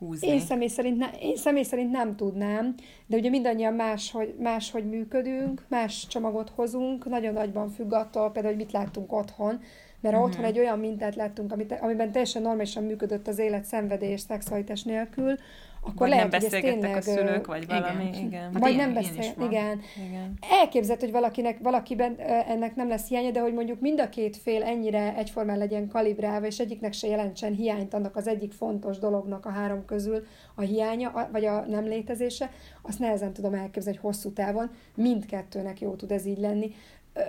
húzni? 0.00 0.28
Én 0.28 0.40
személy, 0.40 0.68
szerint 0.68 0.98
ne, 0.98 1.10
én 1.10 1.36
személy 1.36 1.62
szerint 1.62 1.90
nem 1.90 2.16
tudnám, 2.16 2.74
de 3.06 3.16
ugye 3.16 3.28
mindannyian 3.28 3.74
máshogy, 3.74 4.34
máshogy 4.38 4.88
működünk, 4.88 5.64
más 5.68 6.06
csomagot 6.06 6.50
hozunk, 6.54 7.08
nagyon 7.08 7.32
nagyban 7.32 7.68
függ 7.68 7.92
attól 7.92 8.30
például, 8.30 8.54
hogy 8.54 8.64
mit 8.64 8.72
láttunk 8.72 9.12
otthon, 9.12 9.62
mert 10.00 10.14
uh-huh. 10.14 10.30
otthon 10.30 10.44
egy 10.44 10.58
olyan 10.58 10.78
mintát 10.78 11.14
láttunk, 11.14 11.52
amit, 11.52 11.78
amiben 11.80 12.12
teljesen 12.12 12.42
normálisan 12.42 12.84
működött 12.84 13.28
az 13.28 13.38
élet 13.38 13.64
szenvedés, 13.64 14.20
szexualitás 14.20 14.82
nélkül, 14.82 15.34
akkor 15.82 15.94
vagy 15.96 16.08
lehet, 16.08 16.30
nem 16.30 16.40
hogy 16.40 16.54
ez 16.54 16.60
tényleg... 16.60 16.96
a 16.96 17.00
szülők, 17.00 17.46
vagy 17.46 17.66
valami, 17.66 18.08
igen. 18.08 18.26
igen. 18.26 18.52
Vagy 18.52 18.76
nem 18.76 18.94
beszél, 18.94 19.34
igen. 19.40 19.80
igen. 20.08 20.38
Elképzelt, 20.60 21.00
hogy 21.00 21.10
valakinek, 21.10 21.58
valakiben 21.62 22.18
ennek 22.48 22.74
nem 22.74 22.88
lesz 22.88 23.08
hiánya, 23.08 23.30
de 23.30 23.40
hogy 23.40 23.52
mondjuk 23.52 23.80
mind 23.80 24.00
a 24.00 24.08
két 24.08 24.36
fél 24.36 24.62
ennyire 24.62 25.14
egyformán 25.16 25.58
legyen 25.58 25.88
kalibrálva, 25.88 26.46
és 26.46 26.58
egyiknek 26.58 26.92
se 26.92 27.08
jelentsen 27.08 27.52
hiányt 27.52 27.94
annak 27.94 28.16
az 28.16 28.26
egyik 28.26 28.52
fontos 28.52 28.98
dolognak 28.98 29.46
a 29.46 29.50
három 29.50 29.84
közül 29.84 30.26
a 30.54 30.60
hiánya, 30.60 31.28
vagy 31.32 31.44
a 31.44 31.64
nem 31.66 31.84
létezése, 31.84 32.50
azt 32.82 32.98
nehezen 32.98 33.32
tudom 33.32 33.54
elképzelni, 33.54 33.98
hogy 33.98 34.10
hosszú 34.12 34.32
távon 34.32 34.70
mindkettőnek 34.94 35.80
jó 35.80 35.94
tud 35.94 36.12
ez 36.12 36.26
így 36.26 36.38
lenni. 36.38 36.74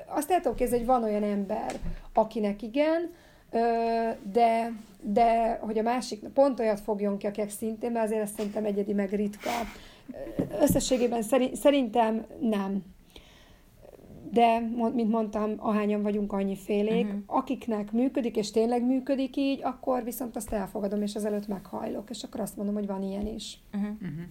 Azt 0.07 0.31
el 0.31 0.41
tudom 0.41 0.57
képzelni, 0.57 0.85
hogy 0.85 0.93
van 0.95 1.03
olyan 1.03 1.23
ember, 1.23 1.75
akinek 2.13 2.61
igen, 2.61 3.11
de, 4.31 4.71
de 5.01 5.57
hogy 5.61 5.77
a 5.77 5.81
másik 5.81 6.27
pont 6.27 6.59
olyat 6.59 6.79
fogjon 6.79 7.17
ki, 7.17 7.27
akik 7.27 7.49
szintén, 7.49 7.91
mert 7.91 8.05
azért 8.05 8.21
ezt 8.21 8.35
szerintem 8.35 8.65
egyedi 8.65 8.93
meg 8.93 9.13
ritka. 9.13 9.49
Összességében 10.61 11.21
szerintem 11.53 12.25
nem. 12.39 12.83
De, 14.31 14.59
mint 14.93 15.09
mondtam, 15.09 15.53
ahányan 15.57 16.01
vagyunk 16.01 16.33
annyi 16.33 16.55
félék, 16.55 17.05
uh-huh. 17.05 17.21
akiknek 17.25 17.91
működik, 17.91 18.37
és 18.37 18.51
tényleg 18.51 18.85
működik 18.85 19.35
így, 19.35 19.59
akkor 19.63 20.03
viszont 20.03 20.35
azt 20.35 20.53
elfogadom, 20.53 21.01
és 21.01 21.15
azelőtt 21.15 21.47
meghajlok, 21.47 22.09
és 22.09 22.23
akkor 22.23 22.39
azt 22.39 22.55
mondom, 22.55 22.75
hogy 22.75 22.87
van 22.87 23.03
ilyen 23.03 23.27
is. 23.27 23.59
Uh-huh. 23.73 23.91
Uh-huh. 23.91 24.25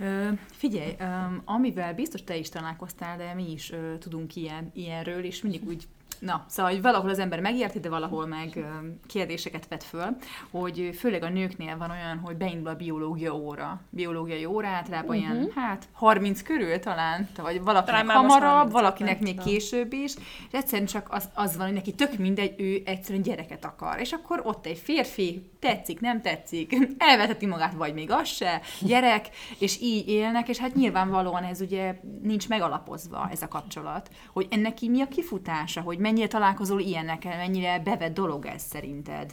Ö, 0.00 0.28
figyelj, 0.50 0.96
amivel 1.44 1.94
biztos 1.94 2.24
te 2.24 2.36
is 2.36 2.48
találkoztál, 2.48 3.16
de 3.16 3.34
mi 3.34 3.52
is 3.52 3.72
ö, 3.72 3.98
tudunk 3.98 4.36
ilyen, 4.36 4.70
ilyenről, 4.74 5.24
és 5.24 5.42
mindig 5.42 5.66
úgy 5.66 5.86
Na, 6.18 6.44
szóval, 6.48 6.72
hogy 6.72 6.82
valahol 6.82 7.10
az 7.10 7.18
ember 7.18 7.40
megérti, 7.40 7.80
de 7.80 7.88
valahol 7.88 8.26
meg 8.26 8.66
kérdéseket 9.06 9.68
vet 9.68 9.84
föl, 9.84 10.16
hogy 10.50 10.90
főleg 10.98 11.22
a 11.22 11.28
nőknél 11.28 11.76
van 11.76 11.90
olyan, 11.90 12.18
hogy 12.18 12.36
beindul 12.36 12.68
a 12.68 12.74
biológia 12.74 13.34
óra. 13.34 13.80
Biológiai 13.90 14.44
óra 14.44 14.68
általában 14.68 15.16
uh-huh. 15.16 15.32
ilyen, 15.32 15.42
mhm. 15.42 15.58
hát 15.58 15.88
30 15.92 16.42
körül 16.42 16.78
talán, 16.78 17.28
vagy 17.36 17.62
valakinek 17.62 18.06
hamarabb, 18.06 18.70
valakinek 18.70 19.20
még 19.20 19.40
később 19.40 19.92
is, 19.92 20.14
és 20.16 20.52
egyszerűen 20.52 20.86
csak 20.86 21.06
az, 21.10 21.28
az 21.34 21.56
van, 21.56 21.66
hogy 21.66 21.74
neki 21.74 21.92
tök 21.92 22.18
mindegy, 22.18 22.54
ő 22.60 22.82
egyszerűen 22.84 23.22
gyereket 23.22 23.64
akar. 23.64 24.00
És 24.00 24.12
akkor 24.12 24.40
ott 24.44 24.66
egy 24.66 24.78
férfi, 24.78 25.50
tetszik, 25.66 26.00
nem 26.00 26.20
tetszik, 26.20 26.76
elveteti 26.98 27.46
magát, 27.46 27.74
vagy 27.74 27.94
még 27.94 28.10
az 28.10 28.28
se, 28.28 28.60
gyerek, 28.80 29.28
és 29.58 29.80
így 29.80 30.08
élnek, 30.08 30.48
és 30.48 30.58
hát 30.58 30.74
nyilvánvalóan 30.74 31.42
ez 31.42 31.60
ugye 31.60 31.94
nincs 32.22 32.48
megalapozva 32.48 33.28
ez 33.32 33.42
a 33.42 33.48
kapcsolat, 33.48 34.10
hogy 34.32 34.46
ennek 34.50 34.80
mi 34.80 35.00
a 35.00 35.08
kifutása, 35.08 35.80
hogy 35.80 35.98
mennyire 35.98 36.26
találkozol 36.26 36.80
ilyenekkel, 36.80 37.36
mennyire 37.36 37.78
bevett 37.78 38.14
dolog 38.14 38.46
ez 38.46 38.62
szerinted? 38.62 39.32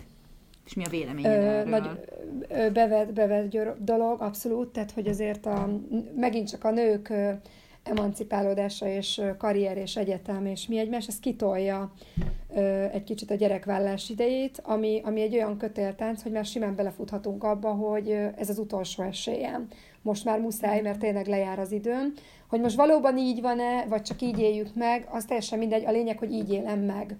És 0.66 0.74
mi 0.74 0.86
a 0.86 0.90
véleményed 0.90 1.32
ö, 1.32 1.46
erről? 1.46 1.70
Nagy, 1.70 1.90
bevett, 2.74 3.14
bevett 3.14 3.58
dolog, 3.80 4.22
abszolút, 4.22 4.68
tehát 4.68 4.92
hogy 4.92 5.08
azért 5.08 5.46
a, 5.46 5.70
megint 6.16 6.50
csak 6.50 6.64
a 6.64 6.72
nők 6.72 7.14
emancipálódása 7.84 8.88
és 8.88 9.22
karrier 9.38 9.78
és 9.78 9.96
egyetem 9.96 10.46
és 10.46 10.68
mi 10.68 10.78
egymás, 10.78 11.08
ez 11.08 11.20
kitolja 11.20 11.94
egy 12.92 13.04
kicsit 13.04 13.32
a 13.32 13.36
gyerekvállás 13.36 14.10
idejét, 14.10 14.62
ami, 14.64 15.02
ami 15.04 15.22
egy 15.22 15.34
olyan 15.36 15.58
kötéltánc, 15.58 16.24
hogy 16.24 16.32
már 16.32 16.46
simán 16.46 16.76
belefuthatunk 16.76 17.44
abba, 17.44 17.70
hogy 17.70 18.10
ez 18.36 18.50
az 18.50 18.58
utolsó 18.58 19.04
esélyem. 19.04 19.68
Most 20.02 20.26
már 20.26 20.40
muszáj, 20.40 20.82
mert 20.82 21.00
tényleg 21.00 21.28
lejár 21.28 21.60
az 21.60 21.72
időm. 21.72 22.14
Hogy 22.48 22.62
most 22.62 22.76
valóban 22.76 23.18
így 23.18 23.42
van-e, 23.42 23.86
vagy 23.86 24.02
csak 24.02 24.22
így 24.22 24.40
éljük 24.40 24.76
meg, 24.76 25.08
az 25.12 25.26
teljesen 25.26 25.60
mindegy. 25.60 25.86
A 25.86 25.92
lényeg, 25.92 26.18
hogy 26.18 26.32
így 26.32 26.54
élem 26.54 26.80
meg. 26.80 27.18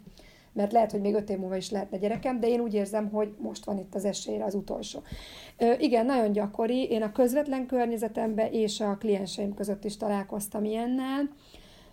Mert 0.53 0.71
lehet, 0.71 0.91
hogy 0.91 1.01
még 1.01 1.13
öt 1.13 1.29
év 1.29 1.37
múlva 1.37 1.55
is 1.55 1.71
lehetne 1.71 1.97
gyerekem, 1.97 2.39
de 2.39 2.47
én 2.47 2.59
úgy 2.59 2.73
érzem, 2.73 3.09
hogy 3.09 3.33
most 3.37 3.65
van 3.65 3.77
itt 3.77 3.95
az 3.95 4.05
esélyre 4.05 4.43
az 4.43 4.55
utolsó. 4.55 5.01
Ö, 5.57 5.73
igen, 5.79 6.05
nagyon 6.05 6.31
gyakori. 6.31 6.83
Én 6.83 7.01
a 7.01 7.11
közvetlen 7.11 7.65
környezetemben 7.65 8.51
és 8.51 8.79
a 8.79 8.97
klienseim 8.99 9.53
között 9.53 9.85
is 9.85 9.97
találkoztam 9.97 10.63
ilyennel. 10.63 11.29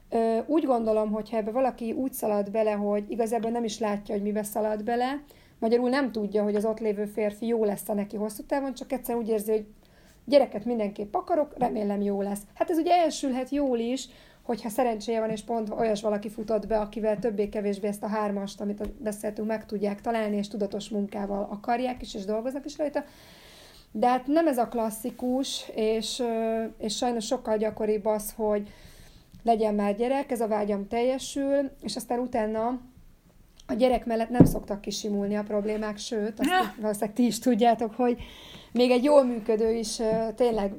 Ö, 0.09 0.39
úgy 0.47 0.65
gondolom, 0.65 1.11
hogy 1.11 1.31
ha 1.31 1.37
ebbe 1.37 1.51
valaki 1.51 1.93
úgy 1.93 2.13
szalad 2.13 2.51
bele, 2.51 2.73
hogy 2.73 3.05
igazából 3.09 3.51
nem 3.51 3.65
is 3.65 3.79
látja, 3.79 4.15
hogy 4.15 4.23
mibe 4.23 4.43
szalad 4.43 4.85
bele, 4.85 5.23
magyarul 5.59 5.89
nem 5.89 6.13
tudja, 6.13 6.43
hogy 6.43 6.55
az 6.55 6.65
ott 6.65 6.81
lévő 6.81 7.05
férfi 7.05 7.47
jó 7.47 7.65
lesz 7.65 7.89
a 7.89 7.95
neki 7.95 8.17
hosszú 8.17 8.43
távon, 8.43 8.75
csak 8.75 8.93
egyszerűen 8.93 9.25
úgy 9.25 9.31
érzi, 9.31 9.51
hogy 9.51 9.67
gyereket 10.25 10.65
mindenképp 10.65 11.15
akarok, 11.15 11.55
remélem 11.59 12.01
jó 12.01 12.23
lesz. 12.23 12.43
Hát 12.55 12.71
ez 12.71 12.79
ugye 12.79 12.95
elsülhet 12.95 13.51
jól 13.51 13.79
is, 13.79 14.09
hogyha 14.51 14.69
szerencséje 14.69 15.21
van, 15.21 15.31
és 15.31 15.43
pont 15.43 15.71
olyas 15.71 16.03
valaki 16.03 16.29
futott 16.29 16.67
be, 16.67 16.79
akivel 16.79 17.19
többé-kevésbé 17.19 17.87
ezt 17.87 18.03
a 18.03 18.09
hármast, 18.09 18.61
amit 18.61 18.93
beszéltünk, 18.93 19.49
meg 19.49 19.67
tudják 19.67 20.01
találni, 20.01 20.37
és 20.37 20.49
tudatos 20.49 20.89
munkával 20.89 21.49
akarják 21.51 22.03
is, 22.03 22.15
és 22.15 22.25
dolgoznak 22.25 22.65
is 22.65 22.79
rajta. 22.79 23.05
De 23.93 24.09
hát 24.09 24.27
nem 24.27 24.47
ez 24.47 24.59
a 24.59 24.69
klasszikus, 24.69 25.71
és, 25.75 26.23
és 26.79 26.97
sajnos 26.97 27.27
sokkal 27.27 27.57
gyakoribb 27.57 28.07
az, 28.07 28.33
hogy 28.37 28.69
legyen 29.43 29.75
már 29.75 29.97
gyerek, 29.97 30.31
ez 30.31 30.41
a 30.41 30.49
vágyam 30.49 30.89
teljesül, 30.89 31.71
és 31.83 31.97
aztán 31.97 32.19
utána 32.19 32.81
a 33.67 33.75
gyerek 33.75 34.07
mellett 34.07 34.31
nem 34.31 34.45
szoktak 34.45 34.81
kisimulni 34.81 35.37
a 35.37 35.43
problémák, 35.43 35.99
sőt, 35.99 36.41
azt 36.41 36.51
valószínűleg 36.81 37.15
ti 37.15 37.27
is 37.27 37.39
tudjátok, 37.39 37.95
hogy 37.95 38.23
még 38.73 38.91
egy 38.91 39.05
jól 39.05 39.25
működő 39.25 39.73
is 39.73 40.01
tényleg 40.35 40.73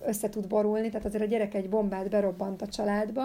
össze 0.00 0.28
tud 0.28 0.46
borulni, 0.46 0.88
tehát 0.88 1.06
azért 1.06 1.22
a 1.22 1.26
gyerek 1.26 1.54
egy 1.54 1.68
bombát 1.68 2.10
berobbant 2.10 2.62
a 2.62 2.66
családba, 2.66 3.22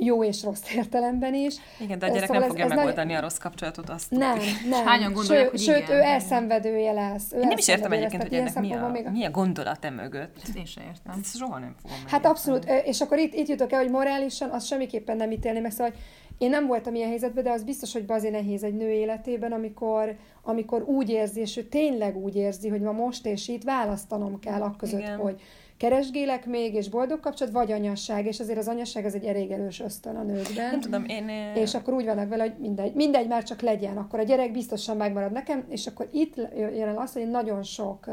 jó 0.00 0.24
és 0.24 0.42
rossz 0.42 0.74
értelemben 0.74 1.34
is. 1.34 1.54
Igen, 1.80 1.98
de 1.98 2.06
a 2.06 2.08
gyerek 2.08 2.26
szóval 2.26 2.38
nem 2.40 2.48
fogja 2.48 2.64
ez, 2.64 2.70
ez 2.70 2.76
megoldani 2.76 3.12
nagy... 3.12 3.18
a 3.18 3.20
rossz 3.20 3.36
kapcsolatot, 3.36 3.88
azt 3.88 4.10
Nem, 4.10 4.38
nem. 4.68 4.86
Hányan 4.86 5.12
gondolják, 5.12 5.44
sőt, 5.44 5.50
hogy 5.50 5.60
sőt, 5.60 5.82
igen. 5.82 5.96
ő 5.96 6.00
elszenvedője 6.00 6.92
lesz. 6.92 7.32
Ő 7.32 7.40
én 7.40 7.46
nem 7.46 7.58
is 7.58 7.68
értem 7.68 7.92
egyébként, 7.92 8.22
hogy 8.22 8.34
ennek 8.34 8.60
mi 8.60 8.72
a, 8.72 8.88
még... 8.88 9.08
mi 9.12 9.24
a 9.24 9.30
gondolat 9.30 9.84
e 9.84 9.90
mögött. 9.90 10.36
Ezt 10.42 10.56
én 10.56 10.64
sem 10.64 10.84
értem. 10.84 11.20
Ezt 11.22 11.36
soha 11.36 11.58
nem 11.58 11.74
fogom 11.82 11.96
Hát 12.06 12.26
abszolút, 12.26 12.64
és 12.84 13.00
akkor 13.00 13.18
itt, 13.18 13.34
itt 13.34 13.48
jutok 13.48 13.72
el, 13.72 13.80
hogy 13.80 13.90
morálisan 13.90 14.50
azt 14.50 14.66
semmiképpen 14.66 15.16
nem 15.16 15.30
ítélni 15.30 15.60
meg, 15.60 15.70
szóval 15.70 15.92
én 16.38 16.50
nem 16.50 16.66
voltam 16.66 16.94
ilyen 16.94 17.08
helyzetben, 17.08 17.44
de 17.44 17.50
az 17.50 17.62
biztos, 17.62 17.92
hogy 17.92 18.06
bazé 18.06 18.28
nehéz 18.28 18.62
egy 18.62 18.74
nő 18.74 18.90
életében, 18.90 19.52
amikor, 19.52 20.16
amikor 20.42 20.82
úgy 20.82 21.10
érzi, 21.10 21.40
és 21.40 21.56
ő 21.56 21.62
tényleg 21.62 22.16
úgy 22.16 22.36
érzi, 22.36 22.68
hogy 22.68 22.80
ma 22.80 22.92
most 22.92 23.26
és 23.26 23.48
itt 23.48 23.62
választanom 23.62 24.38
kell 24.38 24.62
a 24.62 24.74
között, 24.76 25.00
Igen. 25.00 25.18
hogy 25.18 25.40
keresgélek 25.78 26.46
még, 26.46 26.74
és 26.74 26.88
boldog 26.88 27.20
kapcsolat, 27.20 27.52
vagy 27.52 27.72
anyasság, 27.72 28.26
és 28.26 28.40
azért 28.40 28.58
az 28.58 28.68
anyasság 28.68 29.04
az 29.04 29.14
egy 29.14 29.24
elég 29.24 29.50
erős 29.50 29.80
ösztön 29.80 30.16
a 30.16 30.22
nőkben. 30.22 30.70
Nem 30.70 30.80
tudom, 30.80 31.04
én... 31.04 31.28
És 31.54 31.74
akkor 31.74 31.94
úgy 31.94 32.04
vannak 32.04 32.28
vele, 32.28 32.42
hogy 32.42 32.54
mindegy, 32.58 32.94
mindegy, 32.94 33.28
már 33.28 33.42
csak 33.42 33.60
legyen, 33.60 33.96
akkor 33.96 34.18
a 34.18 34.22
gyerek 34.22 34.52
biztosan 34.52 34.96
megmarad 34.96 35.32
nekem, 35.32 35.64
és 35.68 35.86
akkor 35.86 36.08
itt 36.12 36.36
jön 36.56 36.88
el 36.88 36.98
az, 36.98 37.12
hogy 37.12 37.30
nagyon 37.30 37.62
sok 37.62 38.06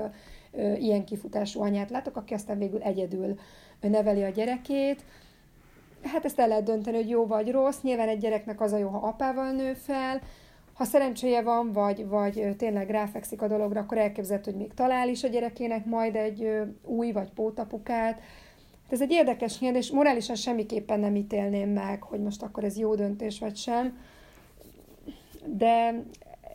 ilyen 0.79 1.05
kifutású 1.05 1.61
anyát 1.61 1.89
látok, 1.89 2.17
aki 2.17 2.33
aztán 2.33 2.57
végül 2.57 2.81
egyedül 2.81 3.39
neveli 3.81 4.23
a 4.23 4.29
gyerekét, 4.29 5.03
hát 6.03 6.25
ezt 6.25 6.39
el 6.39 6.47
lehet 6.47 6.63
dönteni, 6.63 6.97
hogy 6.97 7.09
jó 7.09 7.25
vagy 7.25 7.51
rossz. 7.51 7.81
Nyilván 7.81 8.07
egy 8.07 8.19
gyereknek 8.19 8.61
az 8.61 8.73
a 8.73 8.77
jó, 8.77 8.87
ha 8.87 9.07
apával 9.07 9.51
nő 9.51 9.73
fel, 9.73 10.21
ha 10.75 10.83
szerencséje 10.83 11.41
van, 11.41 11.71
vagy, 11.71 12.07
vagy 12.07 12.55
tényleg 12.57 12.89
ráfekszik 12.89 13.41
a 13.41 13.47
dologra, 13.47 13.79
akkor 13.79 13.97
elképzelhető, 13.97 14.51
hogy 14.51 14.59
még 14.59 14.73
talál 14.73 15.09
is 15.09 15.23
a 15.23 15.27
gyerekének 15.27 15.85
majd 15.85 16.15
egy 16.15 16.49
új 16.83 17.11
vagy 17.11 17.29
pótapukát. 17.29 18.19
Hát 18.83 18.93
ez 18.93 19.01
egy 19.01 19.11
érdekes 19.11 19.57
kérdés, 19.57 19.91
morálisan 19.91 20.35
semmiképpen 20.35 20.99
nem 20.99 21.15
ítélném 21.15 21.69
meg, 21.69 22.01
hogy 22.01 22.19
most 22.19 22.43
akkor 22.43 22.63
ez 22.63 22.77
jó 22.77 22.95
döntés 22.95 23.39
vagy 23.39 23.55
sem. 23.55 23.97
De 25.45 26.03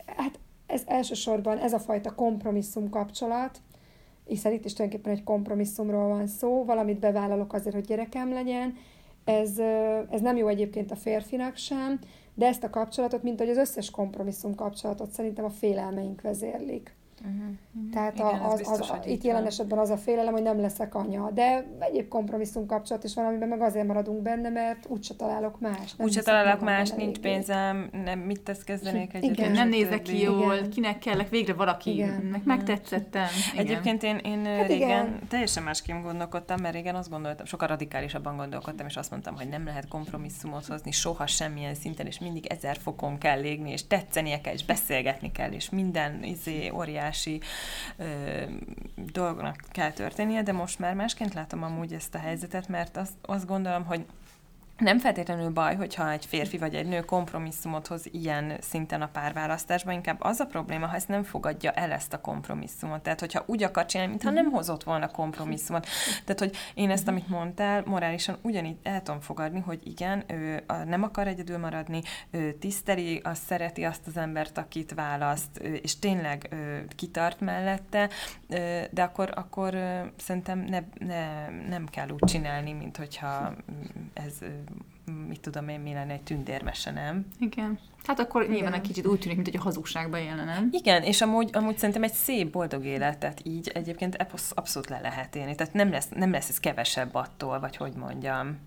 hát 0.07 0.39
ez 0.67 0.83
elsősorban 0.87 1.59
ez 1.59 1.73
a 1.73 1.79
fajta 1.79 2.15
kompromisszum 2.15 2.91
kapcsolat, 2.91 3.59
hiszen 4.27 4.53
itt 4.53 4.65
is 4.65 4.73
tulajdonképpen 4.73 5.17
egy 5.17 5.25
kompromisszumról 5.25 6.09
van 6.09 6.27
szó, 6.27 6.65
valamit 6.65 6.99
bevállalok 6.99 7.53
azért, 7.53 7.75
hogy 7.75 7.85
gyerekem 7.85 8.33
legyen, 8.33 8.77
ez, 9.25 9.59
ez 10.11 10.21
nem 10.21 10.37
jó 10.37 10.49
egyébként 10.49 10.91
a 10.91 10.97
férfinak 10.97 11.57
sem, 11.57 11.99
de 12.41 12.47
ezt 12.47 12.65
a 12.65 12.71
kapcsolatot, 12.71 13.23
mint 13.23 13.39
hogy 13.39 13.49
az 13.49 13.57
összes 13.57 13.91
kompromisszum 13.91 14.55
kapcsolatot 14.55 15.11
szerintem 15.11 15.45
a 15.45 15.51
félelmeink 15.51 16.21
vezérlik. 16.21 16.95
Uh-huh. 17.25 17.91
Tehát 17.93 18.15
Igen, 18.15 18.27
a, 18.27 18.51
az, 18.51 18.59
biztos, 18.59 18.91
az, 18.91 18.99
az, 19.01 19.07
itt 19.07 19.23
jelen 19.23 19.47
esetben 19.47 19.79
az 19.79 19.91
a 19.91 19.97
félelem, 19.97 20.33
hogy 20.33 20.43
nem 20.43 20.61
leszek 20.61 20.95
anya. 20.95 21.31
De 21.31 21.67
egyéb 21.79 22.09
kompromisszum 22.09 22.67
kapcsolat 22.67 23.05
is 23.05 23.15
van, 23.15 23.25
amiben 23.25 23.49
meg 23.49 23.61
azért 23.61 23.87
maradunk 23.87 24.23
benne, 24.23 24.49
mert 24.49 24.87
úgyse 24.89 25.15
találok 25.15 25.61
más. 25.61 25.95
Úgyse 25.99 26.23
találok 26.23 26.61
más, 26.61 26.91
nincs 26.91 27.19
pénzem, 27.19 27.89
nem 28.05 28.19
mit 28.19 28.41
tesz 28.41 28.65
kezdenék 28.65 29.15
egyet. 29.15 29.31
Igen, 29.31 29.53
nem 29.53 29.69
nézek 29.69 30.03
ki 30.03 30.21
jól, 30.21 30.55
igen. 30.55 30.71
kinek 30.71 30.99
kellek, 30.99 31.29
végre 31.29 31.53
valaki, 31.53 31.93
igen. 31.93 32.43
megtetszettem. 32.45 33.27
Igen. 33.53 33.67
Egyébként 33.67 34.03
én, 34.03 34.17
én 34.17 34.45
hát 34.45 34.67
régen 34.67 35.07
igen. 35.07 35.19
teljesen 35.29 35.63
másképp 35.63 36.03
gondolkodtam, 36.03 36.61
mert 36.61 36.75
régen 36.75 36.95
azt 36.95 37.11
gondoltam, 37.11 37.47
sokkal 37.47 37.69
radikálisabban 37.69 38.37
gondolkodtam, 38.37 38.87
és 38.87 38.97
azt 38.97 39.11
mondtam, 39.11 39.37
hogy 39.37 39.49
nem 39.49 39.65
lehet 39.65 39.89
kompromisszumot 39.89 40.67
hozni 40.67 40.91
soha 40.91 41.27
semmilyen 41.27 41.75
szinten, 41.75 42.07
és 42.07 42.19
mindig 42.19 42.47
ezer 42.47 42.77
fokon 42.77 43.19
kell 43.19 43.41
légni, 43.41 43.71
és 43.71 43.87
tetszenie 43.87 44.41
kell, 44.41 44.53
és 44.53 44.65
beszélgetni 44.65 45.33
kell, 45.33 45.51
és 45.51 45.71
minden 45.71 46.23
izé, 46.23 46.71
óriás 46.75 47.10
óriási 47.11 47.41
ö, 47.97 48.05
dolgnak 49.13 49.57
kell 49.71 49.93
történnie, 49.93 50.43
de 50.43 50.53
most 50.53 50.79
már 50.79 50.95
másként 50.95 51.35
látom 51.35 51.63
amúgy 51.63 51.93
ezt 51.93 52.15
a 52.15 52.19
helyzetet, 52.19 52.69
mert 52.69 52.97
azt, 52.97 53.13
azt 53.23 53.47
gondolom, 53.47 53.85
hogy 53.85 54.07
nem 54.81 54.99
feltétlenül 54.99 55.51
baj, 55.51 55.77
hogyha 55.77 56.11
egy 56.11 56.27
férfi 56.27 56.59
vagy 56.59 56.75
egy 56.75 56.87
nő 56.87 57.01
kompromisszumot 57.01 57.87
hoz 57.87 58.07
ilyen 58.13 58.57
szinten 58.61 59.03
a 59.03 59.09
párválasztásban, 59.09 59.95
inkább 59.95 60.17
az 60.21 60.41
a 60.41 60.47
probléma, 60.47 60.87
ha 60.87 60.95
ezt 60.95 61.09
nem 61.09 61.23
fogadja 61.23 61.71
el 61.71 61.91
ezt 61.91 62.13
a 62.13 62.21
kompromisszumot. 62.21 63.03
Tehát, 63.03 63.21
hogyha 63.21 63.43
úgy 63.47 63.63
akar 63.63 63.87
csinálni, 63.87 64.11
mintha 64.11 64.31
nem 64.31 64.51
hozott 64.51 64.83
volna 64.83 65.09
kompromisszumot. 65.09 65.87
Tehát, 66.25 66.39
hogy 66.39 66.57
én 66.75 66.91
ezt, 66.91 67.09
amit 67.09 67.29
mondtál, 67.29 67.83
morálisan 67.87 68.39
ugyanígy 68.43 68.77
el 68.83 69.03
tudom 69.03 69.21
fogadni, 69.21 69.61
hogy 69.61 69.81
igen, 69.87 70.25
ő 70.27 70.65
nem 70.87 71.03
akar 71.03 71.27
egyedül 71.27 71.59
maradni, 71.59 72.03
ő 72.31 72.53
tiszteli, 72.53 73.21
azt 73.25 73.43
szereti 73.43 73.85
azt 73.85 74.07
az 74.07 74.17
embert, 74.17 74.59
akit 74.59 74.95
választ, 74.95 75.59
és 75.59 75.99
tényleg 75.99 76.57
kitart 76.97 77.41
mellette, 77.41 78.09
de 78.91 79.03
akkor, 79.03 79.33
akkor 79.35 79.77
szerintem 80.17 80.59
ne, 80.59 80.81
ne, 80.99 81.49
nem 81.69 81.87
kell 81.87 82.09
úgy 82.11 82.31
csinálni, 82.31 82.73
mint 82.73 82.97
hogyha 82.97 83.53
ez 84.13 84.35
mit 85.29 85.41
tudom 85.41 85.69
én, 85.69 85.81
mi 85.81 85.93
lenne 85.93 86.13
egy 86.13 86.23
tündérmese, 86.23 86.91
nem? 86.91 87.27
Igen. 87.39 87.79
Hát 88.05 88.19
akkor 88.19 88.43
Igen. 88.43 88.55
nyilván 88.55 88.73
egy 88.73 88.81
kicsit 88.81 89.07
úgy 89.07 89.19
tűnik, 89.19 89.37
mint 89.37 89.49
hogy 89.49 89.59
a 89.61 89.63
hazugságba 89.63 90.19
élne, 90.19 90.45
nem? 90.45 90.69
Igen, 90.73 91.03
és 91.03 91.21
amúgy, 91.21 91.51
amúgy 91.53 91.79
szerintem 91.79 92.03
egy 92.03 92.13
szép, 92.13 92.51
boldog 92.53 92.85
életet 92.85 93.41
így 93.45 93.71
egyébként 93.75 94.27
abszolút 94.55 94.89
le 94.89 95.01
lehet 95.01 95.37
élni. 95.37 95.55
Tehát 95.55 95.73
nem 95.73 95.91
lesz, 95.91 96.09
nem 96.09 96.31
lesz 96.31 96.49
ez 96.49 96.61
kevesebb 96.61 97.15
attól, 97.15 97.61
vagy 97.61 97.77
hogy 97.77 97.93
mondjam. 97.93 98.59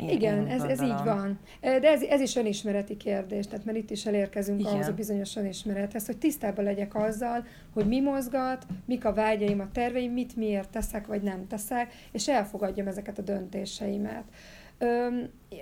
Én, 0.00 0.08
Igen, 0.08 0.46
én 0.46 0.46
ez, 0.46 0.62
ez 0.62 0.82
így 0.82 1.02
van. 1.04 1.38
De 1.60 1.90
ez, 1.90 2.02
ez 2.02 2.20
is 2.20 2.36
önismereti 2.36 2.96
kérdés, 2.96 3.46
tehát 3.46 3.64
mert 3.64 3.78
itt 3.78 3.90
is 3.90 4.06
elérkezünk 4.06 4.60
Igen. 4.60 4.72
ahhoz 4.72 4.86
a 4.86 4.92
bizonyos 4.92 5.36
önismerethez, 5.36 6.06
hogy 6.06 6.16
tisztában 6.16 6.64
legyek 6.64 6.94
azzal, 6.94 7.46
hogy 7.72 7.86
mi 7.86 8.00
mozgat, 8.00 8.66
mik 8.84 9.04
a 9.04 9.12
vágyaim, 9.12 9.60
a 9.60 9.70
terveim, 9.72 10.12
mit 10.12 10.36
miért 10.36 10.68
teszek, 10.68 11.06
vagy 11.06 11.22
nem 11.22 11.46
teszek, 11.46 11.92
és 12.12 12.28
elfogadjam 12.28 12.86
ezeket 12.86 13.18
a 13.18 13.22
döntéseimet 13.22 14.24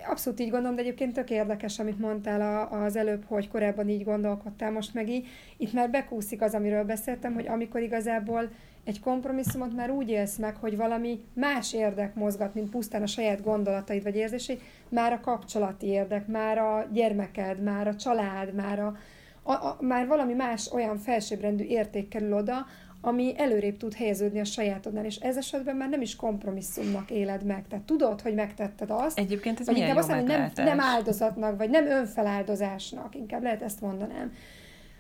abszolút 0.08 0.40
így 0.40 0.50
gondolom, 0.50 0.76
de 0.76 0.82
egyébként 0.82 1.12
tök 1.12 1.30
érdekes, 1.30 1.78
amit 1.78 1.98
mondtál 1.98 2.68
az 2.84 2.96
előbb, 2.96 3.24
hogy 3.26 3.48
korábban 3.48 3.88
így 3.88 4.04
gondolkodtál, 4.04 4.70
most 4.70 4.94
meg 4.94 5.08
így. 5.08 5.26
Itt 5.56 5.72
már 5.72 5.90
bekúszik 5.90 6.42
az, 6.42 6.54
amiről 6.54 6.84
beszéltem, 6.84 7.34
hogy 7.34 7.46
amikor 7.46 7.80
igazából 7.80 8.50
egy 8.84 9.00
kompromisszumot 9.00 9.74
már 9.74 9.90
úgy 9.90 10.10
élsz 10.10 10.36
meg, 10.36 10.56
hogy 10.56 10.76
valami 10.76 11.24
más 11.32 11.72
érdek 11.72 12.14
mozgat, 12.14 12.54
mint 12.54 12.70
pusztán 12.70 13.02
a 13.02 13.06
saját 13.06 13.42
gondolataid 13.42 14.02
vagy 14.02 14.16
érzéseid, 14.16 14.60
már 14.88 15.12
a 15.12 15.20
kapcsolati 15.20 15.86
érdek, 15.86 16.26
már 16.26 16.58
a 16.58 16.86
gyermeked, 16.92 17.62
már 17.62 17.88
a 17.88 17.96
család, 17.96 18.54
már, 18.54 18.80
a, 18.80 18.96
a, 19.42 19.52
a, 19.52 19.76
már 19.80 20.06
valami 20.06 20.32
más 20.32 20.70
olyan 20.72 20.96
felsőbbrendű 20.96 21.64
érték 21.64 22.08
kerül 22.08 22.32
oda, 22.32 22.66
ami 23.00 23.34
előrébb 23.36 23.76
tud 23.76 23.94
helyeződni 23.94 24.40
a 24.40 24.44
sajátodnál, 24.44 25.04
és 25.04 25.16
ez 25.16 25.36
esetben 25.36 25.76
már 25.76 25.88
nem 25.88 26.00
is 26.00 26.16
kompromisszumnak 26.16 27.10
éled 27.10 27.44
meg. 27.44 27.64
Tehát 27.68 27.84
tudod, 27.84 28.20
hogy 28.20 28.34
megtetted 28.34 28.90
azt. 28.90 29.18
Egyébként 29.18 29.60
ez 29.60 29.66
vagy 29.66 29.76
inkább 29.76 29.96
azt 29.96 30.08
mondom, 30.08 30.40
hogy 30.40 30.50
nem, 30.54 30.64
nem 30.64 30.80
áldozatnak, 30.80 31.56
vagy 31.56 31.70
nem 31.70 31.86
önfeláldozásnak, 31.86 33.14
inkább 33.14 33.42
lehet 33.42 33.62
ezt 33.62 33.80
mondanám. 33.80 34.32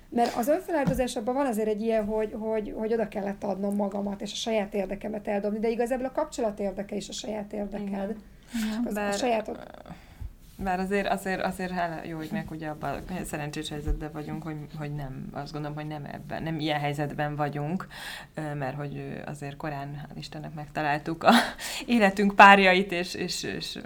Mert 0.08 0.36
az 0.36 0.48
önfeláldozásban 0.48 1.34
van 1.34 1.46
azért 1.46 1.68
egy 1.68 1.82
ilyen, 1.82 2.04
hogy, 2.04 2.34
hogy, 2.38 2.74
hogy 2.76 2.92
oda 2.92 3.08
kellett 3.08 3.44
adnom 3.44 3.76
magamat, 3.76 4.20
és 4.20 4.32
a 4.32 4.36
saját 4.36 4.74
érdekemet 4.74 5.28
eldobni, 5.28 5.58
de 5.58 5.68
igazából 5.68 6.06
a 6.06 6.12
kapcsolat 6.12 6.60
érdeke 6.60 6.96
is 6.96 7.08
a 7.08 7.12
saját 7.12 7.52
érdeked. 7.52 8.16
Igen. 8.54 8.84
Az, 8.86 8.94
Bár, 8.94 9.12
a 9.12 9.16
saját 9.16 9.50
bár 10.62 10.80
azért, 10.80 11.08
azért, 11.08 11.40
azért 11.40 11.70
hála 11.70 12.04
jó, 12.04 12.16
hogy 12.16 12.28
meg 12.32 12.50
ugye 12.50 12.68
abban 12.68 13.02
a 13.08 13.24
szerencsés 13.24 13.68
helyzetben 13.68 14.10
vagyunk, 14.12 14.42
hogy, 14.42 14.56
hogy 14.78 14.94
nem, 14.94 15.28
azt 15.32 15.52
gondolom, 15.52 15.76
hogy 15.76 15.86
nem 15.86 16.04
ebben, 16.04 16.42
nem 16.42 16.58
ilyen 16.58 16.80
helyzetben 16.80 17.36
vagyunk, 17.36 17.86
mert 18.34 18.76
hogy 18.76 19.22
azért 19.26 19.56
korán, 19.56 20.08
Istennek 20.14 20.54
megtaláltuk 20.54 21.24
a 21.24 21.30
életünk 21.86 22.34
párjait, 22.34 22.92
és, 22.92 23.14
és, 23.14 23.42
és 23.42 23.78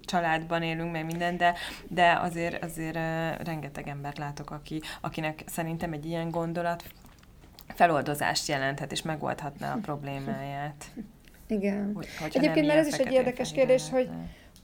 családban 0.00 0.62
élünk, 0.62 0.92
meg 0.92 1.04
minden, 1.04 1.36
de, 1.36 1.54
de 1.88 2.18
azért, 2.22 2.64
azért 2.64 2.98
rengeteg 3.44 3.88
embert 3.88 4.18
látok, 4.18 4.50
aki, 4.50 4.80
akinek 5.00 5.42
szerintem 5.46 5.92
egy 5.92 6.06
ilyen 6.06 6.30
gondolat 6.30 6.84
feloldozást 7.74 8.48
jelenthet, 8.48 8.92
és 8.92 9.02
megoldhatná 9.02 9.72
a 9.72 9.78
problémáját. 9.82 10.84
Igen. 11.48 11.92
Hogy, 11.94 12.08
Egyébként 12.32 12.66
mert 12.66 12.78
ez 12.78 12.86
is 12.86 12.98
egy 12.98 13.12
érdekes 13.12 13.52
kérdés, 13.52 13.90
hogy, 13.90 14.08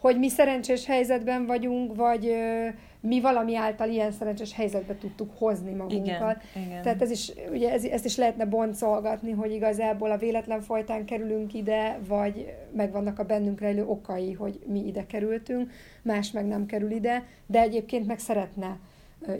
hogy 0.04 0.18
mi 0.18 0.28
szerencsés 0.28 0.86
helyzetben 0.86 1.46
vagyunk, 1.46 1.96
vagy 1.96 2.26
ö, 2.26 2.68
mi 3.00 3.20
valami 3.20 3.56
által 3.56 3.88
ilyen 3.88 4.12
szerencsés 4.12 4.54
helyzetbe 4.54 4.96
tudtuk 4.96 5.30
hozni 5.38 5.72
magunkat. 5.72 6.42
Igen, 6.54 6.66
igen. 6.66 6.82
Tehát 6.82 7.02
ez 7.02 7.10
is, 7.10 7.32
ugye 7.50 7.72
ez, 7.72 7.84
ezt 7.84 8.04
is 8.04 8.16
lehetne 8.16 8.44
boncolgatni, 8.44 9.30
hogy 9.30 9.52
igazából 9.52 10.10
a 10.10 10.16
véletlen 10.16 10.60
folytán 10.60 11.04
kerülünk 11.04 11.54
ide, 11.54 11.98
vagy 12.08 12.54
megvannak 12.72 13.18
a 13.18 13.24
bennünk 13.24 13.60
rejlő 13.60 13.84
okai, 13.86 14.32
hogy 14.32 14.58
mi 14.66 14.86
ide 14.86 15.06
kerültünk, 15.06 15.70
más 16.02 16.30
meg 16.30 16.46
nem 16.46 16.66
kerül 16.66 16.90
ide, 16.90 17.24
de 17.46 17.60
egyébként 17.60 18.06
meg 18.06 18.18
szeretne 18.18 18.78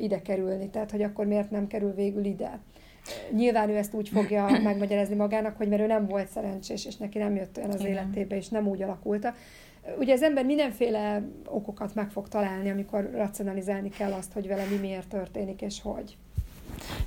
ide 0.00 0.22
kerülni, 0.22 0.68
tehát 0.68 0.90
hogy 0.90 1.02
akkor 1.02 1.26
miért 1.26 1.50
nem 1.50 1.66
kerül 1.66 1.94
végül 1.94 2.24
ide. 2.24 2.58
Nyilván 3.30 3.68
ő 3.68 3.76
ezt 3.76 3.94
úgy 3.94 4.08
fogja 4.08 4.46
megmagyarázni 4.62 5.14
magának, 5.14 5.56
hogy 5.56 5.68
mert 5.68 5.82
ő 5.82 5.86
nem 5.86 6.06
volt 6.06 6.28
szerencsés, 6.28 6.86
és 6.86 6.96
neki 6.96 7.18
nem 7.18 7.36
jött 7.36 7.56
olyan 7.56 7.70
az 7.70 7.80
Igen. 7.80 7.92
életébe, 7.92 8.36
és 8.36 8.48
nem 8.48 8.68
úgy 8.68 8.82
alakulta. 8.82 9.34
Ugye 9.98 10.12
az 10.12 10.22
ember 10.22 10.44
mindenféle 10.44 11.22
okokat 11.46 11.94
meg 11.94 12.10
fog 12.10 12.28
találni, 12.28 12.70
amikor 12.70 13.10
racionalizálni 13.12 13.88
kell 13.88 14.12
azt, 14.12 14.32
hogy 14.32 14.46
vele 14.46 14.64
mi 14.64 14.76
miért 14.76 15.08
történik, 15.08 15.62
és 15.62 15.80
hogy. 15.82 16.16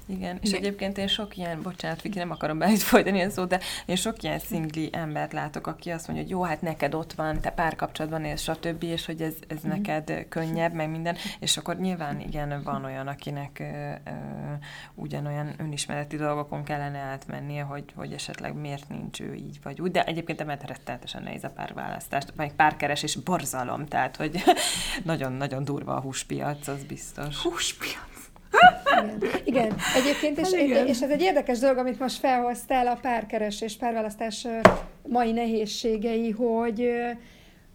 Igen, 0.06 0.38
és 0.42 0.52
egyébként 0.52 0.98
én 0.98 1.08
sok 1.08 1.38
ilyen, 1.38 1.62
bocsánat, 1.62 2.02
Viki, 2.02 2.18
nem 2.18 2.32
akarom 2.32 2.58
belit 2.58 2.82
folytani 2.82 3.22
a 3.22 3.30
szót, 3.30 3.48
de 3.48 3.60
én 3.86 3.96
sok 3.96 4.24
ilyen 4.24 4.40
szingli 4.40 4.90
embert 4.92 5.34
látok, 5.34 5.68
aki 5.68 5.90
azt 5.90 6.08
mondja, 6.08 6.26
hogy 6.26 6.34
jó, 6.34 6.44
hát 6.44 6.62
neked 6.62 6.94
ott 6.94 7.14
van, 7.14 7.42
te 7.42 7.50
párkapcsolatban 7.50 8.26
élsz, 8.26 8.42
stb., 8.42 8.84
és 8.84 9.06
hogy 9.06 9.22
ez, 9.22 9.34
ez 9.48 9.58
mm. 9.66 9.70
neked 9.70 10.26
könnyebb, 10.30 10.74
meg 10.74 10.90
minden, 10.90 11.16
és 11.40 11.58
akkor 11.58 11.78
nyilván 11.78 12.20
igen, 12.20 12.62
van 12.64 12.86
olyan, 12.86 13.08
akinek 13.08 13.60
ö, 13.60 13.64
ö, 13.64 14.12
ugyanolyan 14.96 15.54
önismereti 15.58 16.16
dolgokon 16.16 16.64
kellene 16.64 17.00
átmennie, 17.00 17.64
hogy, 17.64 17.84
hogy 17.96 18.14
esetleg 18.14 18.56
miért 18.56 18.90
nincs 18.90 19.22
ő 19.22 19.34
így 19.34 19.60
vagy 19.64 19.82
úgy, 19.82 19.92
de 19.92 20.04
egyébként 20.04 20.42
emet 20.42 20.68
rettenetesen 20.68 21.24
nehéz 21.24 21.44
a 21.44 21.50
párválasztást, 21.50 22.34
vagy 22.36 22.54
párkeres 22.54 23.04
és 23.04 23.16
borzalom, 23.16 23.86
tehát 23.86 24.16
hogy 24.16 24.44
nagyon-nagyon 25.04 25.64
durva 25.64 25.96
a 25.96 26.02
húspiac, 26.02 26.68
az 26.68 26.84
biztos. 26.84 27.38
Húspiac? 27.38 28.07
Igen. 28.98 29.22
Igen, 29.46 29.76
egyébként, 29.96 30.38
és, 30.40 30.54
hát 30.54 30.62
igen. 30.62 30.88
és 30.88 31.02
ez 31.02 31.10
egy 31.10 31.22
érdekes 31.22 31.60
dolog, 31.60 31.78
amit 31.78 32.00
most 32.00 32.20
felhoztál, 32.20 32.88
a 32.88 32.98
párkeresés, 33.02 33.78
párválasztás 33.78 34.48
mai 35.08 35.32
nehézségei, 35.32 36.30
hogy 36.32 36.90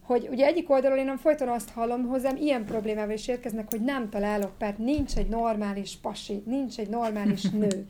hogy 0.03 0.29
ugye 0.31 0.47
egyik 0.47 0.70
oldalról 0.70 0.99
én 0.99 1.05
nem 1.05 1.16
folyton 1.16 1.49
azt 1.49 1.70
hallom, 1.70 2.07
hozzám 2.07 2.37
ilyen 2.37 2.64
problémával 2.64 3.14
is 3.14 3.29
érkeznek, 3.29 3.66
hogy 3.70 3.81
nem 3.81 4.09
találok 4.09 4.59
párt, 4.59 4.79
nincs 4.79 5.16
egy 5.16 5.29
normális 5.29 5.99
pasi, 6.03 6.43
nincs 6.47 6.79
egy 6.79 6.89
normális 6.89 7.43
nő. 7.61 7.87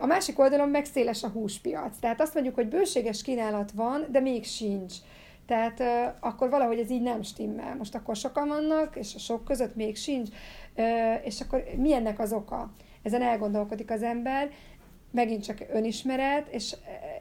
A 0.00 0.06
másik 0.06 0.38
oldalon 0.38 0.68
meg 0.68 0.84
széles 0.84 1.22
a 1.22 1.28
húspiac. 1.28 1.98
Tehát 2.00 2.20
azt 2.20 2.34
mondjuk, 2.34 2.54
hogy 2.54 2.68
bőséges 2.68 3.22
kínálat 3.22 3.70
van, 3.70 4.06
de 4.10 4.20
még 4.20 4.44
sincs. 4.44 4.94
Tehát 5.46 5.80
uh, 5.80 5.86
akkor 6.20 6.50
valahogy 6.50 6.78
ez 6.78 6.90
így 6.90 7.02
nem 7.02 7.22
stimmel. 7.22 7.76
Most 7.76 7.94
akkor 7.94 8.16
sokan 8.16 8.48
vannak, 8.48 8.96
és 8.96 9.14
a 9.14 9.18
sok 9.18 9.44
között 9.44 9.74
még 9.74 9.96
sincs. 9.96 10.28
És 11.24 11.40
akkor 11.40 11.64
mi 11.76 11.92
ennek 11.92 12.18
az 12.18 12.32
oka? 12.32 12.72
Ezen 13.02 13.22
elgondolkodik 13.22 13.90
az 13.90 14.02
ember, 14.02 14.50
megint 15.10 15.44
csak 15.44 15.64
önismeret, 15.72 16.48
és 16.48 16.76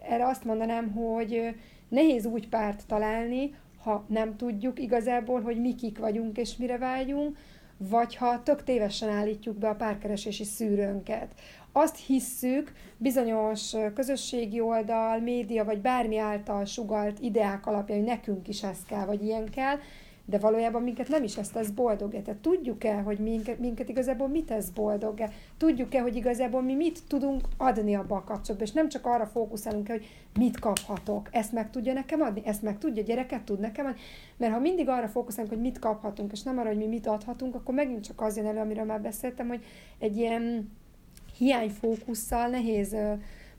erre 0.09 0.27
azt 0.27 0.43
mondanám, 0.43 0.91
hogy 0.91 1.55
nehéz 1.89 2.25
úgy 2.25 2.49
párt 2.49 2.87
találni, 2.87 3.55
ha 3.83 4.05
nem 4.07 4.35
tudjuk 4.35 4.79
igazából, 4.79 5.41
hogy 5.41 5.61
mi 5.61 5.75
kik 5.75 5.97
vagyunk 5.97 6.37
és 6.37 6.57
mire 6.57 6.77
vágyunk, 6.77 7.37
vagy 7.77 8.15
ha 8.15 8.43
tök 8.43 8.63
tévesen 8.63 9.09
állítjuk 9.09 9.57
be 9.57 9.69
a 9.69 9.75
párkeresési 9.75 10.43
szűrőnket. 10.43 11.33
Azt 11.71 11.97
hisszük, 11.97 12.71
bizonyos 12.97 13.75
közösségi 13.93 14.59
oldal, 14.59 15.19
média 15.19 15.65
vagy 15.65 15.81
bármi 15.81 16.17
által 16.17 16.65
sugalt 16.65 17.19
ideák 17.19 17.65
alapján, 17.65 17.97
hogy 17.97 18.07
nekünk 18.07 18.47
is 18.47 18.63
ez 18.63 18.77
kell, 18.87 19.05
vagy 19.05 19.23
ilyen 19.23 19.49
kell, 19.49 19.75
de 20.25 20.37
valójában 20.37 20.81
minket 20.83 21.07
nem 21.07 21.23
is 21.23 21.37
ezt 21.37 21.53
tesz 21.53 21.69
boldog 21.69 22.11
Tehát 22.11 22.39
tudjuk-e, 22.41 22.93
hogy 22.93 23.19
minket, 23.19 23.59
minket 23.59 23.89
igazából 23.89 24.27
mit 24.27 24.45
tesz 24.45 24.69
boldog-e? 24.69 25.31
Tudjuk-e, 25.57 26.01
hogy 26.01 26.15
igazából 26.15 26.61
mi 26.61 26.75
mit 26.75 26.99
tudunk 27.07 27.41
adni 27.57 27.95
abba 27.95 28.15
a 28.15 28.23
kapcsolatba, 28.23 28.65
és 28.65 28.71
nem 28.71 28.89
csak 28.89 29.05
arra 29.05 29.25
fókuszálunk 29.25 29.87
hogy 29.87 30.05
mit 30.39 30.59
kaphatok, 30.59 31.29
ezt 31.31 31.51
meg 31.51 31.69
tudja 31.69 31.93
nekem 31.93 32.21
adni, 32.21 32.41
ezt 32.45 32.61
meg 32.61 32.77
tudja, 32.77 33.03
gyereket 33.03 33.43
tud 33.43 33.59
nekem 33.59 33.85
adni, 33.85 33.99
mert 34.37 34.53
ha 34.53 34.59
mindig 34.59 34.89
arra 34.89 35.07
fókuszálunk, 35.07 35.53
hogy 35.53 35.61
mit 35.61 35.79
kaphatunk, 35.79 36.31
és 36.31 36.43
nem 36.43 36.57
arra, 36.57 36.67
hogy 36.67 36.77
mi 36.77 36.87
mit 36.87 37.07
adhatunk, 37.07 37.55
akkor 37.55 37.73
megint 37.73 38.03
csak 38.03 38.21
az 38.21 38.37
jön 38.37 38.45
elő, 38.45 38.59
amiről 38.59 38.85
már 38.85 39.01
beszéltem, 39.01 39.47
hogy 39.47 39.63
egy 39.99 40.17
ilyen 40.17 40.71
hiányfókusszal 41.37 42.47
nehéz 42.47 42.95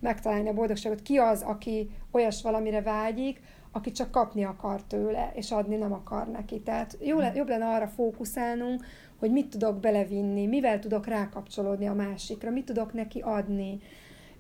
megtalálni 0.05 0.49
a 0.49 0.53
boldogságot. 0.53 1.03
Ki 1.03 1.17
az, 1.17 1.43
aki 1.43 1.91
olyas 2.11 2.43
valamire 2.43 2.83
vágyik, 2.83 3.41
aki 3.73 3.91
csak 3.91 4.11
kapni 4.11 4.45
akar 4.45 4.83
tőle, 4.83 5.33
és 5.35 5.51
adni 5.51 5.77
nem 5.77 5.93
akar 5.93 6.29
neki. 6.29 6.61
Tehát 6.61 6.99
jó, 7.01 7.19
jobb 7.35 7.49
lenne 7.49 7.67
arra 7.67 7.87
fókuszálnunk, 7.87 8.85
hogy 9.19 9.31
mit 9.31 9.49
tudok 9.49 9.81
belevinni, 9.81 10.47
mivel 10.47 10.79
tudok 10.79 11.07
rákapcsolódni 11.07 11.87
a 11.87 11.95
másikra, 11.95 12.51
mit 12.51 12.65
tudok 12.65 12.93
neki 12.93 13.21
adni, 13.21 13.81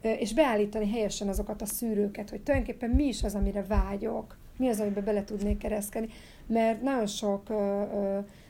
és 0.01 0.35
beállítani 0.35 0.91
helyesen 0.91 1.29
azokat 1.29 1.63
a 1.63 1.67
szűrőket, 1.67 2.31
hogy 2.31 2.43
tulajdonképpen 2.43 2.91
mi 2.91 3.05
is 3.05 3.23
az, 3.23 3.35
amire 3.35 3.63
vágyok, 3.63 4.39
mi 4.57 4.69
az, 4.69 4.81
amiben 4.81 5.05
bele 5.05 5.25
tudnék 5.25 5.59
kereszkedni, 5.59 6.09
mert 6.47 6.83
nagyon 6.83 7.07
sok, 7.07 7.49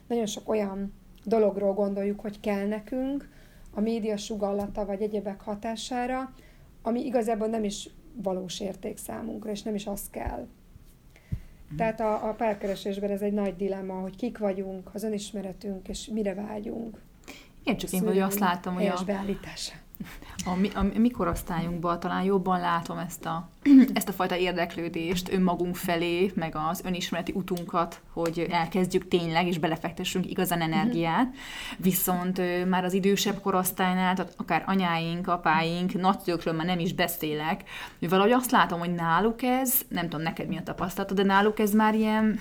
nagyon 0.09 0.27
sok 0.27 0.49
olyan 0.49 0.93
dologról 1.25 1.73
gondoljuk, 1.73 2.21
hogy 2.21 2.41
kell 2.41 2.67
nekünk, 2.67 3.29
a 3.75 3.81
média 3.81 4.17
sugallata 4.17 4.87
vagy 4.87 5.03
egyebek 5.03 5.41
hatására, 5.41 6.35
ami 6.87 7.05
igazából 7.05 7.47
nem 7.47 7.65
is 7.65 7.89
valós 8.23 8.61
érték 8.61 8.97
számunkra, 8.97 9.51
és 9.51 9.63
nem 9.63 9.75
is 9.75 9.87
az 9.87 10.11
kell. 10.11 10.47
Tehát 11.77 12.01
a, 12.01 12.29
a 12.29 12.33
párkeresésben 12.33 13.11
ez 13.11 13.21
egy 13.21 13.33
nagy 13.33 13.57
dilemma, 13.57 13.95
hogy 13.95 14.17
kik 14.17 14.39
vagyunk, 14.39 14.91
az 14.93 15.03
önismeretünk, 15.03 15.89
és 15.89 16.07
mire 16.07 16.35
vágyunk. 16.35 17.01
Én 17.65 17.77
csak 17.77 17.93
én 17.93 18.05
vagy 18.05 18.19
azt 18.19 18.39
látom, 18.39 18.75
hogy 18.75 18.87
a, 18.87 19.03
beállítása. 19.07 19.73
A, 20.45 20.55
mi, 20.55 20.71
a, 20.75 20.83
mi 20.99 21.11
korosztályunkban 21.11 22.01
talán 22.01 22.23
jobban 22.23 22.61
látom 22.61 22.99
ezt 22.99 23.27
a, 23.27 23.49
ezt 23.95 24.09
a 24.09 24.13
fajta 24.13 24.37
érdeklődést 24.37 25.33
önmagunk 25.33 25.77
felé, 25.77 26.33
meg 26.35 26.57
az 26.71 26.81
önismereti 26.85 27.33
utunkat, 27.35 28.01
hogy 28.13 28.47
elkezdjük 28.51 29.09
tényleg, 29.09 29.47
és 29.47 29.59
belefektessünk 29.59 30.31
igazán 30.31 30.59
mhm. 30.59 30.73
energiát. 30.73 31.35
Viszont 31.77 32.41
már 32.69 32.85
az 32.85 32.93
idősebb 32.93 33.41
korosztálynál, 33.41 34.15
tehát 34.15 34.35
akár 34.37 34.63
anyáink, 34.67 35.29
apáink, 35.29 35.93
nagyszülőkről 35.93 36.55
már 36.55 36.67
nem 36.67 36.79
is 36.79 36.95
beszélek, 36.95 37.65
hogy 37.99 38.09
valahogy 38.09 38.33
azt 38.33 38.51
látom, 38.51 38.79
hogy 38.79 38.95
náluk 38.95 39.43
ez, 39.43 39.81
nem 39.89 40.03
tudom 40.03 40.23
neked 40.23 40.49
mi 40.49 40.57
a 40.57 40.63
tapasztalatod, 40.63 41.17
de 41.17 41.23
náluk 41.23 41.59
ez 41.59 41.73
már 41.73 41.95
ilyen 41.95 42.41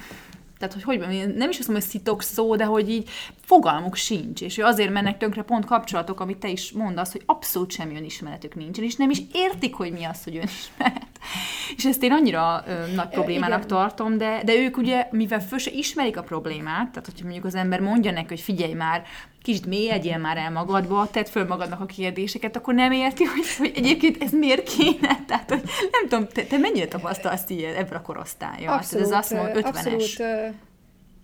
tehát 0.58 0.84
hogy, 0.84 1.04
hogy 1.04 1.34
nem 1.36 1.50
is 1.50 1.60
azt 1.60 1.68
mondom, 1.68 1.86
hogy 1.86 1.92
szitok 1.92 2.22
szó, 2.22 2.56
de 2.56 2.66
hogy 2.66 2.90
így 2.90 3.10
fogalmuk 3.54 3.96
sincs, 3.96 4.42
és 4.42 4.58
azért 4.58 4.92
mennek 4.92 5.18
tönkre 5.18 5.42
pont 5.42 5.66
kapcsolatok, 5.66 6.20
amit 6.20 6.38
te 6.38 6.48
is 6.48 6.72
mondasz, 6.72 7.12
hogy 7.12 7.22
abszolút 7.26 7.72
semmi 7.72 7.96
önismeretük 7.96 8.56
nincsen, 8.56 8.84
és 8.84 8.96
nem 8.96 9.10
is 9.10 9.22
értik, 9.34 9.76
hogy 9.76 9.92
mi 9.92 10.04
az, 10.04 10.24
hogy 10.24 10.36
önismeret. 10.36 11.08
És 11.78 11.86
ezt 11.86 12.04
én 12.04 12.12
annyira 12.12 12.64
ö, 12.68 12.94
nagy 12.96 13.08
problémának 13.08 13.58
Igen. 13.58 13.68
tartom, 13.68 14.18
de, 14.18 14.42
de 14.46 14.56
ők 14.56 14.78
ugye, 14.78 15.08
mivel 15.12 15.42
föl 15.42 15.58
se 15.58 15.72
ismerik 15.72 16.18
a 16.18 16.24
problémát, 16.24 16.90
tehát 16.90 17.06
hogyha 17.06 17.24
mondjuk 17.24 17.46
az 17.46 17.56
ember 17.56 17.80
mondja 17.80 18.12
neki, 18.12 18.28
hogy 18.28 18.40
figyelj 18.40 18.74
már, 18.74 19.04
kicsit 19.42 19.66
mélyedjél 19.66 20.18
már 20.18 20.38
el 20.38 20.52
magadba, 20.52 21.08
tedd 21.12 21.26
föl 21.26 21.46
magadnak 21.46 21.80
a 21.80 21.86
kérdéseket, 21.86 22.56
akkor 22.56 22.74
nem 22.74 22.92
érti, 22.92 23.24
hogy, 23.24 23.56
hogy 23.58 23.72
egyébként 23.76 24.24
ez 24.24 24.32
miért 24.32 24.70
kéne. 24.76 25.20
Tehát, 25.28 25.50
hogy 25.50 25.62
nem 25.92 26.08
tudom, 26.10 26.28
te, 26.28 26.44
te 26.44 26.58
mennyire 26.58 26.88
tapasztalsz 26.88 27.50
így 27.50 27.62
ebben 27.62 27.98
a 27.98 28.02
korosztályon? 28.02 28.74
Abszolút, 28.74 29.06
ez 29.06 29.12
azt 29.12 29.34
mond, 29.34 29.52
50-es. 29.54 29.66
Abszolút, 29.66 30.18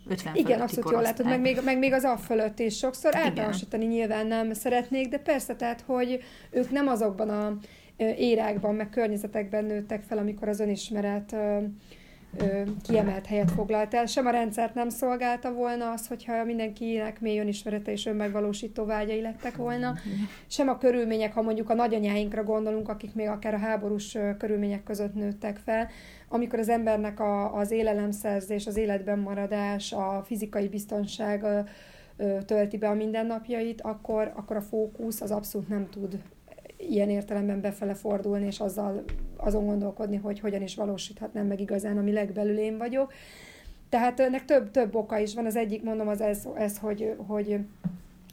50 0.10 0.36
Igen, 0.36 0.62
abszolút 0.62 0.92
jól 0.92 1.02
látod, 1.02 1.26
meg 1.26 1.42
még, 1.42 1.60
meg 1.64 1.78
még 1.78 1.94
az 1.94 2.04
a 2.04 2.18
fölött 2.18 2.60
is 2.60 2.78
sokszor. 2.78 3.16
Általánosítani 3.16 3.86
nyilván 3.86 4.28
nem 4.28 4.54
szeretnék, 4.54 5.10
de 5.10 5.18
persze, 5.18 5.56
tehát, 5.56 5.82
hogy 5.82 6.24
ők 6.52 6.72
nem 6.72 6.88
azokban 6.88 7.30
a 7.30 7.58
érákban, 8.18 8.76
meg 8.76 8.90
környezetekben 8.90 9.66
nőttek 9.66 10.04
fel, 10.04 10.18
amikor 10.18 10.48
az 10.48 10.60
önismeret 10.60 11.36
kiemelt 12.82 13.26
helyet 13.26 13.52
foglalt 13.52 13.94
el. 13.94 14.06
Sem 14.06 14.26
a 14.26 14.30
rendszert 14.30 14.74
nem 14.74 14.90
szolgálta 14.90 15.54
volna 15.54 15.92
az, 15.92 16.08
hogyha 16.08 16.44
mindenkinek 16.44 17.22
mély 17.22 17.40
önismerete 17.40 17.92
és 17.92 18.06
önmegvalósító 18.06 18.86
vágyai 18.86 19.22
lettek 19.22 19.56
volna. 19.56 19.96
Sem 20.48 20.70
a 20.70 20.78
körülmények, 20.78 21.34
ha 21.34 21.42
mondjuk 21.42 21.70
a 21.70 21.74
nagyanyáinkra 21.74 22.44
gondolunk, 22.44 22.90
akik 22.90 23.14
még 23.14 23.28
akár 23.28 23.54
a 23.54 23.58
háborús 23.58 24.18
körülmények 24.38 24.84
között 24.84 25.14
nőttek 25.14 25.58
fel, 25.58 25.88
amikor 26.28 26.60
az 26.60 26.70
embernek 26.70 27.20
a, 27.20 27.56
az 27.56 27.72
élelemszerzés, 27.72 28.68
az 28.68 28.78
életben 28.78 29.20
maradás, 29.20 29.92
a 29.92 30.24
fizikai 30.26 30.68
biztonság 30.68 31.46
tölti 32.46 32.78
be 32.78 32.88
a 32.88 32.94
mindennapjait, 32.94 33.82
akkor, 33.82 34.32
akkor 34.36 34.56
a 34.56 34.62
fókusz 34.62 35.22
az 35.22 35.32
abszolút 35.32 35.70
nem 35.70 35.90
tud 35.90 36.20
ilyen 36.88 37.10
értelemben 37.10 37.62
befele 37.62 37.94
fordulni, 37.94 38.46
és 38.46 38.60
azzal 38.60 39.04
azon 39.38 39.66
gondolkodni, 39.66 40.18
hogy 40.18 40.40
hogyan 40.40 40.62
is 40.62 40.76
valósíthatnám 40.76 41.48
meg 41.48 41.60
igazán, 41.60 41.98
ami 41.98 42.12
legbelül 42.12 42.58
én 42.58 42.78
vagyok. 42.78 43.14
Tehát 43.90 44.20
ennek 44.20 44.46
több, 44.46 44.72
több 44.72 44.96
oka 44.96 45.18
is 45.18 45.36
van. 45.36 45.46
Az 45.46 45.56
egyik, 45.56 45.84
mondom, 45.84 46.08
az 46.08 46.22
ez, 46.22 46.48
ez 46.56 46.78
hogy, 46.78 47.16
hogy 47.28 47.60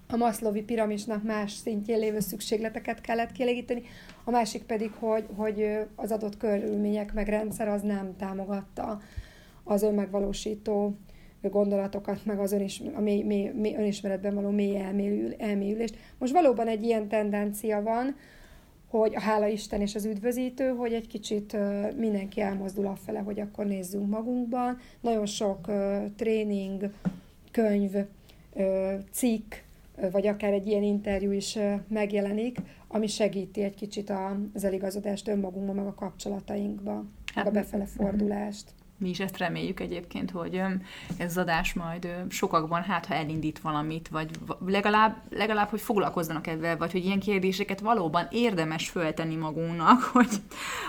a 0.09 0.17
Maszlovi 0.17 0.63
piramisnak 0.63 1.23
más 1.23 1.53
szintjén 1.53 1.99
lévő 1.99 2.21
szükségleteket 2.21 3.01
kellett 3.01 3.33
kielégíteni, 3.33 3.83
a 4.25 4.31
másik 4.31 4.63
pedig, 4.63 4.91
hogy, 4.99 5.25
hogy 5.37 5.79
az 5.95 6.13
adott 6.13 6.37
körülmények 6.37 7.13
meg 7.13 7.29
rendszer 7.29 7.69
az 7.69 7.83
nem 7.83 8.17
támogatta 8.17 9.01
az 9.65 9.83
önmegvalósító 9.83 10.97
gondolatokat, 11.51 12.25
meg 12.25 12.39
az 12.39 12.53
önis, 12.53 12.83
a 12.95 13.01
mély, 13.01 13.23
mély, 13.23 13.51
mély, 13.55 13.75
önismeretben 13.75 14.35
való 14.35 14.51
mély 14.51 14.81
elmélyül, 14.81 15.35
elmélyülést. 15.39 15.97
Most 16.19 16.33
valóban 16.33 16.67
egy 16.67 16.85
ilyen 16.85 17.09
tendencia 17.09 17.83
van, 17.83 18.17
hogy 18.91 19.15
a 19.15 19.21
hála 19.21 19.47
Isten 19.47 19.81
és 19.81 19.95
az 19.95 20.05
üdvözítő, 20.05 20.69
hogy 20.69 20.93
egy 20.93 21.07
kicsit 21.07 21.57
mindenki 21.97 22.41
elmozdul 22.41 22.87
afele, 22.87 23.19
hogy 23.19 23.41
akkor 23.41 23.67
nézzünk 23.67 24.09
magunkban. 24.09 24.79
Nagyon 25.01 25.27
sok 25.27 25.71
tréning, 26.17 26.91
könyv, 27.51 27.93
cikk, 29.13 29.55
vagy 30.13 30.27
akár 30.27 30.53
egy 30.53 30.67
ilyen 30.67 30.83
interjú 30.83 31.31
is 31.31 31.59
megjelenik, 31.89 32.59
ami 32.89 33.07
segíti 33.07 33.63
egy 33.63 33.75
kicsit 33.75 34.13
az 34.53 34.65
eligazodást 34.65 35.29
önmagunkba, 35.29 35.73
meg 35.73 35.87
a 35.87 35.95
kapcsolatainkba, 35.95 37.05
hát, 37.35 37.45
meg 37.45 37.47
a 37.47 37.51
befele 37.51 37.87
fordulást 37.87 38.75
mi 38.99 39.09
is 39.09 39.21
ezt 39.21 39.37
reméljük 39.37 39.81
egyébként, 39.81 40.31
hogy 40.31 40.63
ez 41.17 41.31
az 41.31 41.39
adás 41.39 41.73
majd 41.73 42.09
sokakban, 42.29 42.83
hát 42.83 43.07
ha 43.07 43.15
elindít 43.15 43.59
valamit, 43.59 44.09
vagy 44.09 44.31
legalább, 44.67 45.17
legalább 45.31 45.69
hogy 45.69 45.81
foglalkozzanak 45.81 46.47
ebben, 46.47 46.79
vagy 46.79 46.93
hogy 46.93 47.05
ilyen 47.05 47.21
kérdéseket 47.21 47.81
valóban 47.81 48.29
érdemes 48.31 48.89
föltenni 48.89 49.37
magunknak, 49.37 50.03
hogy, 50.17 50.29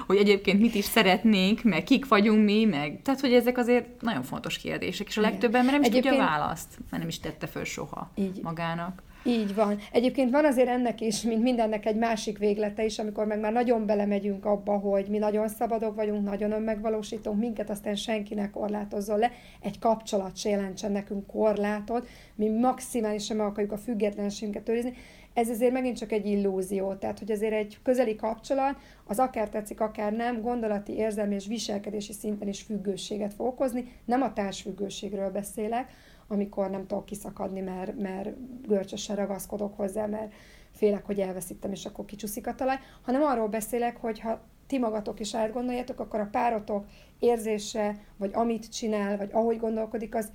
hogy 0.08 0.18
egyébként 0.18 0.62
mit 0.62 0.76
is 0.76 0.86
szeretnénk, 0.86 1.64
meg 1.64 1.84
kik 1.84 2.08
vagyunk 2.08 2.46
mi, 2.46 2.66
meg 2.66 3.00
tehát, 3.04 3.20
hogy 3.20 3.34
ezek 3.34 3.58
azért 3.58 4.02
nagyon 4.02 4.24
fontos 4.24 4.58
kérdések, 4.58 5.08
és 5.08 5.18
a 5.18 5.22
legtöbb 5.22 5.56
ember 5.56 5.72
nem 5.72 5.82
is 5.82 5.88
egyébként... 5.88 6.16
tudja 6.16 6.30
a 6.30 6.38
választ, 6.38 6.78
mert 6.90 7.02
nem 7.02 7.08
is 7.08 7.20
tette 7.20 7.48
föl 7.48 7.64
soha 7.64 8.12
Így. 8.16 8.40
magának. 8.42 9.06
Így 9.28 9.56
van. 9.56 9.78
Egyébként 9.92 10.32
van 10.32 10.46
azért 10.46 10.68
ennek 10.68 11.02
is, 11.02 11.22
mint 11.22 11.42
mindennek 11.42 11.86
egy 11.86 11.96
másik 11.96 12.38
véglete 12.38 12.86
is, 12.86 13.00
amikor 13.00 13.26
meg 13.26 13.40
már 13.40 13.52
nagyon 13.52 13.86
belemegyünk 13.86 14.46
abba, 14.46 14.78
hogy 14.78 15.08
mi 15.10 15.18
nagyon 15.18 15.48
szabadok 15.48 15.96
vagyunk, 15.96 16.24
nagyon 16.24 16.52
önmegvalósítunk, 16.52 17.40
minket 17.40 17.70
aztán 17.70 17.96
senkinek 17.96 18.52
korlátozzon 18.52 19.20
le. 19.20 19.32
Egy 19.62 19.80
kapcsolat 19.80 20.38
se 20.38 20.50
jelentsen 20.50 20.92
nekünk 20.92 21.28
korlátot, 21.28 22.08
mi 22.36 22.48
maximálisan 22.48 23.38
meg 23.38 23.46
akarjuk 23.46 23.72
a 23.72 23.78
függetlenségünket 23.78 24.70
őrizni. 24.70 24.94
Ez 25.34 25.50
azért 25.50 25.72
megint 25.72 25.98
csak 25.98 26.12
egy 26.12 26.26
illúzió, 26.26 26.94
tehát 26.94 27.20
hogy 27.20 27.32
azért 27.32 27.54
egy 27.54 27.78
közeli 27.84 28.16
kapcsolat, 28.16 28.76
az 29.06 29.20
akár 29.20 29.50
tetszik, 29.50 29.82
akár 29.82 30.14
nem, 30.14 30.42
gondolati, 30.42 30.94
érzelmi 30.94 31.36
és 31.36 31.48
viselkedési 31.48 32.14
szinten 32.14 32.48
is 32.48 32.62
függőséget 32.62 33.34
fog 33.34 33.48
okozni. 33.48 33.92
Nem 34.06 34.22
a 34.22 34.34
társfüggőségről 34.34 35.30
beszélek, 35.30 35.92
amikor 36.28 36.70
nem 36.70 36.88
tudok 36.88 37.06
kiszakadni, 37.06 37.60
mert, 37.60 38.00
mert 38.00 38.30
görcsösen 38.68 39.16
ragaszkodok 39.16 39.76
hozzá, 39.76 40.06
mert 40.06 40.34
félek, 40.72 41.06
hogy 41.06 41.20
elveszítem, 41.20 41.72
és 41.72 41.86
akkor 41.86 42.06
kicsúszik 42.06 42.48
a 42.48 42.56
talaj, 42.56 42.80
hanem 43.02 43.22
arról 43.22 43.48
beszélek, 43.48 43.98
hogy 43.98 44.20
ha 44.20 44.42
ti 44.68 44.80
magatok 44.80 45.20
is 45.20 45.36
átgondoljátok, 45.36 46.00
akkor 46.00 46.20
a 46.20 46.30
párotok 46.32 46.86
érzése, 47.20 47.96
vagy 48.18 48.32
amit 48.34 48.72
csinál, 48.72 49.18
vagy 49.18 49.30
ahogy 49.34 49.58
gondolkodik, 49.58 50.16
az 50.16 50.32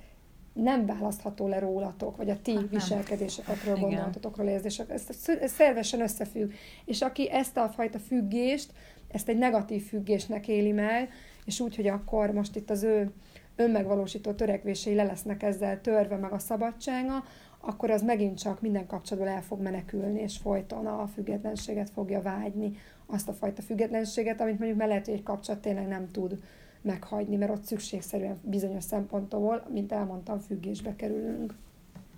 nem 0.53 0.85
választható 0.85 1.47
le 1.47 1.59
rólatok, 1.59 2.17
vagy 2.17 2.29
a 2.29 2.41
ti 2.41 2.55
hát 2.55 2.69
viselkedésekről, 2.69 3.77
gondolatotokról, 3.77 4.47
érzések. 4.47 4.89
Ez, 4.89 5.07
ez 5.41 5.51
szervesen 5.51 6.01
összefügg. 6.01 6.51
És 6.85 7.01
aki 7.01 7.29
ezt 7.31 7.57
a 7.57 7.69
fajta 7.69 7.99
függést, 7.99 8.71
ezt 9.07 9.29
egy 9.29 9.37
negatív 9.37 9.87
függésnek 9.87 10.47
éli 10.47 10.71
meg, 10.71 11.09
és 11.45 11.59
úgy, 11.59 11.75
hogy 11.75 11.87
akkor 11.87 12.31
most 12.31 12.55
itt 12.55 12.69
az 12.69 12.83
ő 12.83 13.11
önmegvalósító 13.55 14.31
törekvései 14.31 14.95
le 14.95 15.03
lesznek 15.03 15.43
ezzel 15.43 15.81
törve 15.81 16.15
meg 16.15 16.31
a 16.31 16.39
szabadsága, 16.39 17.23
akkor 17.59 17.89
az 17.89 18.01
megint 18.01 18.39
csak 18.39 18.61
minden 18.61 18.87
kapcsolatból 18.87 19.33
el 19.33 19.41
fog 19.41 19.61
menekülni, 19.61 20.21
és 20.21 20.37
folyton 20.37 20.85
a 20.85 21.07
függetlenséget 21.07 21.89
fogja 21.89 22.21
vágyni, 22.21 22.77
azt 23.05 23.27
a 23.27 23.33
fajta 23.33 23.61
függetlenséget, 23.61 24.41
amit 24.41 24.57
mondjuk 24.57 24.77
mert 24.77 24.89
lehet, 24.89 25.07
egy 25.07 25.23
kapcsolat 25.23 25.61
tényleg 25.61 25.87
nem 25.87 26.11
tud 26.11 26.37
meghagyni, 26.81 27.35
mert 27.35 27.51
ott 27.51 27.63
szükségszerűen 27.63 28.39
bizonyos 28.41 28.83
szempontból, 28.83 29.63
mint 29.73 29.91
elmondtam, 29.91 30.39
függésbe 30.39 30.95
kerülünk. 30.95 31.53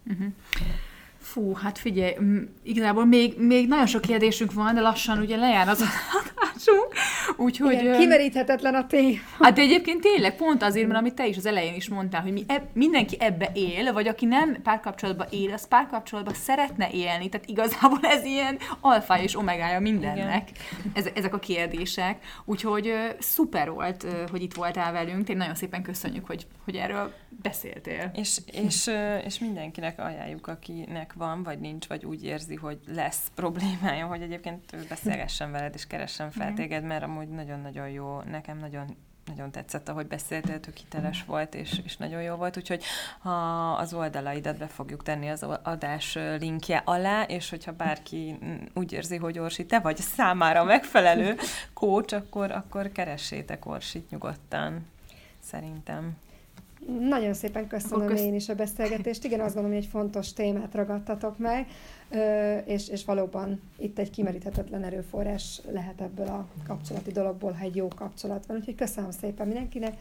Uh-huh. 0.07 0.27
Fú, 1.17 1.53
hát 1.53 1.77
figyelj, 1.77 2.13
igazából 2.63 3.05
még, 3.05 3.39
még 3.39 3.67
nagyon 3.67 3.85
sok 3.85 4.01
kérdésünk 4.01 4.53
van, 4.53 4.75
de 4.75 4.81
lassan 4.81 5.19
ugye 5.19 5.35
lejár 5.35 5.67
az 5.67 5.83
adásunk, 6.67 6.93
úgyhogy... 7.37 7.73
Igen, 7.73 7.99
kimeríthetetlen 7.99 8.75
a 8.75 8.87
tény. 8.87 9.19
Hát 9.39 9.59
egyébként 9.59 10.01
tényleg 10.01 10.35
pont 10.35 10.63
azért, 10.63 10.87
mert 10.87 10.99
amit 10.99 11.13
te 11.13 11.27
is 11.27 11.37
az 11.37 11.45
elején 11.45 11.73
is 11.73 11.89
mondtál, 11.89 12.21
hogy 12.21 12.31
mi 12.31 12.43
eb, 12.47 12.63
mindenki 12.73 13.17
ebbe 13.19 13.51
él, 13.53 13.93
vagy 13.93 14.07
aki 14.07 14.25
nem 14.25 14.61
párkapcsolatban 14.61 15.27
él, 15.29 15.53
az 15.53 15.67
párkapcsolatban 15.67 16.33
szeretne 16.33 16.89
élni, 16.91 17.29
tehát 17.29 17.49
igazából 17.49 17.99
ez 18.01 18.23
ilyen 18.23 18.57
alfa 18.79 19.21
és 19.21 19.37
omegája 19.37 19.79
mindennek, 19.79 20.49
ez, 20.93 21.09
ezek 21.15 21.33
a 21.33 21.39
kérdések. 21.39 22.23
Úgyhogy 22.45 22.93
szuper 23.19 23.71
volt, 23.71 24.05
hogy 24.31 24.41
itt 24.41 24.53
voltál 24.53 24.91
velünk, 24.91 25.29
én 25.29 25.37
nagyon 25.37 25.55
szépen 25.55 25.81
köszönjük, 25.81 26.25
hogy, 26.25 26.47
hogy 26.63 26.75
erről 26.75 27.13
beszéltél. 27.41 28.11
És, 28.15 28.37
és, 28.51 28.91
és 29.25 29.39
mindenkinek 29.39 29.99
ajánljuk, 29.99 30.47
akinek 30.47 31.13
van, 31.13 31.43
vagy 31.43 31.59
nincs, 31.59 31.87
vagy 31.87 32.05
úgy 32.05 32.23
érzi, 32.23 32.55
hogy 32.55 32.79
lesz 32.87 33.31
problémája, 33.35 34.05
hogy 34.05 34.21
egyébként 34.21 34.87
beszélgessen 34.89 35.51
veled, 35.51 35.73
és 35.73 35.87
keressen 35.87 36.31
fel 36.31 36.53
téged, 36.55 36.83
mert 36.83 37.03
amúgy 37.03 37.27
nagyon-nagyon 37.27 37.89
jó, 37.89 38.21
nekem 38.21 38.57
nagyon 38.57 38.95
nagyon 39.25 39.51
tetszett, 39.51 39.89
ahogy 39.89 40.07
beszéltél, 40.07 40.59
tök 40.59 40.77
hiteles 40.77 41.23
volt, 41.25 41.55
és, 41.55 41.81
és 41.85 41.97
nagyon 41.97 42.21
jó 42.21 42.35
volt, 42.35 42.57
úgyhogy 42.57 42.83
ha 43.19 43.71
az 43.71 43.93
oldalaidat 43.93 44.57
be 44.57 44.67
fogjuk 44.67 45.03
tenni 45.03 45.29
az 45.29 45.45
adás 45.63 46.17
linkje 46.39 46.81
alá, 46.85 47.23
és 47.23 47.49
hogyha 47.49 47.71
bárki 47.71 48.37
úgy 48.73 48.91
érzi, 48.93 49.15
hogy 49.15 49.39
Orsi, 49.39 49.65
te 49.65 49.79
vagy 49.79 49.97
számára 49.97 50.63
megfelelő 50.63 51.35
kócs, 51.73 52.13
akkor, 52.13 52.51
akkor 52.51 52.91
keressétek 52.91 53.65
Orsit 53.65 54.09
nyugodtan, 54.09 54.85
szerintem. 55.39 56.17
Nagyon 56.99 57.33
szépen 57.33 57.67
köszönöm 57.67 58.07
kösz... 58.07 58.21
én 58.21 58.35
is 58.35 58.49
a 58.49 58.55
beszélgetést. 58.55 59.23
Igen, 59.23 59.39
azt 59.39 59.53
gondolom, 59.53 59.77
hogy 59.77 59.85
egy 59.85 59.91
fontos 59.91 60.33
témát 60.33 60.73
ragadtatok 60.75 61.37
meg, 61.37 61.67
és, 62.65 62.89
és 62.89 63.05
valóban 63.05 63.61
itt 63.77 63.99
egy 63.99 64.09
kimeríthetetlen 64.09 64.83
erőforrás 64.83 65.61
lehet 65.71 66.01
ebből 66.01 66.27
a 66.27 66.47
kapcsolati 66.67 67.11
dologból, 67.11 67.51
ha 67.51 67.63
egy 67.63 67.75
jó 67.75 67.87
kapcsolat 67.87 68.45
van. 68.45 68.57
Úgyhogy 68.57 68.75
köszönöm 68.75 69.11
szépen 69.11 69.47
mindenkinek, 69.47 69.93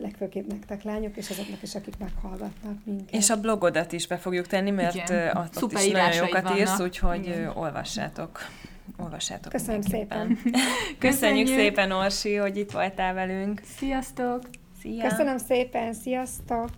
legfőképp 0.00 0.48
nektek 0.48 0.82
lányok, 0.82 1.16
és 1.16 1.30
azoknak 1.30 1.62
is, 1.62 1.74
akik 1.74 1.98
meghallgatnak 1.98 2.84
minket. 2.84 3.14
És 3.14 3.30
a 3.30 3.40
blogodat 3.40 3.92
is 3.92 4.06
be 4.06 4.16
fogjuk 4.16 4.46
tenni, 4.46 4.70
mert 4.70 4.94
Igen. 4.94 5.36
ott 5.36 5.54
Szuper 5.54 5.84
is 5.84 5.92
nagyon 5.92 6.12
jókat 6.12 6.42
vannak. 6.42 6.58
írsz, 6.58 6.80
úgyhogy 6.80 7.26
Igen. 7.26 7.48
olvassátok. 7.48 8.38
Olvassátok 8.96 9.52
Köszönöm 9.52 9.80
szépen. 9.80 10.26
Köszönjük, 10.38 10.98
Köszönjük 10.98 11.46
szépen, 11.46 11.90
Orsi, 11.90 12.34
hogy 12.34 12.56
itt 12.56 12.70
voltál 12.70 13.14
velünk. 13.14 13.62
Sziasztok! 13.76 14.42
Szia! 14.80 15.08
Köszönöm 15.08 15.38
szépen, 15.38 15.92
sziasztok! 15.92 16.68